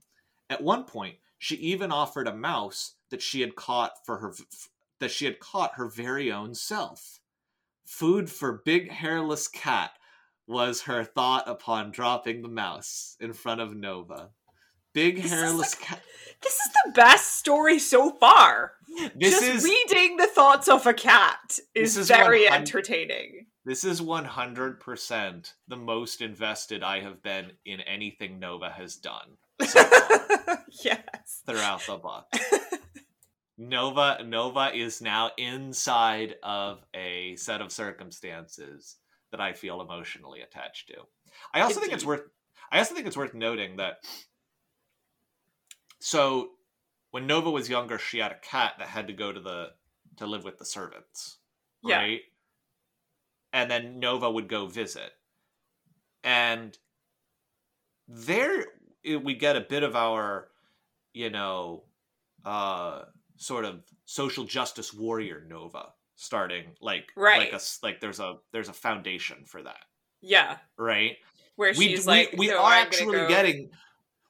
at 0.49 0.63
one 0.63 0.85
point, 0.85 1.17
she 1.39 1.57
even 1.57 1.91
offered 1.91 2.29
a 2.29 2.37
mouse 2.37 2.95
that 3.11 3.23
she 3.23 3.41
had 3.41 3.57
caught 3.57 3.93
for 4.07 4.19
her 4.19 4.33
that 5.01 5.11
she 5.11 5.25
had 5.25 5.41
caught 5.41 5.75
her 5.75 5.87
very 5.89 6.31
own 6.33 6.55
self. 6.55 7.21
Food 7.87 8.31
for 8.31 8.63
big 8.65 8.91
hairless 8.91 9.49
cat 9.49 9.93
was 10.47 10.83
her 10.83 11.05
thought 11.05 11.49
upon 11.49 11.91
dropping 11.91 12.43
the 12.43 12.49
mouse 12.49 13.17
in 13.21 13.33
front 13.33 13.61
of 13.61 13.75
Nova. 13.77 14.31
Big 14.93 15.23
This 15.23 15.31
hairless 15.33 15.75
like- 15.81 15.85
cat. 15.89 16.03
This 16.43 16.55
is 16.55 16.71
the 16.85 16.93
best 16.93 17.37
story 17.37 17.79
so 17.79 18.11
far. 18.13 18.73
This 19.17 19.33
Just 19.41 19.43
is 19.43 19.65
reading 19.65 20.17
the 20.19 20.27
thoughts 20.27 20.69
of 20.69 20.87
a 20.87 20.95
cat 20.95 21.59
is, 21.75 21.97
is 21.97 22.09
very 22.09 22.47
entertaining. 22.49 23.47
this 23.65 23.83
is 23.83 24.01
one 24.01 24.25
hundred 24.25 24.79
percent 24.79 25.55
the 25.67 25.77
most 25.77 26.21
invested 26.21 26.83
I 26.85 27.01
have 27.01 27.21
been 27.23 27.53
in 27.65 27.81
anything 27.81 28.39
Nova 28.39 28.71
has 28.71 28.95
done 28.97 29.37
so 29.67 29.81
yes. 30.85 31.43
throughout 31.47 31.81
the 31.87 31.97
book. 31.97 32.27
Nova 33.57 34.19
Nova 34.25 34.71
is 34.75 35.01
now 35.01 35.31
inside 35.39 36.37
of 36.43 36.85
a 36.95 37.37
set 37.37 37.61
of 37.61 37.71
circumstances 37.71 38.97
that 39.31 39.41
I 39.41 39.53
feel 39.53 39.81
emotionally 39.81 40.41
attached 40.41 40.89
to. 40.89 40.95
I 41.53 41.61
also 41.61 41.81
think 41.81 41.93
it's 41.93 42.05
worth 42.05 42.23
I 42.71 42.79
also 42.79 42.95
think 42.95 43.07
it's 43.07 43.17
worth 43.17 43.35
noting 43.35 43.77
that 43.77 43.99
so 46.01 46.51
when 47.13 47.27
Nova 47.29 47.51
was 47.51 47.69
younger, 47.69 47.99
she 47.99 48.19
had 48.19 48.33
a 48.33 48.39
cat 48.39 48.75
that 48.79 48.89
had 48.89 49.07
to 49.07 49.13
go 49.13 49.33
to 49.33 49.41
the 49.41 49.69
to 50.17 50.27
live 50.27 50.45
with 50.45 50.59
the 50.59 50.65
servants. 50.65 51.39
Yeah. 51.83 51.99
Right? 51.99 52.21
And 53.53 53.71
then 53.71 54.01
Nova 54.01 54.31
would 54.31 54.49
go 54.49 54.67
visit. 54.67 55.13
And 56.25 56.77
there 58.09 58.67
we 59.05 59.35
get 59.35 59.55
a 59.57 59.61
bit 59.61 59.85
of 59.85 59.95
our, 59.95 60.49
you 61.13 61.31
know, 61.31 61.85
uh 62.45 63.03
sort 63.37 63.65
of 63.65 63.83
social 64.05 64.45
justice 64.45 64.93
warrior 64.95 65.45
Nova 65.49 65.93
starting 66.17 66.65
like 66.81 67.11
Right. 67.17 67.53
like 67.53 67.61
a 67.61 67.65
like 67.83 68.01
there's 68.01 68.21
a 68.21 68.37
there's 68.53 68.69
a 68.69 68.73
foundation 68.73 69.45
for 69.47 69.63
that, 69.63 69.85
Yeah. 70.21 70.59
right? 70.79 71.17
Where 71.57 71.73
we, 71.77 71.89
she's 71.89 72.07
we, 72.07 72.13
like, 72.13 72.35
we 72.37 72.47
"No, 72.49 72.59
are 72.59 72.73
I'm 72.73 72.87
actually 72.87 73.17
go." 73.17 73.29
getting 73.29 73.71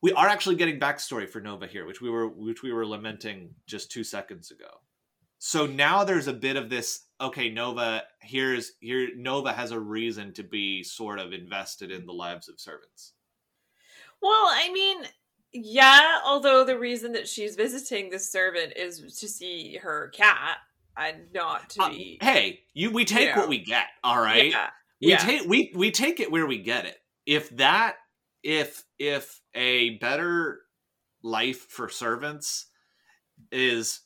we 0.02 0.12
are 0.12 0.28
actually 0.28 0.56
getting 0.56 0.78
backstory 0.78 1.28
for 1.28 1.40
Nova 1.40 1.66
here, 1.66 1.86
which 1.86 2.00
we 2.02 2.10
were 2.10 2.28
which 2.28 2.62
we 2.62 2.72
were 2.72 2.86
lamenting 2.86 3.54
just 3.66 3.90
two 3.90 4.04
seconds 4.04 4.50
ago. 4.50 4.68
So 5.38 5.66
now 5.66 6.04
there's 6.04 6.26
a 6.28 6.32
bit 6.32 6.56
of 6.56 6.70
this. 6.70 7.06
Okay, 7.20 7.50
Nova. 7.50 8.02
Here's 8.20 8.72
here. 8.80 9.08
Nova 9.16 9.52
has 9.52 9.70
a 9.72 9.80
reason 9.80 10.32
to 10.34 10.42
be 10.42 10.82
sort 10.82 11.18
of 11.18 11.32
invested 11.32 11.90
in 11.90 12.06
the 12.06 12.12
lives 12.12 12.48
of 12.48 12.58
servants. 12.60 13.12
Well, 14.22 14.32
I 14.32 14.70
mean, 14.72 15.04
yeah, 15.54 16.18
although 16.24 16.64
the 16.64 16.78
reason 16.78 17.12
that 17.12 17.26
she's 17.28 17.54
visiting 17.56 18.10
this 18.10 18.30
servant 18.30 18.74
is 18.76 19.18
to 19.20 19.28
see 19.28 19.78
her 19.82 20.08
cat 20.14 20.58
and 20.96 21.32
not 21.32 21.70
to 21.70 21.82
Uh, 21.82 21.88
be. 21.90 22.18
hey, 22.20 22.60
you. 22.74 22.90
We 22.90 23.04
take 23.04 23.34
what 23.36 23.48
we 23.48 23.58
get. 23.58 23.86
All 24.02 24.20
right. 24.20 24.50
Yeah. 24.50 24.70
we 25.00 25.08
yeah. 25.10 25.16
take 25.18 25.48
we 25.48 25.72
we 25.74 25.90
take 25.90 26.20
it 26.20 26.30
where 26.30 26.46
we 26.46 26.58
get 26.58 26.84
it 26.86 26.96
if 27.26 27.48
that 27.56 27.96
if 28.42 28.84
if 28.98 29.40
a 29.54 29.90
better 29.98 30.60
life 31.22 31.66
for 31.70 31.88
servants 31.88 32.66
is 33.50 34.00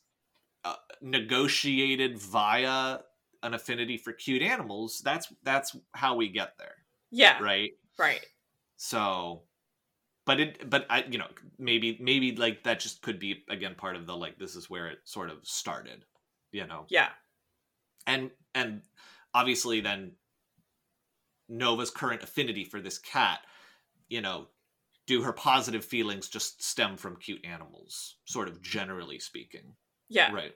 uh, 0.65 0.75
negotiated 1.03 2.19
via 2.19 2.99
an 3.43 3.55
affinity 3.55 3.97
for 3.97 4.13
cute 4.13 4.43
animals 4.43 5.01
that's 5.05 5.33
that's 5.43 5.77
how 5.93 6.15
we 6.17 6.29
get 6.29 6.53
there 6.59 6.75
yeah. 7.11 7.39
right 7.43 7.73
Right. 7.99 8.25
so 8.77 9.43
but 10.29 10.39
it 10.41 10.69
but 10.71 10.87
i 10.91 11.03
you 11.11 11.17
know 11.19 11.27
maybe 11.59 11.97
maybe 12.01 12.37
like 12.37 12.63
that 12.65 12.79
just 12.79 13.01
could 13.03 13.19
be 13.19 13.43
again 13.49 13.75
part 13.75 13.97
of 13.97 14.07
the 14.07 14.15
like 14.15 14.39
this 14.39 14.55
is 14.55 14.69
where 14.69 14.87
it 14.87 14.99
sort 15.05 15.31
of 15.31 15.39
started 15.43 16.05
you 16.53 16.67
know 16.67 16.85
Yeah. 16.91 17.09
and 18.07 18.31
and 18.55 18.83
obviously 19.35 19.81
then 19.81 20.13
Nova's 21.49 21.91
current 21.91 22.23
affinity 22.23 22.65
for 22.65 22.79
this 22.79 22.99
cat, 22.99 23.41
you 24.11 24.21
know, 24.21 24.49
do 25.07 25.23
her 25.23 25.33
positive 25.33 25.83
feelings 25.83 26.29
just 26.29 26.63
stem 26.63 26.99
from 26.99 27.17
cute 27.17 27.43
animals, 27.45 28.17
sort 28.27 28.49
of 28.49 28.61
generally 28.61 29.19
speaking, 29.19 29.75
Yeah. 30.11 30.31
right? 30.31 30.53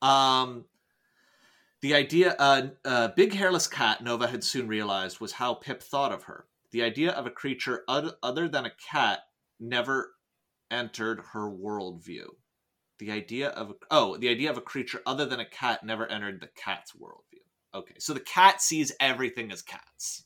Um, 0.00 0.64
the 1.82 1.94
idea, 1.94 2.34
uh, 2.38 2.68
uh, 2.86 3.08
big 3.08 3.34
hairless 3.34 3.66
cat, 3.66 4.02
Nova 4.02 4.26
had 4.28 4.42
soon 4.42 4.66
realized 4.66 5.20
was 5.20 5.32
how 5.32 5.52
Pip 5.52 5.82
thought 5.82 6.12
of 6.12 6.22
her. 6.24 6.46
The 6.76 6.82
idea 6.82 7.12
of 7.12 7.24
a 7.24 7.30
creature 7.30 7.84
other, 7.88 8.12
other 8.22 8.48
than 8.48 8.66
a 8.66 8.72
cat 8.90 9.20
never 9.58 10.12
entered 10.70 11.22
her 11.32 11.50
worldview. 11.50 12.26
The 12.98 13.12
idea 13.12 13.48
of 13.48 13.72
oh, 13.90 14.18
the 14.18 14.28
idea 14.28 14.50
of 14.50 14.58
a 14.58 14.60
creature 14.60 15.00
other 15.06 15.24
than 15.24 15.40
a 15.40 15.48
cat 15.48 15.84
never 15.84 16.06
entered 16.06 16.42
the 16.42 16.50
cat's 16.54 16.92
worldview. 16.92 17.40
Okay, 17.74 17.94
so 17.98 18.12
the 18.12 18.20
cat 18.20 18.60
sees 18.60 18.92
everything 19.00 19.50
as 19.50 19.62
cats, 19.62 20.24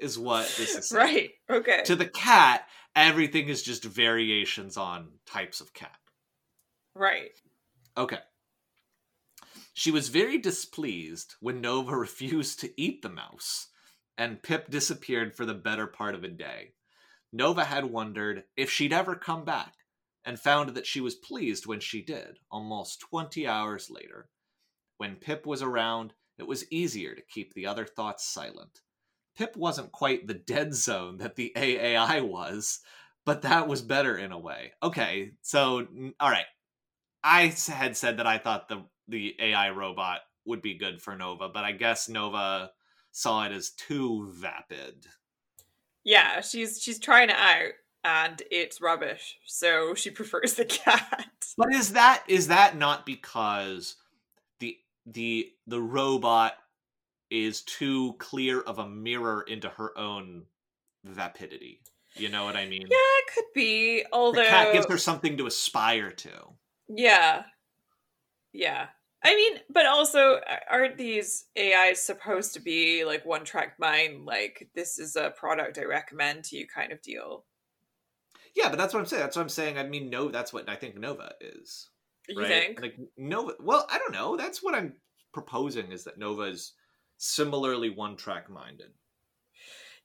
is 0.00 0.18
what 0.18 0.52
this 0.58 0.74
is. 0.74 0.88
saying. 0.88 1.06
Right. 1.06 1.30
Okay. 1.48 1.82
To 1.84 1.94
the 1.94 2.08
cat, 2.08 2.66
everything 2.96 3.50
is 3.50 3.62
just 3.62 3.84
variations 3.84 4.76
on 4.76 5.06
types 5.24 5.60
of 5.60 5.72
cat. 5.72 6.00
right. 6.96 7.30
Okay. 7.96 8.18
She 9.72 9.92
was 9.92 10.08
very 10.08 10.36
displeased 10.36 11.36
when 11.38 11.60
Nova 11.60 11.96
refused 11.96 12.58
to 12.58 12.72
eat 12.76 13.02
the 13.02 13.08
mouse, 13.08 13.68
and 14.16 14.42
Pip 14.42 14.70
disappeared 14.70 15.34
for 15.34 15.44
the 15.44 15.54
better 15.54 15.86
part 15.86 16.14
of 16.14 16.24
a 16.24 16.28
day. 16.28 16.72
Nova 17.32 17.64
had 17.64 17.86
wondered 17.86 18.44
if 18.56 18.70
she'd 18.70 18.92
ever 18.92 19.16
come 19.16 19.44
back, 19.44 19.74
and 20.24 20.40
found 20.40 20.70
that 20.70 20.86
she 20.86 21.00
was 21.00 21.14
pleased 21.14 21.66
when 21.66 21.80
she 21.80 22.02
did, 22.02 22.38
almost 22.50 23.00
20 23.00 23.46
hours 23.46 23.90
later. 23.90 24.28
When 24.96 25.16
Pip 25.16 25.46
was 25.46 25.62
around, 25.62 26.14
it 26.38 26.46
was 26.46 26.70
easier 26.70 27.14
to 27.14 27.22
keep 27.28 27.52
the 27.52 27.66
other 27.66 27.84
thoughts 27.84 28.26
silent. 28.26 28.80
Pip 29.36 29.56
wasn't 29.56 29.92
quite 29.92 30.26
the 30.26 30.34
dead 30.34 30.74
zone 30.74 31.18
that 31.18 31.36
the 31.36 31.52
AAI 31.56 32.26
was, 32.26 32.80
but 33.26 33.42
that 33.42 33.68
was 33.68 33.82
better 33.82 34.16
in 34.16 34.32
a 34.32 34.38
way. 34.38 34.72
Okay, 34.82 35.32
so, 35.42 35.86
all 36.20 36.30
right. 36.30 36.46
I 37.22 37.54
had 37.68 37.96
said 37.96 38.18
that 38.18 38.26
I 38.26 38.38
thought 38.38 38.68
the 38.68 38.84
the 39.08 39.34
AI 39.38 39.70
robot 39.70 40.20
would 40.46 40.62
be 40.62 40.78
good 40.78 41.02
for 41.02 41.16
Nova, 41.16 41.48
but 41.48 41.64
I 41.64 41.72
guess 41.72 42.08
Nova 42.08 42.70
saw 43.14 43.44
it 43.44 43.52
as 43.52 43.70
too 43.70 44.28
vapid. 44.32 45.06
Yeah. 46.04 46.40
She's 46.40 46.82
she's 46.82 46.98
trying 46.98 47.30
it 47.30 47.36
out, 47.36 47.72
and 48.02 48.42
it's 48.50 48.80
rubbish. 48.80 49.38
So 49.46 49.94
she 49.94 50.10
prefers 50.18 50.54
the 50.54 50.64
cat. 50.64 51.26
But 51.56 51.72
is 51.72 51.92
that 51.92 52.24
is 52.28 52.48
that 52.48 52.76
not 52.76 53.06
because 53.06 53.96
the 54.58 54.76
the 55.06 55.50
the 55.66 55.80
robot 55.80 56.54
is 57.30 57.62
too 57.62 58.14
clear 58.18 58.60
of 58.60 58.78
a 58.78 58.88
mirror 58.88 59.42
into 59.46 59.68
her 59.68 59.96
own 59.96 60.44
vapidity? 61.04 61.80
You 62.16 62.28
know 62.28 62.44
what 62.44 62.56
I 62.56 62.66
mean? 62.66 62.82
Yeah, 62.82 62.88
it 62.90 63.34
could 63.34 63.44
be. 63.54 64.04
Although 64.12 64.42
The 64.42 64.48
cat 64.48 64.72
gives 64.72 64.86
her 64.86 64.98
something 64.98 65.36
to 65.38 65.46
aspire 65.46 66.10
to. 66.10 66.30
Yeah. 66.88 67.42
Yeah. 68.52 68.86
I 69.24 69.34
mean, 69.34 69.60
but 69.70 69.86
also, 69.86 70.38
aren't 70.70 70.98
these 70.98 71.46
AIs 71.58 72.02
supposed 72.02 72.52
to 72.54 72.60
be 72.60 73.04
like 73.04 73.24
one 73.24 73.44
track 73.44 73.78
mind? 73.78 74.26
Like, 74.26 74.68
this 74.74 74.98
is 74.98 75.16
a 75.16 75.30
product 75.30 75.78
I 75.78 75.84
recommend 75.84 76.44
to 76.44 76.56
you 76.56 76.66
kind 76.66 76.92
of 76.92 77.00
deal. 77.00 77.44
Yeah, 78.54 78.68
but 78.68 78.78
that's 78.78 78.92
what 78.92 79.00
I'm 79.00 79.06
saying. 79.06 79.22
That's 79.22 79.36
what 79.36 79.42
I'm 79.42 79.48
saying. 79.48 79.78
I 79.78 79.84
mean, 79.84 80.10
no, 80.10 80.28
that's 80.28 80.52
what 80.52 80.68
I 80.68 80.76
think 80.76 80.96
Nova 80.96 81.32
is. 81.40 81.88
You 82.28 82.46
think? 82.46 82.80
Like 82.80 82.96
Nova. 83.16 83.54
Well, 83.60 83.86
I 83.90 83.98
don't 83.98 84.12
know. 84.12 84.36
That's 84.36 84.62
what 84.62 84.74
I'm 84.74 84.94
proposing 85.32 85.90
is 85.90 86.04
that 86.04 86.18
Nova 86.18 86.42
is 86.42 86.72
similarly 87.16 87.90
one 87.90 88.16
track 88.16 88.50
minded. 88.50 88.90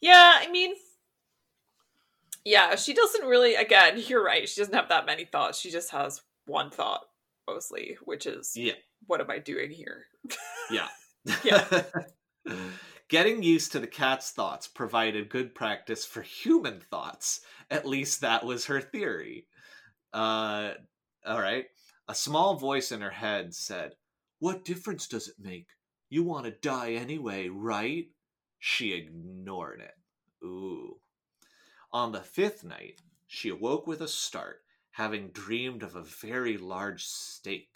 Yeah, 0.02 0.40
I 0.40 0.50
mean, 0.50 0.76
yeah, 2.46 2.76
she 2.76 2.94
doesn't 2.94 3.26
really, 3.26 3.56
again, 3.56 4.02
you're 4.08 4.24
right. 4.24 4.48
She 4.48 4.62
doesn't 4.62 4.74
have 4.74 4.90
that 4.90 5.06
many 5.06 5.26
thoughts. 5.26 5.60
She 5.60 5.72
just 5.72 5.92
has 5.92 6.22
one 6.46 6.72
thought 6.72 7.02
mostly, 7.48 7.98
which 8.04 8.26
is, 8.26 8.54
Yeah. 8.56 8.74
What 9.08 9.22
am 9.22 9.30
I 9.30 9.40
doing 9.40 9.72
here? 9.72 10.06
Yeah. 10.72 10.88
Yeah. 11.44 11.84
Getting 13.10 13.44
used 13.44 13.74
to 13.74 13.80
the 13.80 13.88
cat's 13.88 14.32
thoughts 14.32 14.68
provided 14.68 15.30
good 15.30 15.54
practice 15.54 16.06
for 16.06 16.22
human 16.22 16.80
thoughts. 16.80 17.42
At 17.70 17.86
least 17.86 18.22
that 18.22 18.46
was 18.46 18.66
her 18.66 18.80
theory. 18.80 19.48
Uh, 20.14 20.72
all 21.26 21.42
right. 21.42 21.66
A 22.08 22.16
small 22.16 22.56
voice 22.56 22.92
in 22.92 23.02
her 23.02 23.12
head 23.12 23.54
said, 23.54 23.96
What 24.40 24.64
difference 24.64 25.08
does 25.08 25.28
it 25.28 25.36
make? 25.40 25.68
You 26.10 26.24
want 26.24 26.46
to 26.46 26.52
die 26.52 26.94
anyway, 26.94 27.50
right? 27.50 28.06
She 28.60 28.94
ignored 28.94 29.82
it. 29.82 30.46
Ooh. 30.46 31.00
On 31.92 32.12
the 32.12 32.22
fifth 32.22 32.64
night, 32.64 33.02
she 33.28 33.50
awoke 33.50 33.88
with 33.88 34.02
a 34.02 34.08
start, 34.08 34.62
having 34.92 35.30
dreamed 35.30 35.84
of 35.84 35.96
a 35.96 36.04
very 36.04 36.58
large 36.58 37.06
steak 37.06 37.70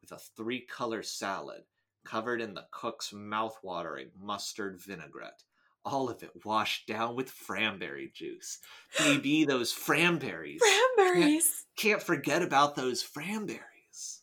with 0.00 0.12
a 0.12 0.18
three 0.18 0.60
color 0.60 1.02
salad 1.02 1.62
covered 2.04 2.40
in 2.40 2.54
the 2.54 2.66
cook's 2.70 3.12
mouth-watering 3.12 4.10
mustard 4.18 4.80
vinaigrette, 4.80 5.42
all 5.84 6.08
of 6.08 6.22
it 6.22 6.30
washed 6.44 6.86
down 6.86 7.14
with 7.16 7.34
cranberry 7.46 8.10
juice. 8.14 8.58
Baby, 8.98 9.44
those 9.48 9.72
cranberries. 9.72 10.60
Cranberries! 10.60 11.66
Can't 11.76 12.02
forget 12.02 12.42
about 12.42 12.76
those 12.76 13.02
cranberries. 13.02 14.22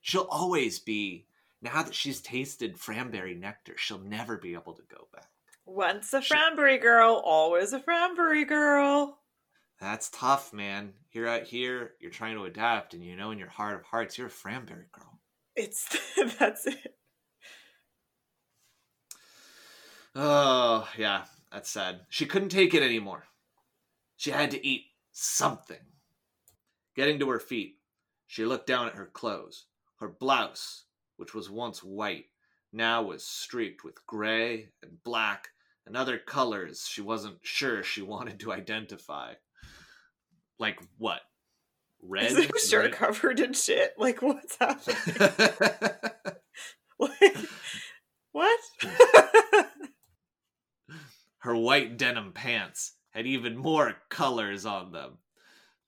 She'll 0.00 0.28
always 0.30 0.78
be, 0.78 1.26
now 1.62 1.82
that 1.82 1.94
she's 1.94 2.20
tasted 2.20 2.78
cranberry 2.78 3.34
nectar, 3.34 3.74
she'll 3.76 3.98
never 3.98 4.36
be 4.36 4.54
able 4.54 4.74
to 4.74 4.82
go 4.90 5.08
back. 5.12 5.28
Once 5.66 6.12
a 6.12 6.20
She- 6.20 6.28
Franbury 6.28 6.78
girl, 6.78 7.22
always 7.24 7.72
a 7.72 7.80
Franbury 7.80 8.44
girl. 8.44 9.18
That's 9.80 10.08
tough, 10.10 10.52
man. 10.52 10.92
You're 11.12 11.28
out 11.28 11.44
here, 11.44 11.92
you're 12.00 12.10
trying 12.10 12.36
to 12.36 12.44
adapt, 12.44 12.94
and 12.94 13.04
you 13.04 13.16
know 13.16 13.30
in 13.30 13.38
your 13.38 13.48
heart 13.48 13.74
of 13.74 13.84
hearts, 13.84 14.16
you're 14.16 14.28
a 14.28 14.30
cranberry 14.30 14.86
girl. 14.92 15.20
It's, 15.56 15.96
that's 16.38 16.66
it. 16.66 16.96
Oh, 20.14 20.88
yeah, 20.96 21.24
that's 21.50 21.70
sad. 21.70 22.00
She 22.08 22.26
couldn't 22.26 22.50
take 22.50 22.72
it 22.72 22.82
anymore. 22.82 23.24
She 24.16 24.30
had 24.30 24.52
to 24.52 24.66
eat 24.66 24.84
something. 25.12 25.76
Getting 26.94 27.18
to 27.18 27.30
her 27.30 27.40
feet, 27.40 27.78
she 28.26 28.44
looked 28.44 28.68
down 28.68 28.86
at 28.86 28.94
her 28.94 29.06
clothes. 29.06 29.66
Her 29.96 30.08
blouse, 30.08 30.84
which 31.16 31.34
was 31.34 31.50
once 31.50 31.82
white, 31.82 32.26
now 32.72 33.02
was 33.02 33.24
streaked 33.24 33.84
with 33.84 34.06
gray 34.06 34.68
and 34.82 35.02
black 35.02 35.48
and 35.86 35.96
other 35.96 36.18
colors 36.18 36.86
she 36.88 37.00
wasn't 37.00 37.38
sure 37.42 37.82
she 37.82 38.02
wanted 38.02 38.40
to 38.40 38.52
identify. 38.52 39.34
Like 40.58 40.80
what? 40.98 41.20
Red? 42.02 42.32
Is 42.32 42.48
shirt 42.68 42.84
Red- 42.84 42.92
covered 42.92 43.40
in 43.40 43.52
shit? 43.54 43.94
Like, 43.98 44.20
what's 44.22 44.56
happening? 44.56 44.96
like, 46.98 47.36
what? 48.32 48.60
Her 51.38 51.56
white 51.56 51.96
denim 51.98 52.32
pants 52.32 52.92
had 53.10 53.26
even 53.26 53.56
more 53.56 53.94
colors 54.08 54.64
on 54.64 54.92
them. 54.92 55.18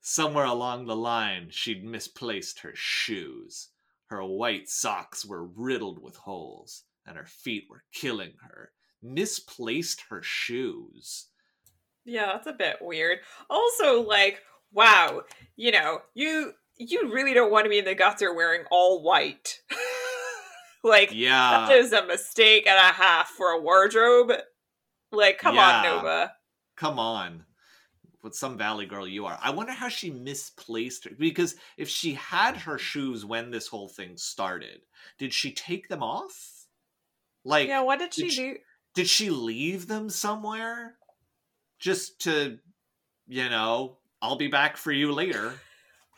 Somewhere 0.01 0.45
along 0.45 0.87
the 0.87 0.97
line, 0.97 1.49
she'd 1.51 1.85
misplaced 1.85 2.61
her 2.61 2.73
shoes. 2.75 3.69
Her 4.09 4.25
white 4.25 4.69
socks 4.69 5.25
were 5.25 5.45
riddled 5.47 6.01
with 6.01 6.15
holes, 6.17 6.85
and 7.07 7.17
her 7.17 7.27
feet 7.27 7.65
were 7.69 7.83
killing 7.93 8.35
her. 8.43 8.71
Misplaced 9.03 10.03
her 10.11 10.23
shoes. 10.23 11.27
yeah, 12.05 12.27
that's 12.33 12.47
a 12.47 12.53
bit 12.53 12.77
weird. 12.81 13.19
Also, 13.51 14.03
like, 14.03 14.43
wow, 14.73 15.23
you 15.57 15.71
know, 15.73 16.01
you 16.15 16.53
you 16.79 17.13
really 17.13 17.33
don't 17.35 17.51
want 17.51 17.65
to 17.65 17.71
be 17.71 17.79
in 17.79 17.85
the 17.87 17.95
gutter 17.95 18.35
wearing 18.35 18.65
all 18.71 19.03
white. 19.03 19.61
like, 20.85 21.11
Yeah. 21.13 21.67
that 21.69 21.77
is 21.79 21.93
a 21.93 22.05
mistake 22.07 22.67
and 22.67 22.77
a 22.79 22.93
half 22.93 23.29
for 23.29 23.51
a 23.53 23.61
wardrobe. 23.61 24.33
Like, 25.11 25.39
come 25.39 25.59
on, 25.59 25.83
Nova. 25.85 26.33
Come 26.77 26.99
on. 26.99 27.45
What 28.21 28.35
some 28.35 28.59
valley 28.59 28.87
girl 28.87 29.07
you 29.07 29.25
are. 29.27 29.39
I 29.41 29.51
wonder 29.51 29.73
how 29.73 29.89
she 29.89 30.11
misplaced 30.11 31.05
her. 31.05 31.13
Because 31.19 31.55
if 31.79 31.89
she 31.89 32.13
had 32.15 32.57
her 32.59 32.77
shoes 32.77 33.25
when 33.25 33.51
this 33.51 33.69
whole 33.69 33.89
thing 33.89 34.17
started, 34.17 34.81
did 35.19 35.33
she 35.33 35.53
take 35.53 35.89
them 35.89 36.03
off? 36.03 36.67
Like, 37.45 37.69
yeah, 37.69 37.81
what 37.83 38.01
did 38.01 38.13
she 38.13 38.23
did 38.23 38.33
she- 38.33 38.43
do? 38.53 38.57
did 38.95 39.09
she 39.09 39.31
leave 39.31 39.87
them 39.87 40.11
somewhere 40.11 40.97
just 41.79 42.21
to 42.23 42.59
you 43.29 43.49
know 43.49 43.99
i'll 44.23 44.37
be 44.37 44.49
back 44.49 44.77
for 44.77 44.93
you 44.93 45.13
later. 45.13 45.55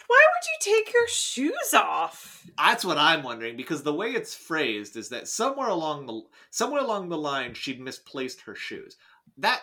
Why 0.07 0.23
would 0.27 0.71
you 0.73 0.75
take 0.85 0.95
your 0.95 1.09
shoes 1.09 1.75
off? 1.75 2.47
that's 2.57 2.85
what 2.85 2.97
i'm 2.99 3.23
wondering 3.23 3.57
because 3.57 3.83
the 3.83 3.93
way 3.93 4.09
it's 4.13 4.35
phrased 4.35 4.97
is 4.97 5.11
that 5.11 5.29
somewhere 5.29 5.69
along 5.69 6.07
the 6.07 6.23
somewhere 6.51 6.81
along 6.83 7.09
the 7.09 7.19
line 7.19 7.53
she'd 7.55 7.81
misplaced 7.81 8.41
her 8.43 8.55
shoes. 8.55 8.97
That 9.37 9.61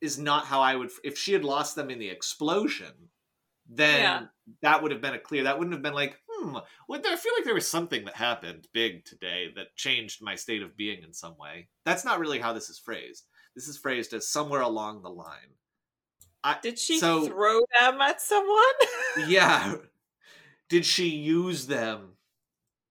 is 0.00 0.18
not 0.18 0.46
how 0.46 0.60
i 0.60 0.74
would 0.76 0.90
if 1.02 1.18
she 1.18 1.32
had 1.32 1.44
lost 1.44 1.74
them 1.74 1.90
in 1.90 1.98
the 1.98 2.08
explosion 2.08 2.92
then 3.68 4.00
Yeah. 4.00 4.22
that 4.62 4.82
would 4.82 4.92
have 4.92 5.00
been 5.02 5.14
a 5.14 5.18
clear 5.18 5.42
that 5.44 5.58
wouldn't 5.58 5.74
have 5.74 5.82
been 5.82 5.92
like 5.94 6.16
hmm 6.30 6.56
what 6.86 7.04
i 7.04 7.16
feel 7.16 7.32
like 7.36 7.44
there 7.44 7.54
was 7.54 7.66
something 7.66 8.04
that 8.04 8.14
happened 8.14 8.68
big 8.72 9.04
today 9.04 9.48
that 9.56 9.74
changed 9.76 10.22
my 10.22 10.36
state 10.36 10.62
of 10.62 10.76
being 10.76 11.02
in 11.02 11.12
some 11.12 11.36
way. 11.36 11.68
That's 11.84 12.04
not 12.04 12.20
really 12.20 12.38
how 12.38 12.52
this 12.52 12.70
is 12.70 12.78
phrased. 12.78 13.26
This 13.56 13.66
is 13.66 13.76
phrased 13.76 14.14
as 14.14 14.28
somewhere 14.28 14.60
along 14.62 15.02
the 15.02 15.10
line 15.10 15.57
I, 16.48 16.56
Did 16.62 16.78
she 16.78 16.98
So- 16.98 17.26
throw 17.26 17.60
them 17.80 18.00
at 18.00 18.20
someone? 18.20 18.74
yeah 19.26 19.74
did 20.68 20.84
she 20.84 21.08
use 21.08 21.66
them 21.66 22.10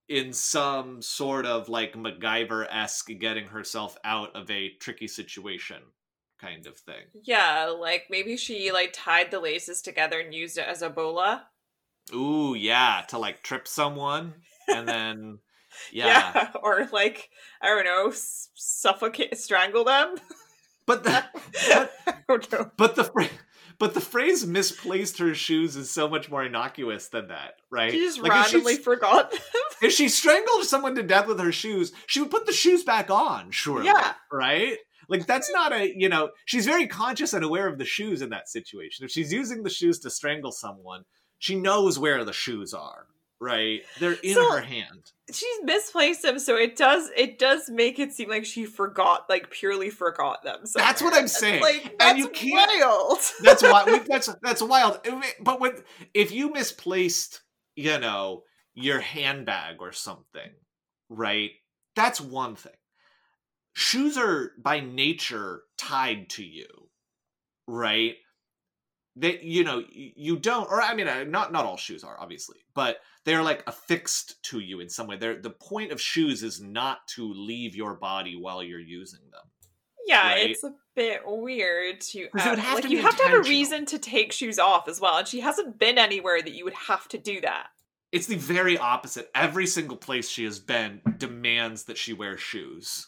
in 0.09 0.31
some 0.33 1.01
sort 1.01 1.45
of 1.45 1.67
like 1.69 1.93
macgyver-esque 1.93 3.09
getting 3.19 3.47
herself 3.47 3.97
out 4.03 4.35
of 4.35 4.49
a 4.49 4.69
tricky 4.79 5.07
situation 5.07 5.77
kind 6.39 6.65
of 6.67 6.77
thing 6.77 7.03
yeah, 7.23 7.65
like 7.65 8.03
maybe 8.09 8.37
she 8.37 8.71
like 8.71 8.91
tied 8.93 9.31
the 9.31 9.39
laces 9.39 9.81
together 9.81 10.19
and 10.19 10.33
used 10.33 10.57
it 10.57 10.67
as 10.67 10.81
a 10.81 10.89
bola. 10.89 11.47
ooh 12.13 12.53
yeah 12.55 13.01
to 13.09 13.17
like 13.17 13.41
trip 13.43 13.67
someone 13.67 14.33
and 14.67 14.87
then 14.87 15.39
yeah, 15.91 16.51
or 16.63 16.87
like 16.91 17.29
I 17.61 17.67
don't 17.67 17.85
know, 17.85 18.11
suffocate, 18.55 19.37
strangle 19.37 19.83
them. 19.83 20.15
but 20.85 21.03
the 21.03 21.23
but, 21.69 21.91
I 22.07 22.13
don't 22.27 22.51
know. 22.51 22.71
but 22.77 22.95
the 22.95 23.03
but 23.79 23.93
the 23.93 24.01
phrase 24.01 24.45
misplaced 24.45 25.17
her 25.19 25.33
shoes 25.35 25.75
is 25.75 25.89
so 25.91 26.07
much 26.07 26.29
more 26.29 26.43
innocuous 26.43 27.07
than 27.09 27.27
that 27.29 27.55
right 27.69 27.91
She 27.91 27.99
just 27.99 28.19
Like, 28.19 28.31
randomly 28.31 28.73
she's- 28.73 28.83
forgot 28.83 29.31
them. 29.31 29.39
if 29.81 29.91
she 29.93 30.09
strangled 30.09 30.63
someone 30.65 30.95
to 30.95 31.03
death 31.03 31.27
with 31.27 31.39
her 31.39 31.51
shoes, 31.51 31.91
she 32.07 32.19
would 32.21 32.31
put 32.31 32.45
the 32.45 32.53
shoes 32.53 32.83
back 32.83 33.09
on, 33.11 33.51
surely. 33.51 33.85
Yeah. 33.85 34.13
Right? 34.31 34.77
Like 35.09 35.25
that's 35.25 35.51
not 35.51 35.71
a 35.71 35.93
you 35.95 36.09
know, 36.09 36.29
she's 36.45 36.65
very 36.65 36.87
conscious 36.87 37.33
and 37.33 37.43
aware 37.45 37.67
of 37.67 37.77
the 37.77 37.85
shoes 37.85 38.21
in 38.21 38.29
that 38.31 38.49
situation. 38.49 39.05
If 39.05 39.11
she's 39.11 39.31
using 39.31 39.63
the 39.63 39.69
shoes 39.69 39.99
to 39.99 40.09
strangle 40.09 40.51
someone, 40.51 41.03
she 41.39 41.55
knows 41.55 41.97
where 41.99 42.23
the 42.25 42.33
shoes 42.33 42.73
are. 42.73 43.05
Right? 43.39 43.81
They're 43.99 44.13
in 44.23 44.33
So- 44.33 44.51
her 44.51 44.61
hand. 44.61 45.11
She's 45.31 45.59
misplaced 45.63 46.21
them, 46.21 46.39
so 46.39 46.55
it 46.55 46.77
does 46.77 47.09
it 47.15 47.37
does 47.37 47.69
make 47.69 47.99
it 47.99 48.13
seem 48.13 48.29
like 48.29 48.45
she 48.45 48.63
forgot, 48.65 49.25
like 49.29 49.51
purely 49.51 49.89
forgot 49.89 50.41
them. 50.43 50.65
So 50.65 50.79
that's 50.79 51.01
what. 51.01 51.13
I'm 51.13 51.27
saying. 51.27 51.61
Like 51.61 51.95
And 51.99 52.17
you 52.17 52.29
can't- 52.29 52.71
wild. 52.81 53.19
That's 53.41 53.61
why 53.61 53.99
that's 54.07 54.29
that's 54.41 54.61
wild. 54.61 55.05
But 55.41 55.59
when 55.59 55.73
if 56.13 56.31
you 56.31 56.51
misplaced, 56.53 57.41
you 57.75 57.99
know, 57.99 58.43
your 58.73 59.01
handbag 59.01 59.81
or 59.81 59.91
something, 59.91 60.49
right? 61.09 61.51
That's 61.95 62.21
one 62.21 62.55
thing. 62.55 62.71
Shoes 63.73 64.17
are 64.17 64.53
by 64.57 64.79
nature 64.79 65.63
tied 65.77 66.29
to 66.31 66.43
you, 66.43 66.67
right? 67.67 68.15
They, 69.19 69.39
you 69.41 69.63
know, 69.63 69.83
you 69.89 70.37
don't, 70.37 70.69
or 70.69 70.79
I 70.81 70.93
mean, 70.93 71.07
not 71.31 71.51
not 71.51 71.65
all 71.65 71.77
shoes 71.77 72.03
are 72.03 72.19
obviously, 72.19 72.57
but 72.75 72.97
they're 73.25 73.41
like 73.41 73.63
affixed 73.65 74.41
to 74.43 74.59
you 74.59 74.79
in 74.79 74.89
some 74.89 75.07
way. 75.07 75.17
They're 75.17 75.41
the 75.41 75.49
point 75.49 75.91
of 75.91 75.99
shoes 75.99 76.43
is 76.43 76.61
not 76.61 76.99
to 77.15 77.33
leave 77.33 77.75
your 77.75 77.95
body 77.95 78.35
while 78.39 78.61
you're 78.61 78.79
using 78.79 79.21
them. 79.31 79.41
Yeah, 80.05 80.27
Right. 80.27 80.51
it's 80.51 80.63
a 80.63 80.71
bit 80.95 81.21
weird 81.25 81.99
to 82.01 82.27
'Cause 82.29 82.45
it 82.45 82.49
would 82.51 82.59
uh, 82.59 82.61
have 82.61 82.75
like 82.75 82.83
to 82.85 82.89
you 82.91 83.01
have 83.01 83.17
to 83.17 83.23
have 83.23 83.33
a 83.33 83.41
reason 83.49 83.85
to 83.87 83.97
take 83.99 84.31
shoes 84.31 84.59
off 84.59 84.87
as 84.87 85.01
well, 85.01 85.17
and 85.17 85.27
she 85.27 85.39
hasn't 85.39 85.79
been 85.79 85.97
anywhere 85.97 86.41
that 86.41 86.53
you 86.53 86.63
would 86.63 86.73
have 86.75 87.07
to 87.09 87.17
do 87.17 87.41
that. 87.41 87.69
It's 88.11 88.27
the 88.27 88.37
very 88.37 88.77
opposite. 88.77 89.29
Every 89.35 89.67
single 89.67 89.97
place 89.97 90.29
she 90.29 90.43
has 90.45 90.59
been 90.59 91.01
demands 91.17 91.85
that 91.85 91.97
she 91.97 92.13
wear 92.13 92.37
shoes. 92.37 93.07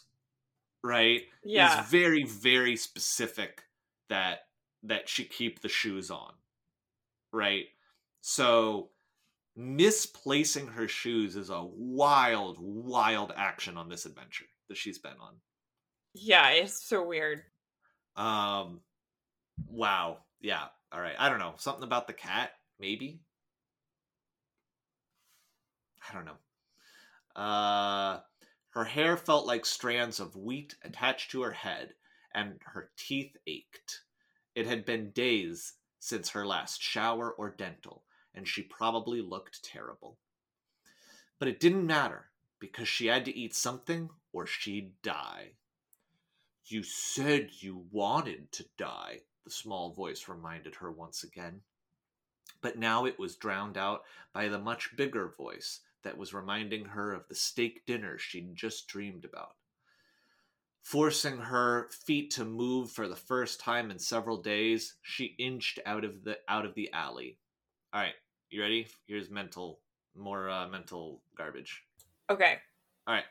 Right? 0.82 1.22
Yeah. 1.44 1.80
It's 1.80 1.90
very, 1.90 2.24
very 2.24 2.76
specific 2.76 3.62
that 4.08 4.40
that 4.82 5.08
she 5.08 5.24
keep 5.24 5.60
the 5.60 5.68
shoes 5.68 6.10
on. 6.10 6.32
Right? 7.32 7.66
So 8.20 8.90
misplacing 9.56 10.68
her 10.68 10.88
shoes 10.88 11.36
is 11.36 11.50
a 11.50 11.62
wild, 11.62 12.56
wild 12.60 13.32
action 13.36 13.76
on 13.76 13.88
this 13.88 14.06
adventure 14.06 14.46
that 14.68 14.76
she's 14.76 14.98
been 14.98 15.18
on. 15.20 15.34
Yeah, 16.14 16.48
it's 16.50 16.82
so 16.82 17.06
weird. 17.06 17.42
Um 18.16 18.80
wow. 19.66 20.18
Yeah. 20.40 20.64
All 20.92 21.00
right. 21.00 21.14
I 21.18 21.28
don't 21.28 21.38
know. 21.38 21.54
Something 21.58 21.84
about 21.84 22.06
the 22.06 22.12
cat, 22.12 22.52
maybe. 22.78 23.20
I 26.08 26.14
don't 26.14 26.24
know. 26.24 27.40
Uh 27.40 28.20
her 28.70 28.84
hair 28.84 29.16
felt 29.16 29.46
like 29.46 29.66
strands 29.66 30.20
of 30.20 30.36
wheat 30.36 30.76
attached 30.82 31.32
to 31.32 31.42
her 31.42 31.52
head 31.52 31.94
and 32.34 32.60
her 32.64 32.90
teeth 32.96 33.36
ached. 33.46 34.02
It 34.54 34.66
had 34.66 34.84
been 34.84 35.10
days 35.10 35.74
since 35.98 36.30
her 36.30 36.46
last 36.46 36.82
shower 36.82 37.30
or 37.30 37.50
dental, 37.50 38.04
and 38.34 38.48
she 38.48 38.62
probably 38.62 39.20
looked 39.20 39.62
terrible. 39.62 40.18
But 41.38 41.48
it 41.48 41.60
didn't 41.60 41.86
matter 41.86 42.30
because 42.58 42.88
she 42.88 43.06
had 43.06 43.24
to 43.24 43.36
eat 43.36 43.54
something 43.54 44.10
or 44.32 44.46
she'd 44.46 45.00
die. 45.02 45.52
You 46.66 46.82
said 46.82 47.50
you 47.60 47.86
wanted 47.90 48.52
to 48.52 48.66
die, 48.76 49.22
the 49.44 49.50
small 49.50 49.92
voice 49.92 50.28
reminded 50.28 50.76
her 50.76 50.90
once 50.90 51.24
again. 51.24 51.62
But 52.60 52.78
now 52.78 53.06
it 53.06 53.18
was 53.18 53.36
drowned 53.36 53.78
out 53.78 54.04
by 54.32 54.48
the 54.48 54.58
much 54.58 54.94
bigger 54.96 55.28
voice 55.36 55.80
that 56.02 56.18
was 56.18 56.34
reminding 56.34 56.84
her 56.84 57.12
of 57.12 57.26
the 57.28 57.34
steak 57.34 57.86
dinner 57.86 58.18
she'd 58.18 58.54
just 58.54 58.86
dreamed 58.86 59.24
about. 59.24 59.56
Forcing 60.82 61.38
her 61.38 61.88
feet 62.04 62.30
to 62.32 62.44
move 62.44 62.90
for 62.90 63.06
the 63.06 63.16
first 63.16 63.60
time 63.60 63.90
in 63.90 63.98
several 63.98 64.38
days, 64.42 64.96
she 65.02 65.36
inched 65.38 65.78
out 65.86 66.04
of 66.04 66.24
the 66.24 66.38
out 66.48 66.64
of 66.66 66.74
the 66.74 66.90
alley. 66.92 67.38
All 67.92 68.00
right, 68.00 68.14
you 68.50 68.60
ready? 68.60 68.88
Here's 69.06 69.30
mental 69.30 69.80
more 70.16 70.48
uh, 70.50 70.66
mental 70.68 71.22
garbage. 71.36 71.82
Okay. 72.28 72.58
All 73.06 73.14
right. 73.14 73.24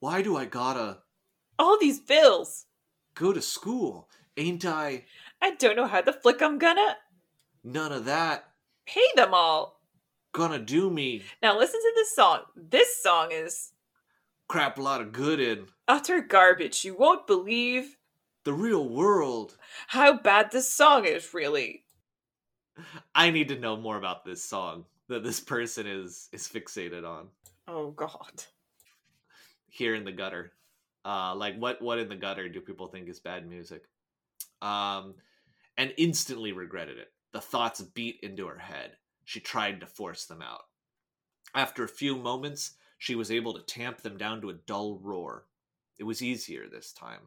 Why 0.00 0.20
do 0.22 0.36
I 0.36 0.44
gotta 0.44 0.98
All 1.58 1.78
these 1.80 2.00
bills. 2.00 2.66
go 3.14 3.32
to 3.32 3.40
school? 3.40 4.10
Ain't 4.36 4.64
I 4.64 5.04
I 5.40 5.52
don't 5.54 5.76
know 5.76 5.86
how 5.86 6.02
the 6.02 6.12
flick 6.12 6.42
I'm 6.42 6.58
gonna 6.58 6.96
none 7.62 7.92
of 7.92 8.04
that 8.06 8.48
pay 8.86 9.06
them 9.14 9.32
all. 9.32 9.80
gonna 10.32 10.58
do 10.58 10.90
me 10.90 11.22
Now 11.42 11.56
listen 11.56 11.80
to 11.80 11.92
this 11.94 12.14
song. 12.14 12.40
This 12.56 13.00
song 13.02 13.28
is 13.30 13.72
crap 14.48 14.78
a 14.78 14.82
lot 14.82 15.00
of 15.00 15.12
good 15.12 15.40
in 15.40 15.66
utter 15.88 16.20
garbage. 16.20 16.84
You 16.84 16.94
won't 16.96 17.26
believe 17.26 17.96
the 18.44 18.52
real 18.52 18.88
world? 18.88 19.56
how 19.88 20.16
bad 20.18 20.50
this 20.52 20.68
song 20.72 21.04
is, 21.04 21.32
really. 21.34 21.84
I 23.14 23.30
need 23.30 23.48
to 23.48 23.58
know 23.58 23.76
more 23.76 23.96
about 23.96 24.24
this 24.24 24.42
song 24.44 24.84
that 25.08 25.22
this 25.22 25.40
person 25.40 25.86
is 25.86 26.28
is 26.32 26.48
fixated 26.48 27.06
on 27.08 27.28
Oh 27.68 27.90
god. 27.90 28.44
here 29.68 29.94
in 29.94 30.04
the 30.04 30.12
gutter. 30.12 30.52
Uh 31.04 31.34
like 31.34 31.56
what 31.56 31.80
what 31.82 31.98
in 31.98 32.08
the 32.08 32.16
gutter 32.16 32.48
do 32.48 32.60
people 32.60 32.88
think 32.88 33.08
is 33.08 33.20
bad 33.20 33.48
music? 33.48 33.84
Um 34.62 35.14
and 35.76 35.92
instantly 35.98 36.52
regretted 36.52 36.98
it. 36.98 37.12
The 37.32 37.40
thoughts 37.40 37.80
beat 37.82 38.20
into 38.22 38.46
her 38.46 38.58
head. 38.58 38.92
She 39.24 39.40
tried 39.40 39.80
to 39.80 39.86
force 39.86 40.26
them 40.26 40.42
out. 40.42 40.62
After 41.54 41.84
a 41.84 41.88
few 41.88 42.16
moments, 42.16 42.72
she 43.04 43.14
was 43.14 43.30
able 43.30 43.52
to 43.52 43.60
tamp 43.60 44.00
them 44.00 44.16
down 44.16 44.40
to 44.40 44.48
a 44.48 44.54
dull 44.54 44.98
roar. 44.98 45.44
It 45.98 46.04
was 46.04 46.22
easier 46.22 46.66
this 46.66 46.90
time. 46.90 47.20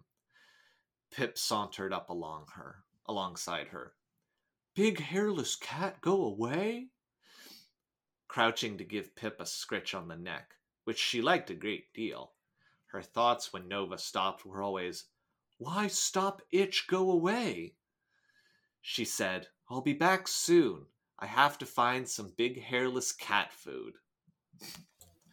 Pip 1.11 1.37
sauntered 1.37 1.93
up 1.93 2.09
along 2.09 2.47
her, 2.55 2.83
alongside 3.07 3.67
her. 3.67 3.93
Big 4.73 4.99
hairless 4.99 5.55
cat 5.55 6.01
go 6.01 6.25
away? 6.25 6.87
Crouching 8.27 8.79
to 8.79 8.83
give 8.83 9.15
Pip 9.15 9.39
a 9.39 9.45
scritch 9.45 9.93
on 9.93 10.07
the 10.07 10.15
neck, 10.15 10.55
which 10.85 10.97
she 10.97 11.21
liked 11.21 11.51
a 11.51 11.53
great 11.53 11.93
deal. 11.93 12.31
Her 12.87 13.03
thoughts 13.03 13.53
when 13.53 13.67
Nova 13.67 13.99
stopped 13.99 14.47
were 14.47 14.63
always, 14.63 15.05
Why 15.59 15.85
stop 15.89 16.41
itch 16.51 16.87
go 16.87 17.11
away? 17.11 17.75
She 18.81 19.05
said, 19.05 19.49
I'll 19.69 19.81
be 19.81 19.93
back 19.93 20.27
soon. 20.27 20.87
I 21.19 21.27
have 21.27 21.59
to 21.59 21.67
find 21.67 22.09
some 22.09 22.33
big 22.35 22.63
hairless 22.63 23.11
cat 23.11 23.53
food. 23.53 23.93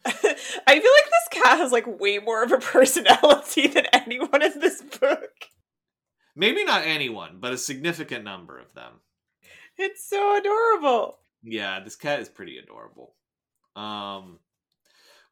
I 0.67 0.79
feel 0.79 0.91
like 0.91 1.09
this 1.09 1.41
cat 1.43 1.57
has 1.57 1.71
like 1.71 1.99
way 1.99 2.19
more 2.19 2.43
of 2.43 2.51
a 2.51 2.57
personality 2.57 3.67
than 3.67 3.85
anyone 3.87 4.43
in 4.43 4.59
this 4.59 4.81
book. 4.81 5.31
Maybe 6.35 6.63
not 6.63 6.83
anyone, 6.85 7.37
but 7.39 7.53
a 7.53 7.57
significant 7.57 8.23
number 8.23 8.59
of 8.59 8.73
them. 8.73 8.99
It's 9.77 10.07
so 10.07 10.37
adorable. 10.37 11.19
Yeah, 11.43 11.79
this 11.79 11.95
cat 11.95 12.19
is 12.19 12.29
pretty 12.29 12.57
adorable. 12.57 13.15
Um, 13.75 14.39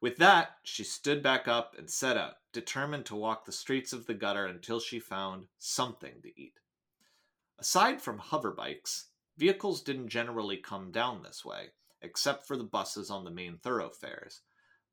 with 0.00 0.16
that, 0.16 0.56
she 0.64 0.84
stood 0.84 1.22
back 1.22 1.46
up 1.48 1.74
and 1.78 1.88
set 1.88 2.16
out, 2.16 2.34
determined 2.52 3.06
to 3.06 3.16
walk 3.16 3.44
the 3.44 3.52
streets 3.52 3.92
of 3.92 4.06
the 4.06 4.14
gutter 4.14 4.46
until 4.46 4.80
she 4.80 4.98
found 4.98 5.46
something 5.58 6.14
to 6.22 6.40
eat. 6.40 6.60
Aside 7.58 8.02
from 8.02 8.18
hover 8.18 8.50
bikes, 8.50 9.06
vehicles 9.38 9.82
didn't 9.82 10.08
generally 10.08 10.56
come 10.56 10.90
down 10.90 11.22
this 11.22 11.44
way, 11.44 11.68
except 12.02 12.46
for 12.46 12.56
the 12.56 12.64
buses 12.64 13.10
on 13.10 13.24
the 13.24 13.30
main 13.30 13.58
thoroughfares. 13.58 14.42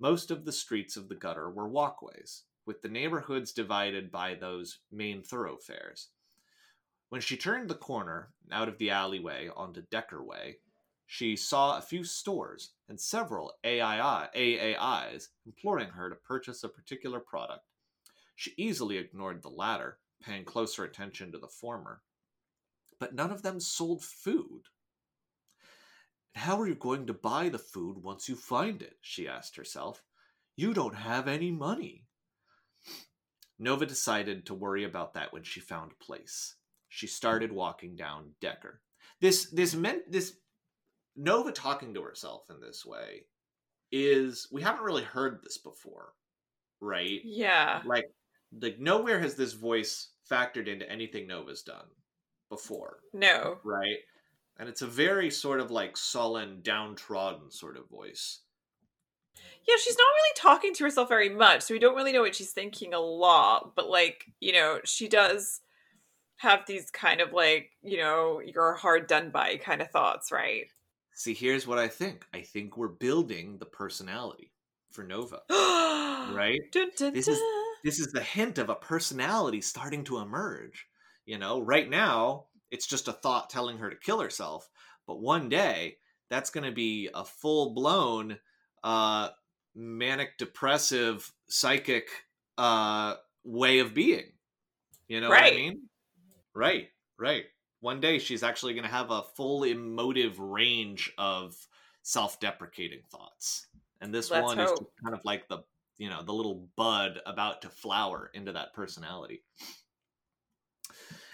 Most 0.01 0.31
of 0.31 0.45
the 0.45 0.51
streets 0.51 0.97
of 0.97 1.09
the 1.09 1.15
gutter 1.15 1.51
were 1.51 1.67
walkways, 1.67 2.45
with 2.65 2.81
the 2.81 2.89
neighborhoods 2.89 3.53
divided 3.53 4.11
by 4.11 4.33
those 4.33 4.79
main 4.91 5.21
thoroughfares. 5.21 6.09
When 7.09 7.21
she 7.21 7.37
turned 7.37 7.69
the 7.69 7.75
corner 7.75 8.33
out 8.51 8.67
of 8.67 8.79
the 8.79 8.89
alleyway 8.89 9.51
onto 9.55 9.83
Decker 9.83 10.23
Way, 10.23 10.57
she 11.05 11.35
saw 11.35 11.77
a 11.77 11.83
few 11.83 12.03
stores 12.03 12.71
and 12.89 12.99
several 12.99 13.53
AII, 13.63 14.31
AAIs 14.35 15.27
imploring 15.45 15.89
her 15.89 16.09
to 16.09 16.15
purchase 16.15 16.63
a 16.63 16.69
particular 16.69 17.19
product. 17.19 17.67
She 18.35 18.55
easily 18.57 18.97
ignored 18.97 19.43
the 19.43 19.49
latter, 19.49 19.99
paying 20.19 20.45
closer 20.45 20.83
attention 20.83 21.31
to 21.31 21.37
the 21.37 21.47
former. 21.47 22.01
But 22.99 23.13
none 23.13 23.29
of 23.29 23.43
them 23.43 23.59
sold 23.59 24.03
food. 24.03 24.63
How 26.35 26.59
are 26.61 26.67
you 26.67 26.75
going 26.75 27.07
to 27.07 27.13
buy 27.13 27.49
the 27.49 27.59
food 27.59 27.97
once 27.97 28.29
you 28.29 28.35
find 28.35 28.81
it? 28.81 28.95
she 29.01 29.27
asked 29.27 29.55
herself. 29.55 30.03
You 30.55 30.73
don't 30.73 30.95
have 30.95 31.27
any 31.27 31.51
money. 31.51 32.05
Nova 33.59 33.85
decided 33.85 34.45
to 34.45 34.53
worry 34.53 34.83
about 34.83 35.13
that 35.13 35.31
when 35.33 35.43
she 35.43 35.59
found 35.59 35.91
a 35.91 36.03
place. 36.03 36.55
She 36.89 37.07
started 37.07 37.51
walking 37.51 37.95
down 37.95 38.31
Decker. 38.41 38.81
This 39.19 39.49
this 39.51 39.75
meant 39.75 40.11
this 40.11 40.33
Nova 41.15 41.51
talking 41.51 41.93
to 41.93 42.01
herself 42.01 42.43
in 42.49 42.59
this 42.59 42.85
way 42.85 43.25
is 43.91 44.47
we 44.51 44.61
haven't 44.61 44.83
really 44.83 45.03
heard 45.03 45.41
this 45.43 45.57
before, 45.57 46.13
right? 46.79 47.19
Yeah. 47.23 47.81
Like 47.85 48.05
like 48.61 48.79
nowhere 48.79 49.19
has 49.19 49.35
this 49.35 49.53
voice 49.53 50.11
factored 50.29 50.67
into 50.67 50.89
anything 50.89 51.27
Nova's 51.27 51.61
done 51.61 51.85
before, 52.49 52.97
No. 53.13 53.59
right? 53.63 53.97
And 54.61 54.69
it's 54.69 54.83
a 54.83 54.87
very 54.87 55.31
sort 55.31 55.59
of 55.59 55.71
like 55.71 55.97
sullen, 55.97 56.59
downtrodden 56.61 57.49
sort 57.49 57.77
of 57.77 57.89
voice. 57.89 58.41
Yeah, 59.67 59.75
she's 59.83 59.97
not 59.97 60.03
really 60.03 60.33
talking 60.35 60.73
to 60.75 60.83
herself 60.83 61.09
very 61.09 61.29
much, 61.29 61.63
so 61.63 61.73
we 61.73 61.79
don't 61.79 61.95
really 61.95 62.11
know 62.11 62.21
what 62.21 62.35
she's 62.35 62.51
thinking 62.51 62.93
a 62.93 62.99
lot. 62.99 63.73
But 63.75 63.89
like, 63.89 64.25
you 64.39 64.53
know, 64.53 64.79
she 64.83 65.07
does 65.07 65.61
have 66.37 66.67
these 66.67 66.91
kind 66.91 67.21
of 67.21 67.33
like, 67.33 67.71
you 67.81 67.97
know, 67.97 68.39
you're 68.39 68.75
hard 68.75 69.07
done 69.07 69.31
by 69.31 69.57
kind 69.57 69.81
of 69.81 69.89
thoughts, 69.89 70.31
right? 70.31 70.67
See, 71.15 71.33
here's 71.33 71.65
what 71.65 71.79
I 71.79 71.87
think. 71.87 72.27
I 72.31 72.41
think 72.41 72.77
we're 72.77 72.87
building 72.87 73.57
the 73.57 73.65
personality 73.65 74.51
for 74.91 75.03
Nova, 75.03 75.41
right? 76.35 76.59
Dun, 76.71 76.91
dun, 76.95 77.13
This 77.13 77.27
is- 77.27 77.41
this 77.83 77.99
is 77.99 78.11
the 78.11 78.21
hint 78.21 78.59
of 78.59 78.69
a 78.69 78.75
personality 78.75 79.59
starting 79.59 80.03
to 80.03 80.19
emerge. 80.19 80.85
You 81.25 81.39
know, 81.39 81.61
right 81.61 81.89
now 81.89 82.45
it's 82.71 82.87
just 82.87 83.07
a 83.07 83.13
thought 83.13 83.49
telling 83.49 83.77
her 83.77 83.89
to 83.89 83.95
kill 83.95 84.19
herself, 84.21 84.69
but 85.05 85.21
one 85.21 85.49
day 85.49 85.97
that's 86.29 86.49
going 86.49 86.63
to 86.63 86.71
be 86.71 87.09
a 87.13 87.25
full 87.25 87.73
blown 87.73 88.39
uh 88.83 89.29
manic 89.75 90.37
depressive 90.37 91.31
psychic 91.47 92.09
uh 92.57 93.15
way 93.43 93.79
of 93.79 93.93
being. 93.93 94.31
You 95.07 95.21
know 95.21 95.29
what 95.29 95.43
I 95.43 95.51
mean? 95.51 95.81
Right, 96.53 96.89
right. 97.17 97.45
One 97.81 97.99
day 97.99 98.19
she's 98.19 98.43
actually 98.43 98.73
going 98.73 98.85
to 98.85 98.89
have 98.91 99.11
a 99.11 99.23
full 99.35 99.63
emotive 99.63 100.39
range 100.39 101.11
of 101.17 101.55
self-deprecating 102.03 103.01
thoughts. 103.11 103.67
And 104.01 104.13
this 104.13 104.31
Let's 104.31 104.43
one 104.43 104.59
is 104.59 104.69
hope. 104.69 104.79
just 104.79 104.91
kind 105.03 105.15
of 105.15 105.21
like 105.25 105.47
the 105.47 105.59
you 105.97 106.09
know 106.09 106.23
the 106.23 106.33
little 106.33 106.67
bud 106.75 107.19
about 107.25 107.61
to 107.61 107.69
flower 107.69 108.31
into 108.33 108.53
that 108.53 108.73
personality 108.73 109.43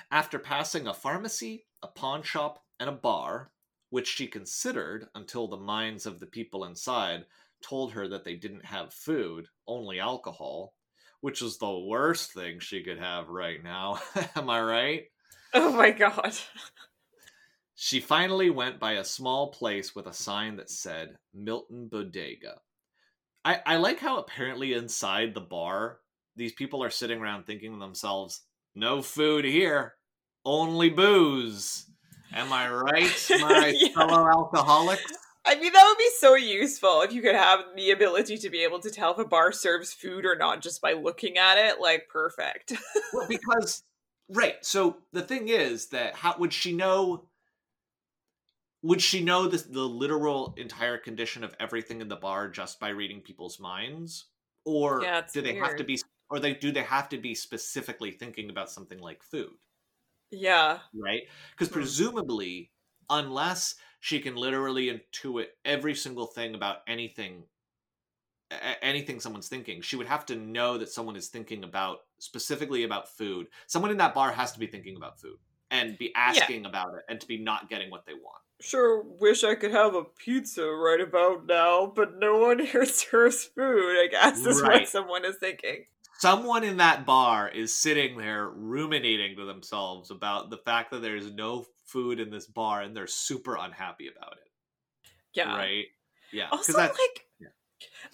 After 0.10 0.40
passing 0.40 0.88
a 0.88 0.94
pharmacy, 0.94 1.66
a 1.84 1.88
pawn 1.88 2.24
shop, 2.24 2.64
and 2.80 2.90
a 2.90 2.94
bar, 2.94 3.52
which 3.90 4.08
she 4.08 4.28
considered 4.28 5.08
until 5.16 5.48
the 5.48 5.58
minds 5.58 6.06
of 6.06 6.20
the 6.20 6.26
people 6.26 6.64
inside 6.64 7.26
told 7.62 7.92
her 7.94 8.08
that 8.08 8.24
they 8.24 8.36
didn't 8.36 8.66
have 8.66 8.94
food, 8.94 9.48
only 9.68 10.00
alcohol, 10.00 10.74
which 11.22 11.42
is 11.42 11.58
the 11.58 11.80
worst 11.80 12.32
thing 12.32 12.60
she 12.60 12.84
could 12.84 13.00
have 13.00 13.30
right 13.30 13.64
now. 13.64 14.00
Am 14.36 14.50
I 14.50 14.62
right? 14.62 15.04
Oh 15.54 15.72
my 15.74 15.92
god. 15.92 16.34
She 17.76 18.00
finally 18.00 18.50
went 18.50 18.80
by 18.80 18.94
a 18.94 19.04
small 19.04 19.52
place 19.52 19.94
with 19.94 20.08
a 20.08 20.14
sign 20.14 20.56
that 20.56 20.70
said 20.70 21.16
Milton 21.34 21.88
Bodega. 21.88 22.62
I, 23.46 23.62
I 23.66 23.78
like 23.78 24.00
how 24.00 24.18
apparently 24.18 24.74
inside 24.74 25.34
the 25.34 25.42
bar, 25.42 26.00
these 26.36 26.54
people 26.54 26.84
are 26.84 26.90
sitting 26.90 27.20
around 27.20 27.46
thinking 27.46 27.74
to 27.74 27.80
themselves, 27.80 28.42
no 28.74 29.02
food 29.02 29.46
here, 29.46 29.97
only 30.48 30.90
booze. 30.90 31.86
Am 32.34 32.52
I 32.52 32.70
right, 32.70 33.32
my 33.40 33.74
Yeah. 33.74 33.90
fellow 33.94 34.28
alcoholics? 34.28 35.12
I 35.46 35.56
mean, 35.56 35.72
that 35.72 35.86
would 35.88 35.98
be 35.98 36.10
so 36.18 36.36
useful 36.36 37.02
if 37.02 37.14
you 37.14 37.22
could 37.22 37.36
have 37.36 37.62
the 37.76 37.92
ability 37.92 38.38
to 38.40 38.50
be 38.50 38.64
able 38.64 38.80
to 38.80 38.90
tell 38.90 39.12
if 39.12 39.18
a 39.18 39.26
bar 39.26 39.52
serves 39.52 39.94
food 39.94 40.26
or 40.26 40.36
not 40.36 40.62
just 40.62 40.82
by 40.82 40.94
looking 40.94 41.38
at 41.38 41.58
it. 41.58 41.80
Like, 41.80 42.10
perfect. 42.10 42.74
well, 43.14 43.28
because 43.28 43.84
right. 44.30 44.56
So 44.66 44.98
the 45.14 45.22
thing 45.22 45.48
is 45.50 45.88
that 45.88 46.16
how 46.16 46.36
would 46.38 46.52
she 46.52 46.74
know? 46.74 47.26
Would 48.84 49.02
she 49.02 49.24
know 49.24 49.48
this, 49.48 49.64
the 49.64 49.82
literal 49.82 50.54
entire 50.58 50.98
condition 50.98 51.44
of 51.44 51.56
everything 51.60 52.00
in 52.00 52.08
the 52.08 52.16
bar 52.16 52.48
just 52.48 52.80
by 52.80 52.90
reading 52.90 53.22
people's 53.22 53.60
minds, 53.60 54.26
or 54.66 55.02
Yeah, 55.02 55.22
do 55.34 55.42
they 55.42 55.56
have 55.56 55.76
to 55.78 55.84
be, 55.84 56.00
or 56.30 56.40
they 56.40 56.54
do 56.54 56.72
they 56.72 56.84
have 56.84 57.10
to 57.10 57.18
be 57.18 57.34
specifically 57.36 58.12
thinking 58.12 58.50
about 58.50 58.70
something 58.70 59.00
like 59.00 59.24
food? 59.24 59.56
Yeah. 60.32 60.80
right? 60.94 61.24
Because 61.52 61.70
Hmm. 61.70 61.74
presumably, 61.74 62.72
unless 63.10 63.76
she 64.00 64.20
can 64.20 64.36
literally 64.36 64.88
intuit 64.88 65.48
every 65.66 65.96
single 65.96 66.28
thing 66.28 66.56
about 66.56 66.78
anything, 66.88 67.44
anything 68.82 69.20
someone's 69.20 69.50
thinking, 69.50 69.82
she 69.82 69.96
would 69.96 70.08
have 70.08 70.26
to 70.28 70.36
know 70.36 70.78
that 70.78 70.90
someone 70.90 71.16
is 71.16 71.28
thinking 71.28 71.64
about 71.64 72.00
specifically 72.20 72.84
about 72.84 73.10
food. 73.10 73.48
Someone 73.68 73.92
in 73.92 73.98
that 73.98 74.14
bar 74.14 74.32
has 74.32 74.52
to 74.54 74.60
be 74.60 74.68
thinking 74.68 74.96
about 74.96 75.20
food 75.20 75.38
and 75.70 75.98
be 75.98 76.14
asking 76.16 76.66
about 76.66 76.96
it 76.96 77.04
and 77.10 77.20
to 77.20 77.28
be 77.28 77.38
not 77.38 77.70
getting 77.70 77.92
what 77.92 78.06
they 78.06 78.14
want. 78.14 78.42
Sure 78.60 79.02
wish 79.04 79.44
I 79.44 79.54
could 79.56 79.72
have 79.72 79.94
a 79.94 80.04
pizza 80.04 80.66
right 80.66 81.00
about 81.02 81.46
now, 81.46 81.86
but 81.88 82.18
no 82.18 82.38
one 82.38 82.60
here 82.66 82.86
serves 82.86 83.44
food, 83.46 84.00
I 84.00 84.08
guess 84.10 84.46
is 84.46 84.62
Right. 84.62 84.82
what 84.82 84.88
someone 84.88 85.26
is 85.26 85.36
thinking. 85.38 85.86
Someone 86.20 86.64
in 86.64 86.78
that 86.78 87.06
bar 87.06 87.48
is 87.48 87.78
sitting 87.78 88.18
there 88.18 88.50
ruminating 88.50 89.36
to 89.38 89.46
themselves 89.46 90.12
about 90.12 90.50
the 90.50 90.58
fact 90.58 90.92
that 90.92 91.02
there's 91.02 91.32
no 91.32 91.66
food 91.86 92.20
in 92.20 92.30
this 92.30 92.48
bar 92.48 92.82
and 92.82 92.96
they're 92.96 93.08
super 93.08 93.56
unhappy 93.56 94.08
about 94.08 94.34
it. 94.34 94.50
Yeah. 95.34 95.56
Right? 95.56 95.86
Yeah. 96.32 96.50
Also, 96.52 96.78
like, 96.78 96.92
yeah. 97.40 97.48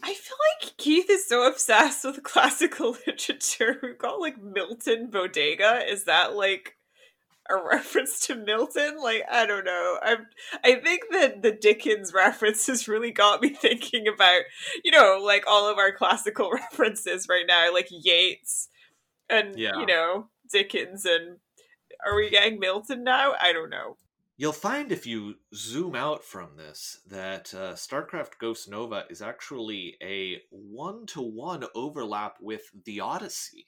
I 0.04 0.14
feel 0.14 0.38
like 0.62 0.78
Keith 0.78 1.10
is 1.10 1.28
so 1.28 1.48
obsessed 1.48 2.04
with 2.04 2.24
classical 2.24 2.98
literature. 3.08 3.80
We've 3.82 3.98
got 3.98 4.20
like 4.20 4.42
Milton 4.42 5.10
Bodega. 5.10 5.90
Is 5.90 6.06
that 6.06 6.36
like 6.36 6.76
a 7.50 7.56
reference 7.72 8.26
to 8.28 8.36
Milton? 8.36 8.98
Like, 9.02 9.24
I 9.32 9.46
don't 9.46 9.66
know. 9.66 10.00
I'm. 10.02 10.28
I 10.64 10.76
think 10.76 11.02
that 11.12 11.42
the 11.42 11.52
Dickens 11.52 12.14
reference 12.14 12.68
has 12.68 12.88
really 12.88 13.12
got 13.12 13.42
me 13.42 13.50
thinking 13.62 14.08
about, 14.08 14.42
you 14.84 14.92
know, 14.92 15.20
like 15.24 15.44
all 15.48 15.70
of 15.70 15.78
our 15.78 15.92
classical 15.92 16.52
references 16.54 17.28
right 17.30 17.46
now, 17.48 17.74
like 17.74 17.88
Yeats 17.92 18.70
and 19.30 19.58
Yeah. 19.58 19.80
you 19.80 19.86
know 19.86 20.30
Dickens 20.52 21.06
and. 21.06 21.38
Are 22.06 22.16
we 22.16 22.30
getting 22.30 22.60
Milton 22.60 23.04
now? 23.06 23.34
I 23.40 23.54
don't 23.54 23.70
know. 23.70 23.96
You'll 24.36 24.52
find 24.52 24.92
if 24.92 25.06
you 25.08 25.36
zoom 25.56 25.96
out 25.96 26.24
from 26.26 26.58
this 26.58 27.00
that 27.10 27.54
uh, 27.54 27.74
StarCraft 27.76 28.40
Ghost 28.42 28.68
Nova 28.70 29.06
is 29.10 29.22
actually 29.22 29.96
a 30.04 30.42
one 30.50 31.06
to 31.08 31.22
one 31.22 31.64
overlap 31.76 32.38
with 32.42 32.64
The 32.84 33.00
Odyssey. 33.00 33.68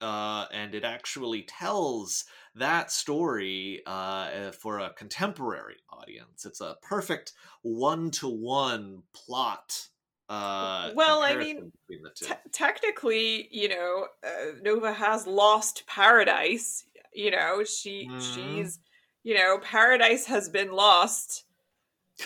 Uh, 0.00 0.46
and 0.52 0.74
it 0.74 0.84
actually 0.84 1.42
tells 1.42 2.24
that 2.56 2.90
story 2.90 3.82
uh, 3.86 3.90
uh, 3.90 4.52
for 4.52 4.80
a 4.80 4.92
contemporary 4.94 5.76
audience. 5.90 6.44
It's 6.46 6.60
a 6.60 6.76
perfect 6.82 7.32
one 7.62 8.10
to 8.12 8.28
one 8.28 9.02
plot. 9.12 9.88
Uh, 10.28 10.90
Well, 10.94 11.22
I 11.22 11.36
mean, 11.36 11.72
the 11.88 12.10
two. 12.14 12.26
Te- 12.26 12.50
technically, 12.50 13.48
you 13.50 13.68
know, 13.68 14.06
uh, 14.24 14.52
Nova 14.62 14.92
has 14.92 15.26
lost 15.26 15.86
paradise. 15.86 16.84
You 17.12 17.30
know, 17.30 17.64
she 17.64 18.10
Mhm. 18.10 18.20
she's, 18.34 18.78
you 19.22 19.34
know, 19.34 19.58
paradise 19.58 20.26
has 20.26 20.48
been 20.48 20.72
lost 20.72 21.44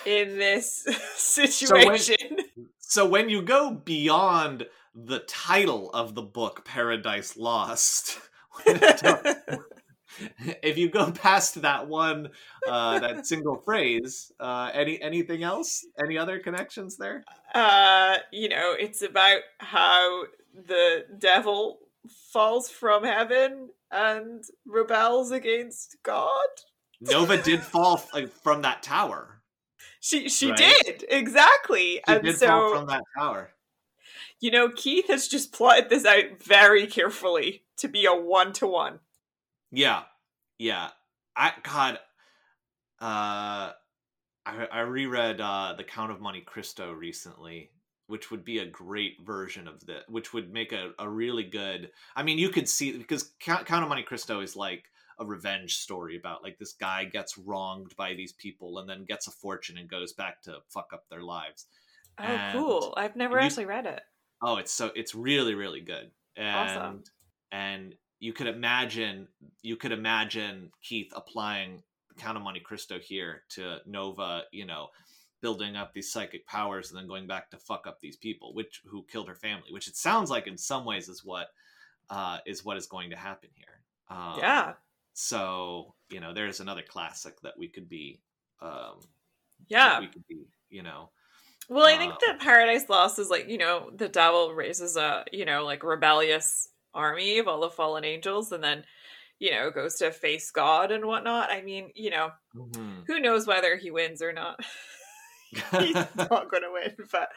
in 0.07 0.39
this 0.39 0.87
situation. 1.17 2.17
So 2.79 3.07
when 3.07 3.29
you 3.29 3.43
go 3.43 3.71
beyond 3.71 4.67
the 4.95 5.21
title 5.21 5.91
of 5.93 6.17
the 6.17 6.23
book, 6.23 6.65
Paradise 6.65 7.37
Lost, 7.37 8.19
if 10.63 10.77
you 10.79 10.89
go 10.91 11.11
past 11.13 11.63
that 11.63 11.89
one, 11.89 12.31
uh, 12.67 12.99
that 13.01 13.27
single 13.27 13.57
phrase, 13.57 14.33
uh, 14.41 14.71
any 14.73 15.01
anything 15.01 15.43
else? 15.43 15.87
Any 16.03 16.19
other 16.19 16.39
connections 16.39 16.97
there? 16.97 17.25
uh, 17.55 18.19
you 18.33 18.49
know, 18.49 18.75
it's 18.79 19.03
about 19.03 19.41
how 19.59 20.25
the 20.55 21.07
devil 21.19 21.79
falls 22.33 22.69
from 22.71 23.05
heaven 23.05 23.71
and 23.91 24.45
rebels 24.67 25.31
against 25.31 25.97
God. 26.03 26.49
Nova 27.01 27.37
did 27.43 27.63
fall 27.63 27.97
from 27.97 28.63
that 28.63 28.83
tower. 28.83 29.43
She 30.01 30.29
she 30.29 30.51
Right. 30.51 30.57
did 30.85 31.05
exactly, 31.09 32.01
She 32.09 32.15
and 32.15 32.23
did 32.25 32.37
so 32.39 32.47
fall 32.47 32.79
from 32.79 32.87
that 32.87 33.03
tower. 33.19 33.53
you 34.41 34.51
know, 34.51 34.69
Keith 34.71 35.09
has 35.09 35.29
just 35.29 35.53
plotted 35.53 35.89
this 35.91 36.05
out 36.07 36.43
very 36.43 36.87
carefully 36.87 37.65
to 37.77 37.89
be 37.89 38.07
a 38.07 38.15
one 38.15 38.53
to 38.55 38.67
one. 38.67 39.01
Yeah, 39.71 40.05
yeah. 40.61 40.91
I 41.37 41.53
God, 41.63 41.99
uh, 43.01 43.73
I 44.47 44.67
I 44.73 44.81
reread 44.81 45.41
uh, 45.41 45.75
the 45.77 45.85
Count 45.85 46.13
of 46.13 46.21
Monte 46.21 46.43
Cristo 46.43 46.93
recently, 46.93 47.71
which 48.07 48.31
would 48.31 48.45
be 48.45 48.59
a 48.59 48.67
great 48.67 49.17
version 49.25 49.67
of 49.67 49.85
the, 49.87 50.01
which 50.09 50.33
would 50.33 50.53
make 50.53 50.73
a, 50.73 50.91
a 50.99 51.09
really 51.09 51.45
good. 51.45 51.91
I 52.15 52.23
mean, 52.23 52.39
you 52.39 52.51
could 52.51 52.69
see 52.69 52.97
because 52.97 53.33
Count, 53.41 53.67
Count 53.67 53.83
of 53.83 53.89
Monte 53.89 54.05
Cristo 54.05 54.41
is 54.41 54.55
like 54.55 54.85
a 55.19 55.25
revenge 55.25 55.77
story 55.77 56.17
about 56.17 56.43
like 56.43 56.59
this 56.59 56.73
guy 56.73 57.05
gets 57.05 57.37
wronged 57.39 57.95
by 57.97 58.15
these 58.15 58.33
people 58.33 58.79
and 58.79 58.89
then 58.89 59.05
gets 59.05 59.27
a 59.29 59.31
fortune 59.31 59.79
and 59.79 59.89
goes 59.89 60.13
back 60.13 60.43
to 60.43 60.59
fuck 60.69 60.91
up 60.93 61.05
their 61.11 61.23
lives. 61.23 61.67
Oh, 62.19 62.25
And- 62.25 62.53
cool! 62.53 62.95
I've 62.97 63.17
never 63.17 63.39
you- 63.39 63.45
actually 63.47 63.67
read 63.67 63.87
it. 63.87 64.03
Oh, 64.43 64.57
it's 64.57 64.73
so 64.73 64.91
it's 64.95 65.15
really 65.15 65.55
really 65.55 65.81
good. 65.81 66.11
And 66.37 66.49
Awesome. 66.71 67.05
and 67.53 67.95
you 68.21 68.35
could 68.35 68.47
imagine 68.47 69.27
you 69.63 69.77
could 69.77 69.93
imagine 69.93 70.71
Keith 70.83 71.13
applying 71.17 71.83
Count 72.19 72.37
of 72.37 72.43
Monte 72.45 72.61
Cristo 72.61 72.99
here 72.99 73.43
to 73.51 73.79
Nova, 73.87 74.43
you 74.53 74.67
know, 74.67 74.89
building 75.41 75.75
up 75.75 75.93
these 75.95 76.13
psychic 76.13 76.47
powers 76.47 76.91
and 76.91 76.99
then 76.99 77.09
going 77.09 77.27
back 77.27 77.51
to 77.51 77.57
fuck 77.57 77.87
up 77.87 77.99
these 77.99 78.17
people, 78.17 78.53
which 78.53 78.83
who 78.87 79.05
killed 79.11 79.27
her 79.27 79.35
family, 79.35 79.73
which 79.73 79.89
it 79.89 79.97
sounds 79.97 80.31
like 80.31 80.47
in 80.47 80.59
some 80.59 80.85
ways 80.85 81.09
is 81.09 81.25
what 81.25 81.49
uh 82.11 82.39
is 82.47 82.65
what 82.65 82.77
is 82.77 82.87
going 82.87 83.11
to 83.11 83.17
happen 83.17 83.49
here. 83.55 83.81
Um, 84.09 84.39
yeah, 84.39 84.73
So, 85.15 85.95
you 86.11 86.21
know, 86.21 86.35
there's 86.35 86.61
another 86.61 86.83
classic 86.87 87.41
that 87.41 87.59
we 87.59 87.69
could 87.69 87.89
be 87.89 88.21
um 88.61 89.01
yeah. 89.69 89.99
we 90.01 90.09
could 90.09 90.27
be, 90.29 90.43
you 90.69 90.83
know. 90.83 91.11
Well, 91.69 91.87
I 91.87 91.97
think 91.97 92.15
um, 92.15 92.19
that 92.27 92.41
Paradise 92.41 92.89
Lost 92.89 93.21
is 93.21 93.31
like 93.31 93.49
you 93.49 93.57
know 93.57 93.91
the 93.95 94.09
devil 94.09 94.53
raises 94.53 94.97
a 94.97 95.25
you 95.33 95.45
know 95.45 95.65
like 95.65 95.85
rebellious 95.85 96.69
army 96.95 97.39
of 97.39 97.49
all 97.49 97.61
the 97.61 97.71
fallen 97.71 98.05
angels, 98.05 98.53
and 98.53 98.63
then 98.63 98.85
you 99.39 99.51
know 99.51 99.71
goes 99.71 99.97
to 99.97 100.11
face 100.13 100.51
God 100.51 100.91
and 100.91 101.07
whatnot. 101.07 101.51
I 101.51 101.63
mean, 101.63 101.91
you 101.95 102.11
know, 102.11 102.31
mhm. 102.55 103.05
who 103.07 103.21
knows 103.21 103.47
whether 103.47 103.77
he 103.77 103.91
wins 103.91 104.23
or 104.23 104.33
not? 104.33 104.61
He's 105.51 105.95
not 106.17 106.51
going 106.51 106.63
to 106.63 106.73
win, 106.73 106.95
but 107.11 107.29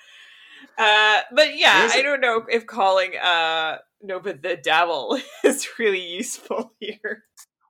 uh, 0.77 1.21
but 1.31 1.57
yeah, 1.57 1.79
There's 1.79 1.93
I 1.93 2.01
don't 2.01 2.21
know 2.21 2.45
if 2.49 2.65
calling 2.65 3.15
uh 3.17 3.77
Nova 4.01 4.33
the 4.33 4.57
devil 4.57 5.19
is 5.43 5.67
really 5.79 6.01
useful 6.01 6.73
here. 6.79 7.23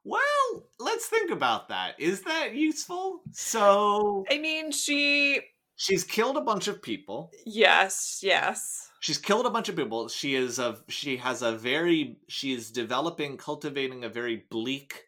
Well, 0.06 0.68
let's 0.80 1.08
think 1.08 1.32
about 1.32 1.70
that. 1.70 1.96
Is 1.98 2.22
that 2.24 2.54
useful? 2.54 3.22
So 3.32 4.26
I 4.30 4.38
mean, 4.38 4.72
she 4.72 5.42
she's 5.76 6.04
killed 6.04 6.38
a 6.38 6.42
bunch 6.42 6.68
of 6.68 6.82
people. 6.82 7.32
yes, 7.46 8.20
yes, 8.22 8.90
She's 9.04 9.18
killed 9.18 9.46
a 9.46 9.50
bunch 9.50 9.68
of 9.68 9.76
people. 9.76 10.08
She 10.08 10.34
is 10.34 10.60
a 10.60 10.78
she 10.88 11.18
has 11.18 11.42
a 11.42 11.52
very 11.52 12.20
she 12.30 12.54
is 12.54 12.72
developing, 12.72 13.36
cultivating 13.36 14.06
a 14.06 14.10
very 14.10 14.46
bleak, 14.50 15.04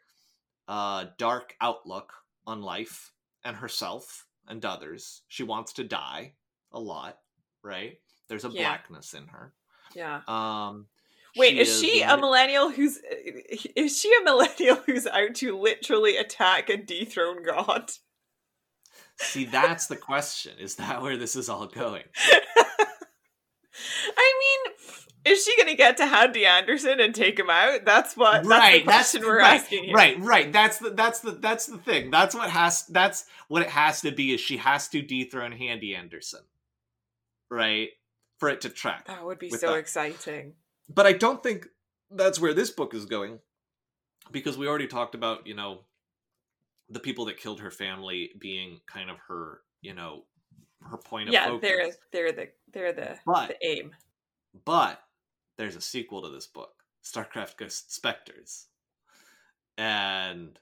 uh, 0.68 1.06
dark 1.18 1.56
outlook 1.62 2.12
on 2.46 2.62
life 2.62 3.14
and 3.46 3.56
herself 3.56 4.28
and 4.50 4.66
others. 4.66 5.22
She 5.30 5.44
wants 5.44 5.72
to 5.74 5.86
die 5.86 6.34
a 6.74 6.80
lot, 6.80 7.20
right? 7.64 8.02
There's 8.28 8.44
a 8.44 8.50
Yeah. 8.50 8.64
blackness 8.68 9.14
in 9.14 9.28
her. 9.28 9.54
yeah. 9.94 10.24
Um 10.28 10.88
Wait, 11.38 11.52
She 11.52 11.60
is, 11.62 11.70
is 11.70 11.80
she 11.80 12.02
a 12.02 12.18
millennial 12.18 12.72
who's 12.72 13.00
is 13.78 13.98
she 13.98 14.14
a 14.14 14.26
millennial 14.26 14.76
who's 14.86 15.08
out 15.08 15.36
to 15.36 15.58
literally 15.58 16.18
attack 16.18 16.70
and 16.70 16.86
dethrone 16.86 17.44
God? 17.46 17.92
See, 19.22 19.46
that's 19.46 19.88
the 19.88 19.96
question. 19.96 20.60
Is 20.60 20.76
that 20.76 21.02
where 21.02 21.16
this 21.16 21.38
is 21.38 21.48
all 21.48 21.68
going? 21.68 22.04
I 24.18 24.34
mean, 24.66 24.74
is 25.26 25.44
she 25.44 25.56
going 25.58 25.70
to 25.70 25.76
get 25.76 25.98
to 25.98 26.06
Handy 26.06 26.46
Anderson 26.46 27.00
and 27.00 27.14
take 27.14 27.40
him 27.40 27.50
out? 27.50 27.86
That's 27.86 28.16
what. 28.16 28.46
right. 28.46 28.86
That's 28.86 29.12
the 29.12 29.20
question 29.20 29.22
we're 29.24 29.40
right, 29.40 29.62
asking 29.62 29.84
here. 29.86 29.94
Right, 29.96 30.20
right. 30.20 30.52
That's 30.54 30.78
the 30.78 30.92
that's 30.92 31.20
the 31.22 31.32
that's 31.32 31.66
the 31.66 31.78
thing. 31.78 32.12
That's 32.12 32.36
what 32.36 32.50
has 32.50 32.86
that's 32.88 33.26
what 33.48 33.62
it 33.62 33.70
has 33.70 34.02
to 34.02 34.12
be. 34.12 34.34
Is 34.34 34.42
she 34.42 34.58
has 34.58 34.88
to 34.90 35.02
dethrone 35.02 35.52
Handy 35.52 35.96
Anderson, 35.96 36.42
right? 37.50 37.90
For 38.40 38.50
it 38.50 38.62
to 38.62 38.70
track. 38.70 39.08
That 39.08 39.26
would 39.26 39.40
be 39.40 39.50
so 39.50 39.72
that. 39.72 39.78
exciting. 39.78 40.54
But 40.94 41.06
I 41.08 41.14
don't 41.14 41.42
think 41.42 41.68
that's 42.12 42.40
where 42.40 42.54
this 42.54 42.70
book 42.70 42.94
is 42.94 43.06
going, 43.06 43.40
because 44.32 44.58
we 44.58 44.68
already 44.68 44.88
talked 44.88 45.16
about 45.16 45.48
you 45.48 45.56
know 45.56 45.80
the 46.90 47.00
people 47.00 47.26
that 47.26 47.38
killed 47.38 47.62
her 47.62 47.72
family 47.72 48.30
being 48.40 48.82
kind 48.86 49.10
of 49.10 49.18
her 49.28 49.62
you 49.82 49.94
know 49.96 50.24
her 50.84 50.98
point 50.98 51.30
of 51.30 51.34
Yeah, 51.34 51.48
focus. 51.48 51.62
they're 51.62 51.92
they're 52.12 52.32
the 52.32 52.50
they're 52.76 52.94
the, 52.94 53.18
But- 53.26 53.48
the 53.60 53.68
aim. 53.68 53.96
But 54.66 55.02
there's 55.58 55.76
a 55.76 55.82
sequel 55.82 56.22
to 56.22 56.30
this 56.30 56.46
book, 56.48 56.72
StarCraft 57.04 57.58
Ghost 57.58 57.92
Spectres. 57.94 58.68
And 59.78 60.58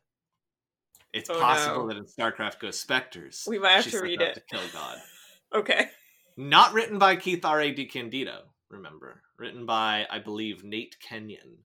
it's 1.11 1.29
Oh, 1.29 1.39
possible 1.39 1.81
no. 1.83 1.87
that 1.89 1.97
in 1.97 2.05
StarCraft 2.05 2.59
Ghost 2.59 2.81
Spectres, 2.81 3.43
We 3.47 3.59
might 3.59 3.71
have 3.73 3.91
to 3.91 4.01
read 4.01 4.21
it. 4.21 4.35
to 4.35 4.41
kill 4.41 4.67
God. 4.71 4.97
Okay. 5.53 5.91
Not 6.35 6.73
written 6.73 6.97
by 6.97 7.15
Keith 7.15 7.45
R. 7.45 7.61
A. 7.61 7.71
DeCandido, 7.75 8.39
remember. 8.69 9.21
Written 9.37 9.67
by, 9.67 10.07
I 10.09 10.17
believe, 10.17 10.63
Nate 10.63 10.97
Kenyon. 10.99 11.59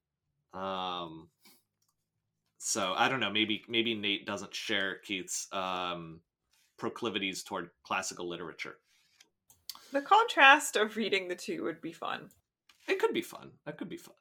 Um 0.53 1.31
so 2.59 2.93
I 2.95 3.09
don't 3.09 3.21
know, 3.21 3.31
maybe 3.31 3.65
maybe 3.67 3.95
Nate 3.95 4.27
doesn't 4.27 4.55
share 4.55 4.97
Keith's 4.99 5.49
um 5.55 6.21
proclivities 6.77 7.43
toward 7.43 7.71
classical 7.83 8.29
literature. 8.29 8.77
The 9.91 10.03
contrast 10.03 10.77
of 10.77 10.97
reading 10.97 11.29
the 11.29 11.35
two 11.35 11.65
would 11.65 11.81
be 11.81 11.93
fun. 11.93 12.31
It 12.87 12.99
could 12.99 13.15
be 13.15 13.23
fun. 13.23 13.53
That 13.65 13.79
could 13.79 13.89
be 13.89 13.97
fun. 13.97 14.15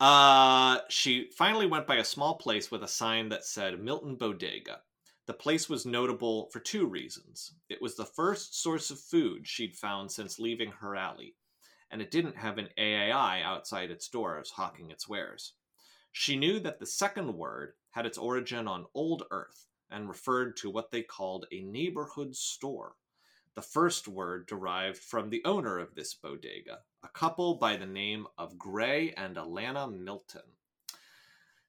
Uh, 0.00 0.80
she 0.88 1.30
finally 1.36 1.66
went 1.66 1.86
by 1.86 1.96
a 1.96 2.04
small 2.04 2.34
place 2.36 2.70
with 2.70 2.82
a 2.82 2.88
sign 2.88 3.28
that 3.28 3.44
said 3.44 3.78
Milton 3.78 4.16
Bodega. 4.16 4.80
The 5.26 5.32
place 5.32 5.68
was 5.68 5.86
notable 5.86 6.50
for 6.52 6.58
two 6.58 6.86
reasons. 6.86 7.54
It 7.68 7.80
was 7.80 7.94
the 7.94 8.04
first 8.04 8.60
source 8.60 8.90
of 8.90 8.98
food 8.98 9.46
she'd 9.46 9.76
found 9.76 10.10
since 10.10 10.40
leaving 10.40 10.72
her 10.72 10.96
alley, 10.96 11.36
and 11.90 12.02
it 12.02 12.10
didn't 12.10 12.36
have 12.36 12.58
an 12.58 12.68
AAI 12.76 13.42
outside 13.42 13.90
its 13.90 14.08
doors 14.08 14.50
hawking 14.50 14.90
its 14.90 15.08
wares. 15.08 15.54
She 16.10 16.36
knew 16.36 16.58
that 16.60 16.80
the 16.80 16.86
second 16.86 17.34
word 17.34 17.74
had 17.92 18.06
its 18.06 18.18
origin 18.18 18.66
on 18.66 18.86
Old 18.92 19.22
Earth 19.30 19.66
and 19.88 20.08
referred 20.08 20.56
to 20.58 20.70
what 20.70 20.90
they 20.90 21.02
called 21.02 21.46
a 21.52 21.62
neighborhood 21.62 22.34
store. 22.34 22.96
The 23.54 23.62
first 23.62 24.08
word 24.08 24.46
derived 24.46 24.98
from 24.98 25.30
the 25.30 25.42
owner 25.44 25.78
of 25.78 25.94
this 25.94 26.14
bodega, 26.14 26.80
a 27.04 27.08
couple 27.08 27.54
by 27.54 27.76
the 27.76 27.86
name 27.86 28.26
of 28.36 28.58
Gray 28.58 29.12
and 29.12 29.36
Alana 29.36 29.92
Milton. 29.96 30.42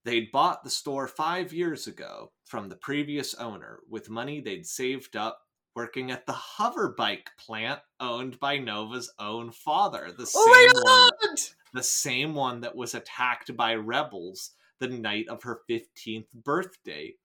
They'd 0.03 0.31
bought 0.31 0.63
the 0.63 0.69
store 0.69 1.07
five 1.07 1.53
years 1.53 1.87
ago 1.87 2.31
from 2.43 2.69
the 2.69 2.75
previous 2.75 3.33
owner 3.35 3.79
with 3.89 4.09
money 4.09 4.39
they'd 4.39 4.65
saved 4.65 5.15
up 5.15 5.41
working 5.75 6.09
at 6.09 6.25
the 6.25 6.33
hover 6.33 6.89
bike 6.97 7.29
plant 7.37 7.81
owned 7.99 8.39
by 8.39 8.57
Nova's 8.57 9.11
own 9.19 9.51
father, 9.51 10.11
the 10.11 10.25
same 10.25 10.41
Oh 10.43 10.81
my 10.85 10.91
one 10.91 11.11
that- 11.35 11.55
the 11.73 11.83
same 11.83 12.33
one 12.33 12.61
that 12.61 12.75
was 12.75 12.95
attacked 12.95 13.55
by 13.57 13.75
rebels 13.75 14.51
the 14.79 14.87
night 14.87 15.27
of 15.27 15.43
her 15.43 15.61
15th 15.67 16.31
birthday. 16.33 17.15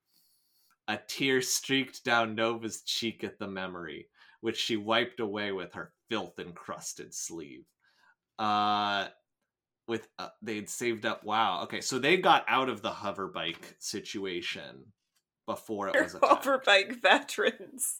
A 0.87 0.97
tear 0.97 1.41
streaked 1.41 2.03
down 2.03 2.35
Nova's 2.35 2.81
cheek 2.81 3.23
at 3.23 3.39
the 3.39 3.47
memory, 3.47 4.09
which 4.41 4.57
she 4.57 4.75
wiped 4.77 5.19
away 5.19 5.51
with 5.51 5.73
her 5.73 5.93
filth 6.09 6.37
encrusted 6.39 7.13
sleeve. 7.13 7.63
Uh 8.37 9.07
with 9.87 10.07
uh, 10.19 10.29
they'd 10.41 10.69
saved 10.69 11.05
up 11.05 11.23
wow. 11.23 11.63
Okay, 11.63 11.81
so 11.81 11.97
they 11.99 12.17
got 12.17 12.45
out 12.47 12.69
of 12.69 12.81
the 12.81 12.91
hover 12.91 13.27
bike 13.27 13.75
situation 13.79 14.93
before 15.47 15.87
it 15.87 15.93
They're 15.93 16.03
was 16.03 16.15
attacked. 16.15 16.45
hoverbike 16.45 17.01
veterans 17.01 17.99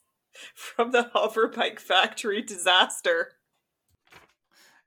from 0.56 0.92
the 0.92 1.10
hoverbike 1.16 1.80
factory 1.80 2.42
disaster. 2.42 3.34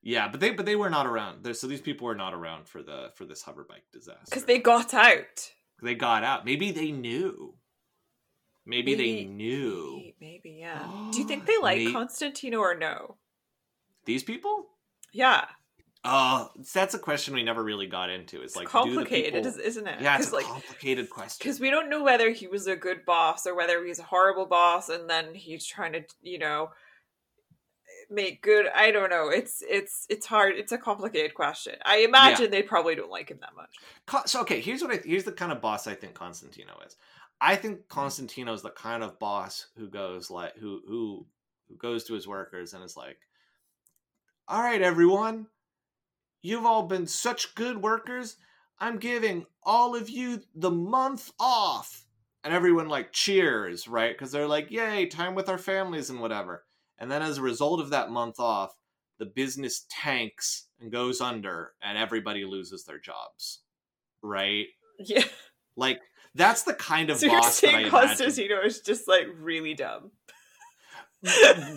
Yeah, 0.03 0.29
but 0.29 0.41
they 0.41 0.51
but 0.51 0.67
they 0.67 0.77
were 0.77 0.91
not 0.91 1.07
around. 1.07 1.43
There- 1.45 1.55
So 1.55 1.67
these 1.67 1.81
people 1.81 2.07
were 2.07 2.15
not 2.15 2.33
around 2.35 2.69
for 2.69 2.83
the 2.83 3.11
for 3.17 3.25
this 3.25 3.43
hover 3.43 3.65
bike 3.69 3.85
disaster. 3.93 4.25
Because 4.27 4.45
they 4.45 4.59
got 4.59 4.95
out. 4.95 5.51
they 5.83 5.95
got 5.95 6.25
out. 6.25 6.45
Maybe 6.45 6.71
they 6.71 6.91
knew. 6.91 7.55
Maybe, 8.67 8.95
they 8.95 9.25
knew. 9.25 9.97
Maybe, 9.97 10.17
maybe, 10.21 10.57
yeah. 10.61 10.89
Do 11.13 11.19
you 11.19 11.27
think 11.27 11.47
they 11.47 11.59
like 11.61 11.79
May- 11.79 11.93
Constantino 11.93 12.59
or 12.59 12.75
no? 12.75 13.17
These 14.05 14.23
people? 14.23 14.67
Yeah. 15.13 15.45
Oh, 16.07 16.51
that's 16.75 16.93
a 16.93 16.99
question 16.99 17.35
we 17.35 17.43
never 17.43 17.65
really 17.65 17.87
got 17.87 18.11
into. 18.11 18.43
It's 18.43 18.57
like 18.57 18.69
complicated, 18.69 19.33
do 19.35 19.43
the 19.43 19.49
is- 19.49 19.55
people... 19.55 19.69
isn't 19.69 19.87
it? 19.87 20.01
Yeah, 20.03 20.19
it's 20.19 20.33
a 20.33 20.35
like 20.35 20.45
complicated 20.45 21.09
question. 21.09 21.43
because 21.43 21.61
we 21.61 21.71
don't 21.71 21.89
know 21.89 22.03
whether 22.03 22.31
he 22.31 22.47
was 22.47 22.67
a 22.67 22.77
good 22.77 23.05
boss 23.07 23.47
or 23.47 23.55
whether 23.55 23.85
he's 23.85 23.99
a 23.99 24.05
horrible 24.05 24.47
boss 24.47 24.89
and 24.89 25.09
then 25.09 25.35
he's 25.35 25.67
trying 25.67 25.93
to 25.93 26.03
you 26.23 26.39
know 26.39 26.71
make 28.11 28.43
good 28.43 28.67
i 28.75 28.91
don't 28.91 29.09
know 29.09 29.31
it's 29.31 29.63
it's 29.69 30.05
it's 30.11 30.27
hard 30.27 30.57
it's 30.57 30.73
a 30.73 30.79
complicated 30.79 31.33
question 31.33 31.75
i 31.87 31.99
imagine 31.99 32.51
they 32.51 32.63
probably 32.63 32.95
don't 32.95 33.11
like 33.11 33.31
him 33.31 33.39
that 33.41 33.57
much 33.57 33.75
so 34.27 34.41
okay, 34.43 34.61
here's 34.61 34.83
what 34.83 34.93
I 34.93 35.01
here's 35.05 35.25
the 35.25 35.33
kind 35.33 35.53
of 35.53 35.61
boss 35.61 35.87
I 35.87 35.95
think 35.95 36.15
Constantino 36.15 36.75
is. 36.87 36.97
I 37.41 37.57
think 37.57 37.89
Constantino 37.89 38.53
is 38.53 38.63
the 38.63 38.71
kind 38.71 39.03
of 39.03 39.19
boss 39.19 39.69
who 39.77 39.89
goes 39.89 40.31
like 40.31 40.57
who 40.57 40.81
who 40.87 41.27
who 41.69 41.77
goes 41.77 42.05
to 42.05 42.15
his 42.15 42.27
workers 42.29 42.75
and 42.75 42.83
is 42.85 42.97
like, 42.97 43.19
"All 44.49 44.63
right, 44.63 44.81
everyone, 44.81 45.49
you've 46.43 46.67
all 46.67 46.85
been 46.85 47.07
such 47.07 47.55
good 47.55 47.83
workers. 47.83 48.37
I'm 48.79 48.99
giving 48.99 49.47
all 49.63 49.95
of 49.97 50.09
you 50.09 50.43
the 50.55 50.71
month 50.71 51.33
off." 51.39 52.07
And 52.45 52.53
everyone 52.53 52.89
like 52.89 53.13
cheers, 53.13 53.89
right? 53.89 54.15
Because 54.15 54.33
they're 54.33 54.49
like, 54.49 54.71
"Yay, 54.71 55.07
time 55.07 55.35
with 55.35 55.49
our 55.49 55.59
families 55.59 56.11
and 56.11 56.21
whatever." 56.21 56.65
And 56.99 57.11
then 57.11 57.23
as 57.23 57.39
a 57.39 57.43
result 57.43 57.81
of 57.81 57.91
that 57.91 58.11
month 58.11 58.39
off, 58.41 58.77
the 59.19 59.27
business 59.27 59.87
tanks 59.91 60.69
and 60.81 60.93
goes 60.93 61.21
under, 61.21 61.75
and 61.83 61.99
everybody 61.99 62.45
loses 62.45 62.85
their 62.85 62.99
jobs 63.01 63.61
right? 64.23 64.67
yeah 64.99 65.25
Like 65.77 66.01
that's 66.35 66.63
the 66.63 66.75
kind 66.75 67.11
of 67.11 67.19
so 67.19 67.27
you're 67.27 67.41
boss 67.41 67.63
I 67.63 67.69
saying 67.69 67.75
imagine. 67.87 67.91
constantino 67.91 68.61
is 68.63 68.81
just 68.81 69.07
like 69.09 69.27
really 69.39 69.75
dumb. 69.75 70.11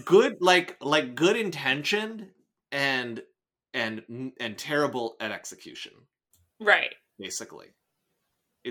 Good, 0.05 0.37
like 0.41 0.75
like 0.81 1.15
good 1.15 1.37
intentioned 1.37 2.27
and 2.71 3.21
and 3.73 4.33
and 4.39 4.57
terrible 4.57 5.15
at 5.19 5.31
execution. 5.31 5.93
right. 6.59 6.93
Basically, 7.19 7.67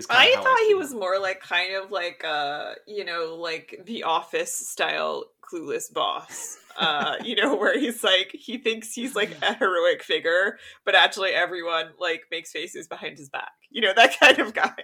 i 0.09 0.35
thought 0.35 0.59
he 0.67 0.75
was 0.75 0.93
more 0.93 1.19
like 1.19 1.39
kind 1.41 1.75
of 1.75 1.91
like 1.91 2.23
uh 2.23 2.73
you 2.85 3.03
know 3.03 3.35
like 3.39 3.79
the 3.85 4.03
office 4.03 4.53
style 4.53 5.25
clueless 5.41 5.91
boss. 5.91 6.57
Uh 6.77 7.15
you 7.23 7.35
know 7.35 7.55
where 7.55 7.79
he's 7.79 8.03
like 8.03 8.29
he 8.33 8.57
thinks 8.57 8.93
he's 8.93 9.15
like 9.15 9.31
a 9.41 9.55
heroic 9.55 10.03
figure 10.03 10.59
but 10.85 10.93
actually 10.95 11.31
everyone 11.31 11.87
like 11.99 12.23
makes 12.29 12.51
faces 12.51 12.87
behind 12.87 13.17
his 13.17 13.29
back. 13.29 13.53
You 13.69 13.81
know 13.81 13.93
that 13.95 14.19
kind 14.19 14.39
of 14.39 14.53
guy 14.53 14.75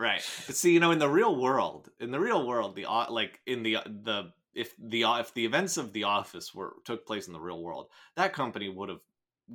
right. 0.00 0.22
But 0.46 0.56
see, 0.56 0.72
you 0.72 0.80
know, 0.80 0.90
in 0.90 0.98
the 0.98 1.08
real 1.08 1.36
world, 1.40 1.90
in 2.00 2.10
the 2.10 2.20
real 2.20 2.46
world, 2.46 2.76
the 2.76 2.86
like 3.10 3.40
in 3.46 3.62
the 3.62 3.78
the 3.86 4.32
if 4.54 4.74
the 4.78 5.02
if 5.20 5.32
the 5.34 5.44
events 5.44 5.76
of 5.76 5.92
the 5.92 6.04
office 6.04 6.54
were 6.54 6.76
took 6.84 7.06
place 7.06 7.26
in 7.26 7.32
the 7.32 7.40
real 7.40 7.62
world, 7.62 7.88
that 8.16 8.32
company 8.32 8.68
would 8.68 8.88
have 8.88 9.00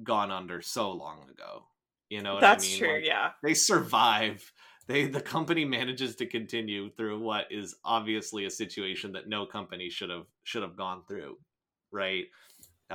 gone 0.04 0.32
under 0.32 0.62
so 0.62 0.91
long 0.91 1.30
ago. 1.30 1.66
You 2.10 2.22
know 2.22 2.36
what 2.36 2.41
that's 2.41 2.66
I 2.66 2.70
mean? 2.70 2.80
true 2.80 2.96
Like, 2.96 3.06
yeah 3.06 3.32
they 3.43 3.54
survive 3.54 4.54
they 4.88 5.08
the 5.08 5.22
company 5.22 5.66
manages 5.66 6.16
to 6.18 6.26
continue 6.28 6.89
through 6.91 7.20
what 7.20 7.48
is 7.52 7.76
obviously 7.84 8.46
a 8.46 8.50
situation 8.52 9.12
that 9.14 9.28
no 9.28 9.46
company 9.46 9.89
should 9.89 10.10
have 10.10 10.28
should 10.43 10.62
have 10.64 10.76
gone 10.78 11.04
through 11.08 11.38
right 11.91 12.26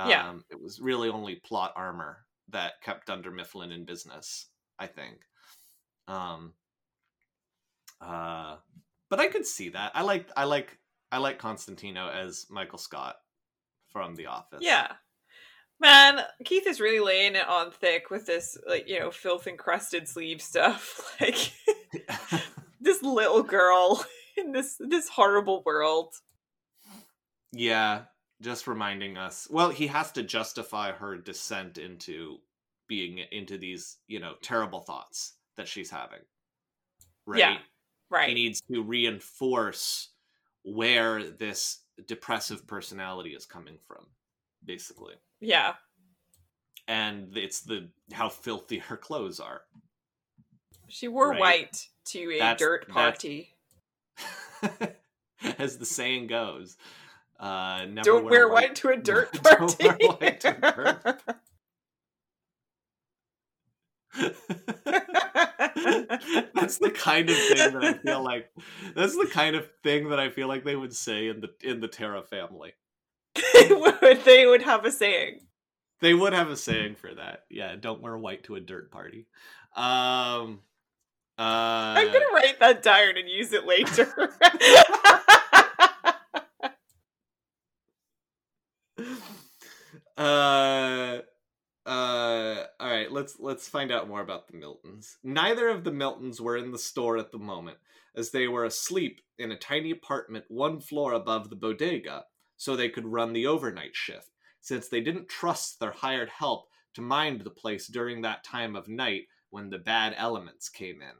Yeah. 0.03 0.29
um 0.29 0.45
it 0.49 0.59
was 0.61 0.79
really 0.79 1.09
only 1.09 1.35
plot 1.35 1.73
armor 1.75 2.25
that 2.49 2.81
kept 2.81 3.07
Dunder 3.07 3.31
Mifflin 3.31 3.71
in 3.71 3.85
business 3.85 4.47
i 4.79 4.87
think 4.87 5.19
um 6.07 6.53
uh 8.01 8.55
but 9.09 9.19
i 9.19 9.27
could 9.27 9.45
see 9.45 9.69
that 9.69 9.91
i 9.95 10.01
like 10.01 10.29
i 10.35 10.43
like 10.43 10.77
i 11.11 11.17
like 11.17 11.37
constantino 11.37 12.09
as 12.09 12.45
michael 12.49 12.77
scott 12.79 13.15
from 13.91 14.15
the 14.15 14.27
office 14.27 14.59
Yeah. 14.61 14.87
Man, 15.79 16.19
Keith 16.45 16.67
is 16.67 16.79
really 16.79 16.99
laying 16.99 17.33
it 17.33 17.47
on 17.47 17.71
thick 17.71 18.11
with 18.11 18.27
this, 18.27 18.55
like, 18.67 18.87
you 18.87 18.99
know, 18.99 19.09
filth 19.09 19.47
encrusted 19.47 20.07
sleeve 20.07 20.39
stuff. 20.41 21.15
Like, 21.19 21.51
this 22.79 23.01
little 23.01 23.41
girl 23.41 24.05
in 24.37 24.51
this 24.51 24.77
this 24.79 25.09
horrible 25.09 25.63
world. 25.65 26.13
Yeah, 27.51 28.03
just 28.41 28.67
reminding 28.67 29.17
us. 29.17 29.47
Well, 29.49 29.71
he 29.71 29.87
has 29.87 30.11
to 30.13 30.23
justify 30.23 30.91
her 30.91 31.17
descent 31.17 31.79
into 31.79 32.37
being 32.87 33.19
into 33.31 33.57
these 33.57 33.97
you 34.07 34.19
know 34.19 34.33
terrible 34.41 34.81
thoughts 34.81 35.33
that 35.57 35.67
she's 35.67 35.89
having 35.89 36.19
right 37.25 37.39
Yeah, 37.39 37.57
Right. 38.11 38.27
he 38.29 38.35
needs 38.35 38.61
to 38.71 38.83
reinforce 38.83 40.09
where 40.63 41.23
this 41.23 41.79
depressive 42.07 42.67
personality 42.67 43.31
is 43.31 43.45
coming 43.45 43.77
from 43.87 44.05
basically 44.65 45.15
yeah. 45.39 45.73
and 46.87 47.35
it's 47.37 47.61
the 47.61 47.87
how 48.11 48.29
filthy 48.29 48.77
her 48.79 48.97
clothes 48.97 49.39
are 49.39 49.61
She 50.87 51.07
wore 51.07 51.29
Right. 51.31 51.39
white 51.39 51.87
to 52.05 52.19
a 52.33 52.39
That's- 52.39 52.59
dirt 52.59 52.87
party. 52.89 53.55
as 55.57 55.77
the 55.79 55.85
saying 55.85 56.27
goes 56.27 56.77
uh 57.39 57.85
never 57.89 58.03
Don't 58.03 58.25
wear 58.25 58.47
white 58.49 58.67
white 58.69 58.75
to 58.75 58.89
a 58.89 58.97
dirt 59.09 59.31
Don't 59.41 59.79
party. 59.79 60.05
wear 60.07 60.17
white 60.19 60.39
to 60.41 60.49
a 60.49 60.71
dirt 60.71 61.23
that's 66.53 66.77
the 66.77 66.91
kind 66.91 67.29
of 67.29 67.35
thing 67.35 67.73
that 67.73 67.83
I 67.83 67.93
feel 67.93 68.23
like 68.23 68.49
that's 68.95 69.17
the 69.17 69.29
kind 69.31 69.55
of 69.55 69.67
thing 69.83 70.09
that 70.09 70.19
I 70.19 70.29
feel 70.29 70.47
like 70.47 70.63
they 70.63 70.75
would 70.75 70.95
say 70.95 71.27
in 71.27 71.41
the 71.41 71.49
in 71.63 71.79
the 71.79 71.87
Terra 71.87 72.23
family. 72.23 72.73
they 73.53 73.69
would. 73.71 74.23
They 74.25 74.45
would 74.45 74.63
have 74.63 74.85
a 74.85 74.91
saying. 74.91 75.41
They 76.01 76.13
would 76.13 76.33
have 76.33 76.49
a 76.49 76.57
saying 76.57 76.95
for 76.95 77.13
that. 77.13 77.45
Yeah, 77.49 77.75
don't 77.79 78.01
wear 78.01 78.17
white 78.17 78.43
to 78.45 78.55
a 78.55 78.59
dirt 78.59 78.91
party. 78.91 79.27
Um 79.75 80.59
uh 81.37 81.95
I'm 81.97 82.07
gonna 82.07 82.25
write 82.33 82.59
that 82.59 82.83
down 82.83 83.17
and 83.17 83.29
use 83.29 83.53
it 83.53 83.65
later. 83.65 84.11
uh 90.17 90.21
uh 90.21 91.00
let's 93.11 93.39
let's 93.39 93.67
find 93.67 93.91
out 93.91 94.07
more 94.07 94.21
about 94.21 94.47
the 94.47 94.57
miltons. 94.57 95.17
Neither 95.23 95.69
of 95.69 95.83
the 95.83 95.91
miltons 95.91 96.39
were 96.39 96.57
in 96.57 96.71
the 96.71 96.79
store 96.79 97.17
at 97.17 97.31
the 97.31 97.37
moment 97.37 97.77
as 98.15 98.31
they 98.31 98.47
were 98.47 98.65
asleep 98.65 99.21
in 99.37 99.51
a 99.51 99.57
tiny 99.57 99.91
apartment 99.91 100.45
one 100.47 100.79
floor 100.79 101.13
above 101.13 101.49
the 101.49 101.55
bodega 101.55 102.25
so 102.57 102.75
they 102.75 102.89
could 102.89 103.05
run 103.05 103.33
the 103.33 103.47
overnight 103.47 103.95
shift 103.95 104.29
since 104.59 104.87
they 104.87 105.01
didn't 105.01 105.29
trust 105.29 105.79
their 105.79 105.91
hired 105.91 106.29
help 106.29 106.67
to 106.93 107.01
mind 107.01 107.41
the 107.41 107.49
place 107.49 107.87
during 107.87 108.21
that 108.21 108.43
time 108.43 108.75
of 108.75 108.87
night 108.87 109.23
when 109.49 109.69
the 109.69 109.77
bad 109.77 110.13
elements 110.17 110.69
came 110.69 111.01
in. 111.01 111.15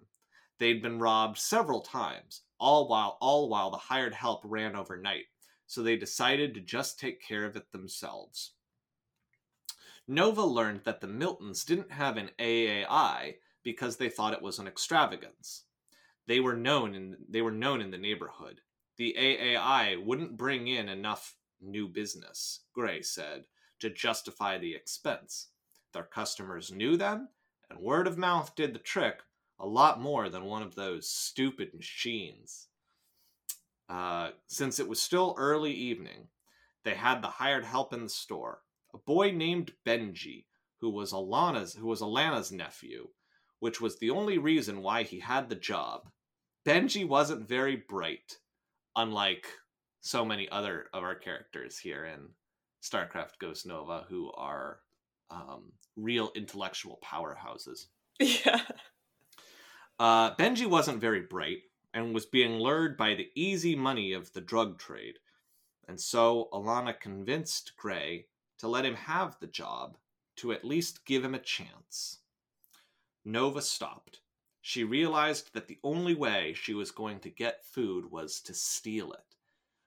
They'd 0.59 0.81
been 0.81 0.99
robbed 0.99 1.37
several 1.37 1.81
times 1.81 2.41
all 2.59 2.87
while 2.87 3.17
all 3.19 3.49
while 3.49 3.71
the 3.71 3.77
hired 3.77 4.13
help 4.13 4.41
ran 4.43 4.75
overnight 4.75 5.25
so 5.65 5.81
they 5.81 5.95
decided 5.95 6.53
to 6.53 6.61
just 6.61 6.99
take 6.99 7.21
care 7.21 7.45
of 7.45 7.55
it 7.55 7.71
themselves 7.71 8.53
Nova 10.07 10.43
learned 10.43 10.81
that 10.83 11.01
the 11.01 11.07
Miltons 11.07 11.65
didn't 11.65 11.91
have 11.91 12.17
an 12.17 12.31
AAI 12.39 13.35
because 13.63 13.97
they 13.97 14.09
thought 14.09 14.33
it 14.33 14.41
was 14.41 14.59
an 14.59 14.67
extravagance. 14.67 15.63
They 16.27 16.39
were 16.39 16.55
known 16.55 16.93
in 16.95 17.17
they 17.29 17.41
were 17.41 17.51
known 17.51 17.81
in 17.81 17.91
the 17.91 17.97
neighborhood. 17.97 18.61
The 18.97 19.15
AAI 19.17 20.03
wouldn't 20.03 20.37
bring 20.37 20.67
in 20.67 20.89
enough 20.89 21.35
new 21.61 21.87
business, 21.87 22.61
Gray 22.73 23.01
said, 23.01 23.45
to 23.79 23.89
justify 23.89 24.57
the 24.57 24.75
expense. 24.75 25.49
Their 25.93 26.03
customers 26.03 26.71
knew 26.71 26.97
them, 26.97 27.29
and 27.69 27.79
word 27.79 28.07
of 28.07 28.17
mouth 28.17 28.55
did 28.55 28.73
the 28.73 28.79
trick 28.79 29.21
a 29.59 29.67
lot 29.67 30.01
more 30.01 30.29
than 30.29 30.45
one 30.45 30.63
of 30.63 30.75
those 30.75 31.09
stupid 31.09 31.73
machines. 31.73 32.67
Uh, 33.87 34.31
since 34.47 34.79
it 34.79 34.87
was 34.87 35.01
still 35.01 35.35
early 35.37 35.73
evening, 35.73 36.27
they 36.83 36.95
had 36.95 37.21
the 37.21 37.27
hired 37.27 37.65
help 37.65 37.93
in 37.93 38.03
the 38.03 38.09
store 38.09 38.61
a 38.93 38.97
boy 38.97 39.31
named 39.31 39.73
Benji, 39.85 40.45
who 40.79 40.89
was 40.89 41.13
Alana's 41.13 41.75
who 41.75 41.87
was 41.87 42.01
Alana's 42.01 42.51
nephew, 42.51 43.07
which 43.59 43.79
was 43.79 43.99
the 43.99 44.09
only 44.09 44.37
reason 44.37 44.81
why 44.81 45.03
he 45.03 45.19
had 45.19 45.49
the 45.49 45.55
job. 45.55 46.09
Benji 46.65 47.07
wasn't 47.07 47.47
very 47.47 47.75
bright, 47.75 48.37
unlike 48.95 49.47
so 50.01 50.25
many 50.25 50.49
other 50.49 50.87
of 50.93 51.03
our 51.03 51.15
characters 51.15 51.77
here 51.77 52.05
in 52.05 52.29
StarCraft 52.81 53.37
Ghost 53.39 53.65
Nova, 53.65 54.05
who 54.09 54.31
are 54.33 54.79
um, 55.29 55.71
real 55.95 56.31
intellectual 56.35 56.99
powerhouses. 57.03 57.87
yeah. 58.19 58.61
Uh, 59.99 60.35
Benji 60.35 60.65
wasn't 60.65 60.99
very 60.99 61.21
bright 61.21 61.59
and 61.93 62.13
was 62.13 62.25
being 62.25 62.53
lured 62.53 62.97
by 62.97 63.13
the 63.13 63.29
easy 63.35 63.75
money 63.75 64.13
of 64.13 64.33
the 64.33 64.41
drug 64.41 64.79
trade. 64.79 65.15
And 65.87 65.99
so 65.99 66.49
Alana 66.53 66.99
convinced 66.99 67.73
Gray 67.77 68.25
to 68.61 68.67
let 68.67 68.85
him 68.85 68.93
have 68.93 69.35
the 69.39 69.47
job, 69.47 69.97
to 70.35 70.51
at 70.51 70.63
least 70.63 71.03
give 71.03 71.25
him 71.25 71.33
a 71.33 71.39
chance. 71.39 72.19
Nova 73.25 73.59
stopped. 73.59 74.21
She 74.61 74.83
realized 74.83 75.55
that 75.55 75.67
the 75.67 75.79
only 75.83 76.13
way 76.13 76.53
she 76.53 76.75
was 76.75 76.91
going 76.91 77.21
to 77.21 77.31
get 77.31 77.65
food 77.65 78.11
was 78.11 78.39
to 78.41 78.53
steal 78.53 79.13
it, 79.13 79.35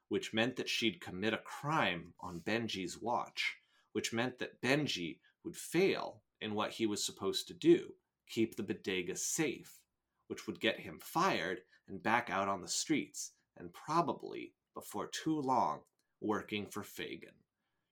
which 0.08 0.34
meant 0.34 0.56
that 0.56 0.68
she'd 0.68 1.00
commit 1.00 1.32
a 1.32 1.38
crime 1.38 2.14
on 2.18 2.40
Benji's 2.40 3.00
watch, 3.00 3.54
which 3.92 4.12
meant 4.12 4.40
that 4.40 4.60
Benji 4.60 5.20
would 5.44 5.54
fail 5.56 6.22
in 6.40 6.52
what 6.54 6.72
he 6.72 6.84
was 6.84 7.06
supposed 7.06 7.46
to 7.46 7.54
do 7.54 7.94
keep 8.28 8.56
the 8.56 8.62
bodega 8.64 9.14
safe, 9.14 9.78
which 10.26 10.48
would 10.48 10.58
get 10.58 10.80
him 10.80 10.98
fired 10.98 11.60
and 11.86 12.02
back 12.02 12.28
out 12.28 12.48
on 12.48 12.60
the 12.60 12.66
streets, 12.66 13.30
and 13.56 13.72
probably, 13.72 14.52
before 14.74 15.06
too 15.06 15.40
long, 15.40 15.82
working 16.20 16.66
for 16.66 16.82
Fagin. 16.82 17.43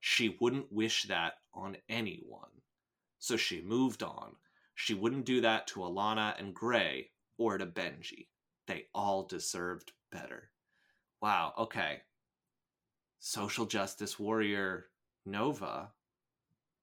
She 0.04 0.36
wouldn't 0.40 0.72
wish 0.72 1.04
that 1.04 1.34
on 1.54 1.76
anyone. 1.88 2.50
So 3.20 3.36
she 3.36 3.62
moved 3.62 4.02
on. 4.02 4.32
She 4.74 4.94
wouldn't 4.94 5.26
do 5.26 5.40
that 5.42 5.68
to 5.68 5.80
Alana 5.80 6.36
and 6.40 6.52
Gray 6.52 7.10
or 7.38 7.56
to 7.56 7.66
Benji. 7.66 8.26
They 8.66 8.86
all 8.92 9.22
deserved 9.22 9.92
better. 10.10 10.50
Wow, 11.20 11.52
okay. 11.56 12.00
Social 13.20 13.64
justice 13.64 14.18
warrior 14.18 14.86
Nova 15.24 15.92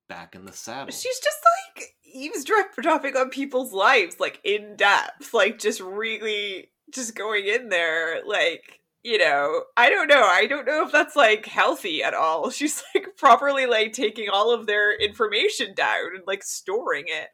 back 0.08 0.34
in 0.34 0.46
the 0.46 0.54
saddle. 0.54 0.94
She's 0.94 1.20
just 1.20 1.40
like 1.76 1.96
eavesdropping 2.06 3.18
on 3.18 3.32
people's 3.32 3.74
lives, 3.74 4.18
like 4.22 4.40
in 4.46 4.78
depth, 4.78 5.34
like 5.34 5.60
just 5.60 5.82
really 5.82 6.70
just 6.90 7.16
going 7.16 7.46
in 7.48 7.68
there, 7.68 8.26
like 8.26 8.79
you 9.04 9.18
know, 9.18 9.64
I 9.78 9.90
don't 9.90 10.08
know. 10.08 10.24
I 10.24 10.46
don't 10.46 10.66
know 10.66 10.86
if 10.86 10.92
that's 10.92 11.16
like 11.16 11.46
healthy 11.46 12.04
at 12.04 12.14
all. 12.14 12.50
She's 12.50 12.84
like 12.94 13.16
properly 13.18 13.66
like 13.66 13.94
taking 13.94 14.30
all 14.30 14.52
of 14.52 14.68
their 14.68 14.96
information 14.96 15.74
down 15.74 16.16
and 16.16 16.24
like 16.28 16.44
storing 16.44 17.06
it. 17.08 17.30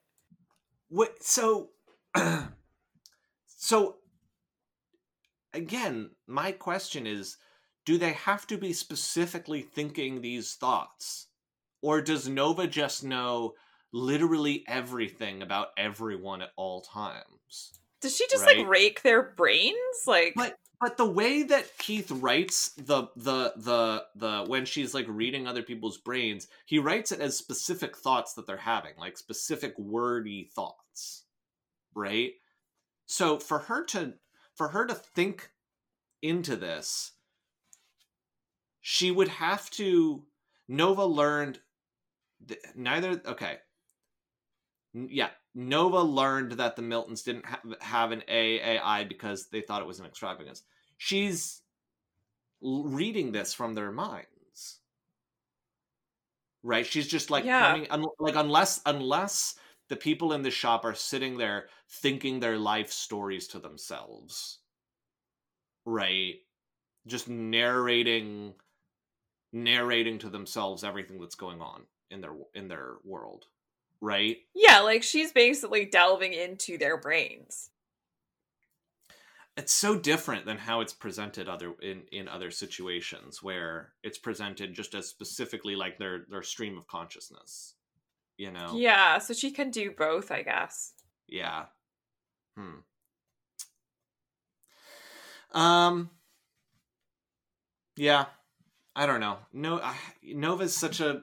What 0.90 1.24
so 1.24 1.70
so 3.48 3.96
again, 5.54 6.12
my 6.28 6.52
question 6.52 7.08
is 7.08 7.38
do 7.86 7.98
they 7.98 8.14
have 8.14 8.48
to 8.48 8.58
be 8.58 8.74
specifically 8.74 9.62
thinking 9.62 10.22
these 10.22 10.56
thoughts? 10.56 11.28
Or 11.82 12.02
does 12.02 12.28
Nova 12.28 12.66
just 12.66 13.04
know 13.04 13.54
literally 13.94 14.64
everything 14.68 15.44
about 15.44 15.68
everyone 15.78 16.42
at 16.42 16.50
all 16.56 16.82
times? 16.82 17.80
Does 18.02 18.16
she 18.16 18.28
just 18.28 18.46
Right. 18.46 18.58
like 18.58 18.68
rake 18.68 19.02
their 19.04 19.22
brains? 19.22 19.76
Like 20.08 20.34
But 20.36 20.58
but 20.80 20.98
the 20.98 21.06
way 21.06 21.44
that 21.44 21.78
Keith 21.78 22.12
writes 22.12 22.70
the 22.70 23.08
the 23.16 23.54
the 23.56 24.06
the 24.16 24.46
when 24.48 24.66
she's 24.66 24.94
like 24.94 25.06
reading 25.08 25.48
other 25.48 25.64
people's 25.64 25.98
brains, 25.98 26.48
he 26.66 26.80
writes 26.80 27.12
it 27.12 27.20
as 27.20 27.38
specific 27.38 27.98
thoughts 27.98 28.34
that 28.34 28.48
they're 28.48 28.58
having, 28.58 28.94
like 28.98 29.18
specific 29.18 29.78
wordy 29.78 30.50
thoughts. 30.56 31.24
Right? 31.94 32.34
So 33.06 33.40
for 33.40 33.60
her 33.60 33.84
to 33.86 34.14
for 34.56 34.70
her 34.70 34.86
to 34.86 34.96
think 34.96 35.50
into 36.22 36.56
this, 36.56 37.12
she 38.82 39.12
would 39.12 39.28
have 39.28 39.70
to 39.72 40.24
Nova 40.68 41.06
learned 41.06 41.60
th- 42.48 42.60
neither 42.76 43.22
okay. 43.26 43.60
Yeah, 44.96 45.32
Nova 45.54 46.02
learned 46.02 46.54
that 46.54 46.76
the 46.76 46.82
Miltons 46.82 47.24
didn't 47.24 47.46
have, 47.46 47.62
have 47.82 48.12
an 48.12 48.24
AAI 48.30 49.04
because 49.04 49.48
they 49.50 49.62
thought 49.62 49.82
it 49.82 49.88
was 49.88 50.00
an 50.00 50.06
extravagance. 50.06 50.64
She's 50.98 51.62
l- 52.62 52.84
reading 52.84 53.32
this 53.32 53.54
from 53.54 53.74
their 53.76 53.92
minds, 53.94 54.82
right? 56.64 56.86
She's 56.86 57.08
just 57.08 57.30
like 57.30 57.46
Yeah. 57.46 57.60
coming, 57.60 57.88
un- 57.90 58.06
like 58.20 58.36
unless 58.36 58.82
unless 58.86 59.58
the 59.88 59.96
people 59.96 60.34
in 60.34 60.42
the 60.42 60.52
shop 60.52 60.84
are 60.86 60.96
sitting 60.96 61.38
there 61.38 61.70
thinking 61.90 62.40
their 62.40 62.58
life 62.58 62.92
stories 62.92 63.48
to 63.50 63.60
themselves, 63.60 64.60
right? 65.86 66.36
Just 67.08 67.28
narrating, 67.30 68.56
narrating 69.54 70.20
to 70.20 70.30
themselves 70.30 70.84
everything 70.84 71.20
that's 71.20 71.36
going 71.36 71.62
on 71.62 71.88
in 72.12 72.22
their 72.22 72.36
in 72.54 72.68
their 72.68 72.98
world, 73.04 73.48
right? 74.02 74.38
yeah, 74.54 74.80
like 74.82 75.04
she's 75.04 75.32
basically 75.32 75.86
delving 75.86 76.34
into 76.34 76.78
their 76.78 76.98
brains. 76.98 77.70
it's 79.58 79.74
so 79.74 79.98
different 79.98 80.46
than 80.46 80.58
how 80.58 80.82
it's 80.82 80.94
presented 80.94 81.48
other 81.48 81.74
in 81.82 82.04
in 82.12 82.28
other 82.28 82.52
situations 82.52 83.42
where 83.42 83.94
it's 84.04 84.18
presented 84.18 84.74
just 84.74 84.96
as 84.96 85.08
specifically 85.08 85.76
like 85.76 85.98
their 85.98 86.26
their 86.30 86.44
stream 86.44 86.78
of 86.78 86.88
consciousness 86.88 87.76
you 88.38 88.52
know. 88.52 88.74
Yeah, 88.76 89.18
so 89.20 89.34
she 89.34 89.52
can 89.52 89.72
do 89.72 89.92
both, 89.92 90.32
I 90.32 90.42
guess. 90.42 90.94
Yeah. 91.28 91.66
Hmm. 92.58 92.80
Um. 95.58 96.10
Yeah, 97.96 98.26
I 98.96 99.06
don't 99.06 99.22
know. 99.22 99.38
No, 99.54 99.80
I, 99.80 99.96
Nova's 100.24 100.76
such 100.76 101.00
a. 101.00 101.22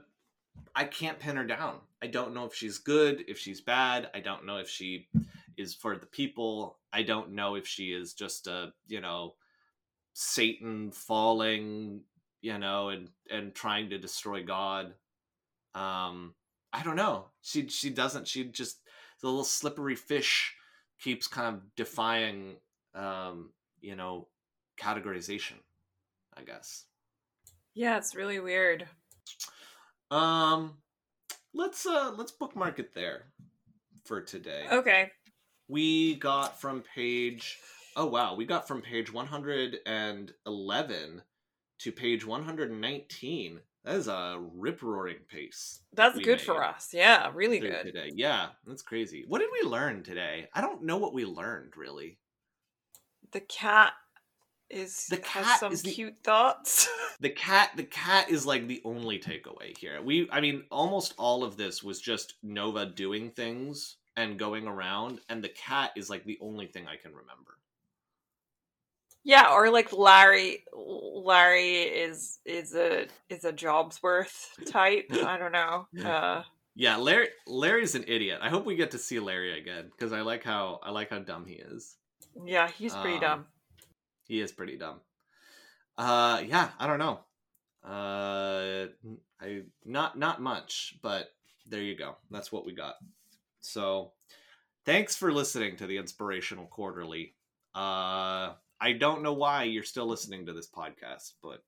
I 0.74 0.84
can't 0.84 1.18
pin 1.18 1.36
her 1.36 1.44
down. 1.44 1.80
I 2.02 2.08
don't 2.08 2.34
know 2.34 2.44
if 2.44 2.54
she's 2.54 2.78
good, 2.78 3.24
if 3.28 3.38
she's 3.38 3.60
bad. 3.60 4.10
I 4.12 4.20
don't 4.20 4.44
know 4.44 4.56
if 4.56 4.68
she 4.68 5.08
is 5.56 5.74
for 5.74 5.96
the 5.96 6.06
people. 6.06 6.78
I 6.92 7.02
don't 7.02 7.32
know 7.32 7.54
if 7.54 7.66
she 7.66 7.92
is 7.92 8.12
just 8.12 8.48
a 8.48 8.72
you 8.88 9.00
know 9.00 9.34
Satan 10.12 10.90
falling, 10.90 12.02
you 12.40 12.58
know, 12.58 12.88
and 12.88 13.08
and 13.30 13.54
trying 13.54 13.90
to 13.90 13.98
destroy 13.98 14.42
God. 14.42 14.94
Um, 15.74 16.34
I 16.72 16.82
don't 16.82 16.96
know. 16.96 17.26
She 17.40 17.68
she 17.68 17.90
doesn't. 17.90 18.26
She 18.26 18.44
just 18.44 18.80
the 19.20 19.28
little 19.28 19.44
slippery 19.44 19.94
fish 19.94 20.54
keeps 21.00 21.26
kind 21.26 21.54
of 21.54 21.62
defying, 21.76 22.56
um, 22.94 23.50
you 23.80 23.96
know, 23.96 24.28
categorization. 24.78 25.60
I 26.36 26.42
guess. 26.42 26.86
Yeah, 27.74 27.96
it's 27.96 28.14
really 28.14 28.40
weird. 28.40 28.88
Um, 30.10 30.76
let's 31.54 31.86
uh 31.86 32.12
let's 32.16 32.32
bookmark 32.32 32.78
it 32.78 32.94
there 32.94 33.24
for 34.04 34.20
today. 34.20 34.66
Okay. 34.70 35.10
We 35.68 36.16
got 36.16 36.60
from 36.60 36.82
page. 36.94 37.58
Oh 37.96 38.06
wow, 38.06 38.34
we 38.34 38.44
got 38.44 38.66
from 38.66 38.82
page 38.82 39.12
one 39.12 39.26
hundred 39.26 39.78
and 39.86 40.32
eleven 40.46 41.22
to 41.80 41.92
page 41.92 42.26
one 42.26 42.44
hundred 42.44 42.70
and 42.70 42.80
nineteen. 42.80 43.60
That 43.84 43.96
is 43.96 44.06
a 44.06 44.40
rip 44.54 44.82
roaring 44.82 45.24
pace. 45.28 45.80
That's 45.92 46.16
good 46.18 46.38
made 46.38 46.40
for 46.40 46.62
us. 46.62 46.90
Yeah, 46.92 47.30
really 47.34 47.58
good. 47.58 47.84
today. 47.84 48.12
Yeah, 48.14 48.48
that's 48.66 48.82
crazy. 48.82 49.24
What 49.26 49.40
did 49.40 49.48
we 49.52 49.68
learn 49.68 50.02
today? 50.02 50.48
I 50.54 50.60
don't 50.60 50.84
know 50.84 50.98
what 50.98 51.14
we 51.14 51.24
learned 51.24 51.76
really. 51.76 52.18
The 53.32 53.40
cat 53.40 53.92
is 54.72 55.06
The 55.06 55.16
has 55.16 55.46
cat 55.46 55.60
some 55.60 55.72
is 55.72 55.82
the- 55.82 55.92
cute 55.92 56.16
thoughts. 56.24 56.88
the 57.20 57.30
cat 57.30 57.70
the 57.76 57.84
cat 57.84 58.30
is 58.30 58.44
like 58.46 58.66
the 58.66 58.80
only 58.84 59.18
takeaway 59.18 59.76
here 59.78 60.00
we 60.02 60.28
i 60.32 60.40
mean 60.40 60.64
almost 60.70 61.14
all 61.18 61.44
of 61.44 61.56
this 61.56 61.82
was 61.82 62.00
just 62.00 62.34
nova 62.42 62.86
doing 62.86 63.30
things 63.30 63.96
and 64.16 64.38
going 64.38 64.66
around 64.66 65.20
and 65.28 65.42
the 65.44 65.48
cat 65.50 65.90
is 65.96 66.10
like 66.10 66.24
the 66.24 66.38
only 66.40 66.66
thing 66.66 66.86
i 66.88 66.96
can 66.96 67.12
remember 67.12 67.58
yeah, 69.24 69.52
or 69.52 69.70
like 69.70 69.92
Larry 69.92 70.64
Larry 70.74 71.82
is 71.82 72.40
is 72.44 72.74
a 72.74 73.06
is 73.28 73.44
a 73.44 73.52
job's 73.52 74.02
worth 74.02 74.50
type. 74.66 75.06
I 75.12 75.38
don't 75.38 75.52
know. 75.52 75.86
Uh 76.04 76.42
yeah 76.74 76.96
larry 76.96 77.28
larry's 77.46 77.94
an 77.94 78.02
idiot 78.08 78.38
i 78.42 78.48
hope 78.48 78.64
we 78.64 78.74
get 78.74 78.90
to 78.92 78.98
see 78.98 79.20
larry 79.20 79.58
again 79.60 79.90
because 79.90 80.10
i 80.10 80.22
like 80.22 80.42
how 80.42 80.80
i 80.82 80.90
like 80.90 81.10
how 81.10 81.18
dumb 81.18 81.44
he 81.46 81.56
is 81.56 81.96
yeah, 82.46 82.66
he's 82.68 82.94
pretty 82.94 83.16
Um, 83.16 83.20
dumb. 83.20 83.46
He 84.32 84.40
is 84.40 84.50
pretty 84.50 84.78
dumb. 84.78 84.98
Uh 85.98 86.42
yeah 86.46 86.70
i 86.78 86.86
don't 86.86 86.98
know. 86.98 87.20
Uh 87.84 88.86
i 89.42 89.60
not 89.84 90.18
not 90.18 90.40
much 90.40 90.94
but 91.02 91.28
there 91.66 91.82
you 91.82 91.94
go. 91.94 92.16
That's 92.30 92.50
what 92.50 92.64
we 92.64 92.74
got. 92.74 92.94
So 93.60 94.12
thanks 94.86 95.14
for 95.14 95.32
listening 95.32 95.76
to 95.76 95.86
the 95.86 95.98
inspirational 95.98 96.64
quarterly. 96.66 97.34
Uh 97.74 98.54
i 98.80 98.92
don't 98.98 99.22
know 99.22 99.34
why 99.34 99.64
you're 99.64 99.82
still 99.82 100.06
listening 100.06 100.46
to 100.46 100.54
this 100.54 100.68
podcast 100.68 101.32
but 101.42 101.62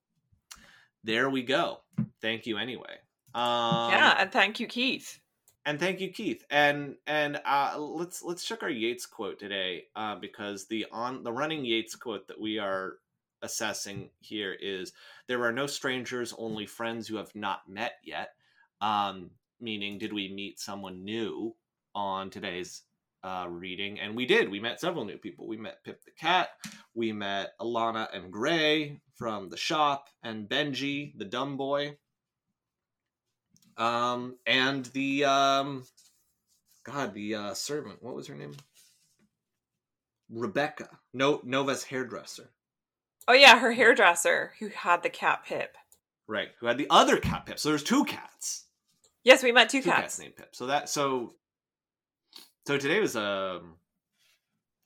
there 1.04 1.28
we 1.28 1.42
go. 1.42 1.80
Thank 2.22 2.46
you 2.46 2.56
anyway. 2.56 2.96
Um 3.34 3.90
yeah, 3.90 4.16
and 4.20 4.32
thank 4.32 4.58
you, 4.58 4.66
Keith. 4.66 5.20
And 5.66 5.80
thank 5.80 6.00
you 6.00 6.10
keith. 6.10 6.44
And 6.50 6.96
and 7.06 7.40
uh 7.44 7.76
let's 7.78 8.22
let's 8.22 8.44
check 8.44 8.62
our 8.62 8.70
Yeats 8.70 9.06
quote 9.06 9.38
today 9.38 9.84
uh 9.96 10.16
because 10.16 10.66
the 10.66 10.86
on 10.92 11.22
the 11.22 11.32
running 11.32 11.64
Yeats 11.64 11.96
quote 11.96 12.28
that 12.28 12.40
we 12.40 12.58
are 12.58 12.94
assessing 13.42 14.10
here 14.20 14.56
is 14.58 14.92
there 15.26 15.42
are 15.44 15.52
no 15.52 15.66
strangers 15.66 16.34
only 16.38 16.66
friends 16.66 17.08
you 17.08 17.16
have 17.16 17.34
not 17.34 17.68
met 17.68 17.94
yet. 18.04 18.30
Um 18.82 19.30
meaning 19.60 19.96
did 19.98 20.12
we 20.12 20.28
meet 20.28 20.60
someone 20.60 21.02
new 21.02 21.54
on 21.94 22.28
today's 22.28 22.82
uh 23.22 23.46
reading? 23.48 23.98
And 24.00 24.14
we 24.14 24.26
did. 24.26 24.50
We 24.50 24.60
met 24.60 24.80
several 24.80 25.06
new 25.06 25.16
people. 25.16 25.46
We 25.48 25.56
met 25.56 25.82
pip 25.82 26.04
the 26.04 26.10
cat. 26.10 26.50
We 26.94 27.10
met 27.10 27.58
alana 27.58 28.14
and 28.14 28.30
gray 28.30 29.00
from 29.14 29.48
the 29.48 29.56
shop 29.56 30.08
and 30.22 30.46
benji 30.46 31.16
the 31.16 31.24
dumb 31.24 31.56
boy 31.56 31.96
um 33.78 34.36
and 34.46 34.86
the 34.86 35.24
um 35.24 35.84
god 36.84 37.12
the 37.14 37.34
uh 37.34 37.54
servant 37.54 38.02
what 38.02 38.14
was 38.14 38.26
her 38.26 38.34
name 38.34 38.54
rebecca 40.30 40.88
no 41.12 41.40
nova's 41.44 41.84
hairdresser 41.84 42.50
Oh 43.26 43.32
yeah, 43.32 43.58
her 43.58 43.72
hairdresser 43.72 44.52
who 44.60 44.68
had 44.68 45.02
the 45.02 45.08
cat 45.08 45.44
Pip. 45.46 45.76
right 46.26 46.50
who 46.60 46.66
had 46.66 46.76
the 46.76 46.86
other 46.90 47.16
cat 47.16 47.46
pip 47.46 47.58
so 47.58 47.68
there's 47.70 47.82
two 47.82 48.04
cats 48.04 48.62
Yes, 49.22 49.42
we 49.42 49.52
met 49.52 49.70
two, 49.70 49.80
two 49.80 49.88
cats. 49.88 50.00
cats 50.02 50.18
named 50.18 50.36
pip 50.36 50.48
so 50.54 50.66
that 50.66 50.88
so 50.90 51.32
so 52.66 52.76
today 52.76 53.00
was 53.00 53.16
um 53.16 53.74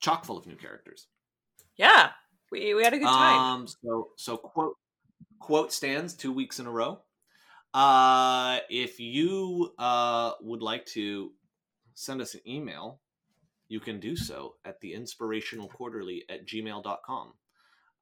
chock 0.01 0.24
full 0.24 0.39
of 0.39 0.47
new 0.47 0.55
characters 0.55 1.09
Yeah, 1.76 2.11
we 2.53 2.74
we 2.74 2.84
had 2.84 2.95
a 2.95 2.99
good 2.99 3.07
time. 3.07 3.41
Um, 3.41 3.66
so 3.66 4.09
so 4.16 4.36
quote 4.36 4.76
quote 5.41 5.72
stands 5.72 6.14
two 6.14 6.32
weeks 6.32 6.61
in 6.61 6.66
a 6.66 6.70
row. 6.70 7.01
Uh, 7.75 8.59
if 8.71 8.99
you 8.99 9.73
uh 9.79 10.33
would 10.41 10.62
like 10.62 10.87
to 10.87 11.33
send 11.95 12.21
us 12.21 12.35
an 12.35 12.41
email, 12.47 13.01
you 13.69 13.81
can 13.81 14.01
do 14.01 14.16
so 14.16 14.55
at 14.64 14.81
the 14.81 14.95
inspirational 14.95 15.69
quarterly 15.69 16.25
at 16.29 16.47
gmail.com. 16.47 17.33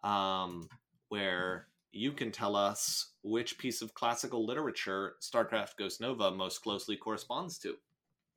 Um, 0.04 0.68
where 1.08 1.66
you 1.92 2.12
can 2.12 2.30
tell 2.30 2.54
us 2.54 3.12
which 3.22 3.58
piece 3.58 3.82
of 3.82 3.94
classical 3.94 4.46
literature 4.46 5.14
StarCraft 5.20 5.76
Ghost 5.78 6.00
Nova 6.00 6.30
most 6.30 6.62
closely 6.62 6.96
corresponds 6.96 7.58
to 7.58 7.74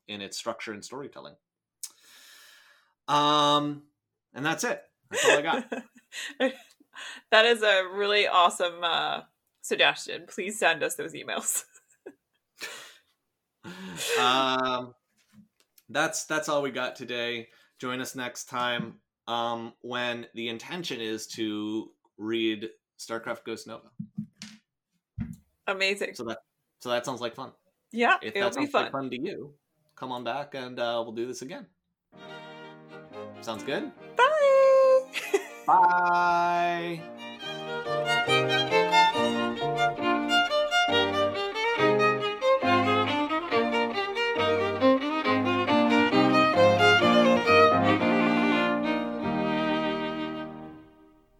in 0.07 0.21
its 0.21 0.37
structure 0.37 0.73
and 0.73 0.83
storytelling. 0.83 1.35
Um, 3.07 3.83
and 4.33 4.45
that's 4.45 4.63
it. 4.63 4.81
That's 5.09 5.25
all 5.25 5.37
I 5.37 5.41
got. 5.41 5.73
that 7.31 7.45
is 7.45 7.61
a 7.63 7.83
really 7.93 8.27
awesome 8.27 8.83
uh, 8.83 9.21
suggestion. 9.69 10.23
Please 10.27 10.59
send 10.59 10.83
us 10.83 10.95
those 10.95 11.13
emails. 11.13 11.63
um, 14.19 14.93
that's 15.87 16.25
that's 16.25 16.49
all 16.49 16.61
we 16.61 16.71
got 16.71 16.95
today. 16.97 17.47
Join 17.79 18.01
us 18.01 18.15
next 18.15 18.45
time 18.45 18.95
um, 19.27 19.73
when 19.81 20.25
the 20.33 20.49
intention 20.49 20.99
is 20.99 21.25
to 21.27 21.91
read 22.17 22.69
StarCraft 22.99 23.45
Ghost 23.45 23.67
Nova. 23.67 23.87
Amazing. 25.67 26.15
So 26.15 26.25
that 26.25 26.39
so 26.81 26.89
that 26.89 27.05
sounds 27.05 27.21
like 27.21 27.35
fun. 27.35 27.51
yeah, 27.91 28.17
If 28.21 28.35
it'll 28.35 28.49
that 28.49 28.55
be 28.57 28.63
sounds 28.65 28.71
fun. 28.71 28.83
like 28.83 28.91
fun 28.91 29.09
to 29.11 29.21
you, 29.21 29.53
come 29.95 30.11
on 30.11 30.23
back 30.23 30.55
and 30.55 30.79
uh, 30.79 31.01
we'll 31.03 31.13
do 31.13 31.25
this 31.27 31.41
again. 31.41 31.67
Sounds 33.41 33.63
good. 33.63 33.91
Bye. 34.17 34.31
Bye. 38.27 38.65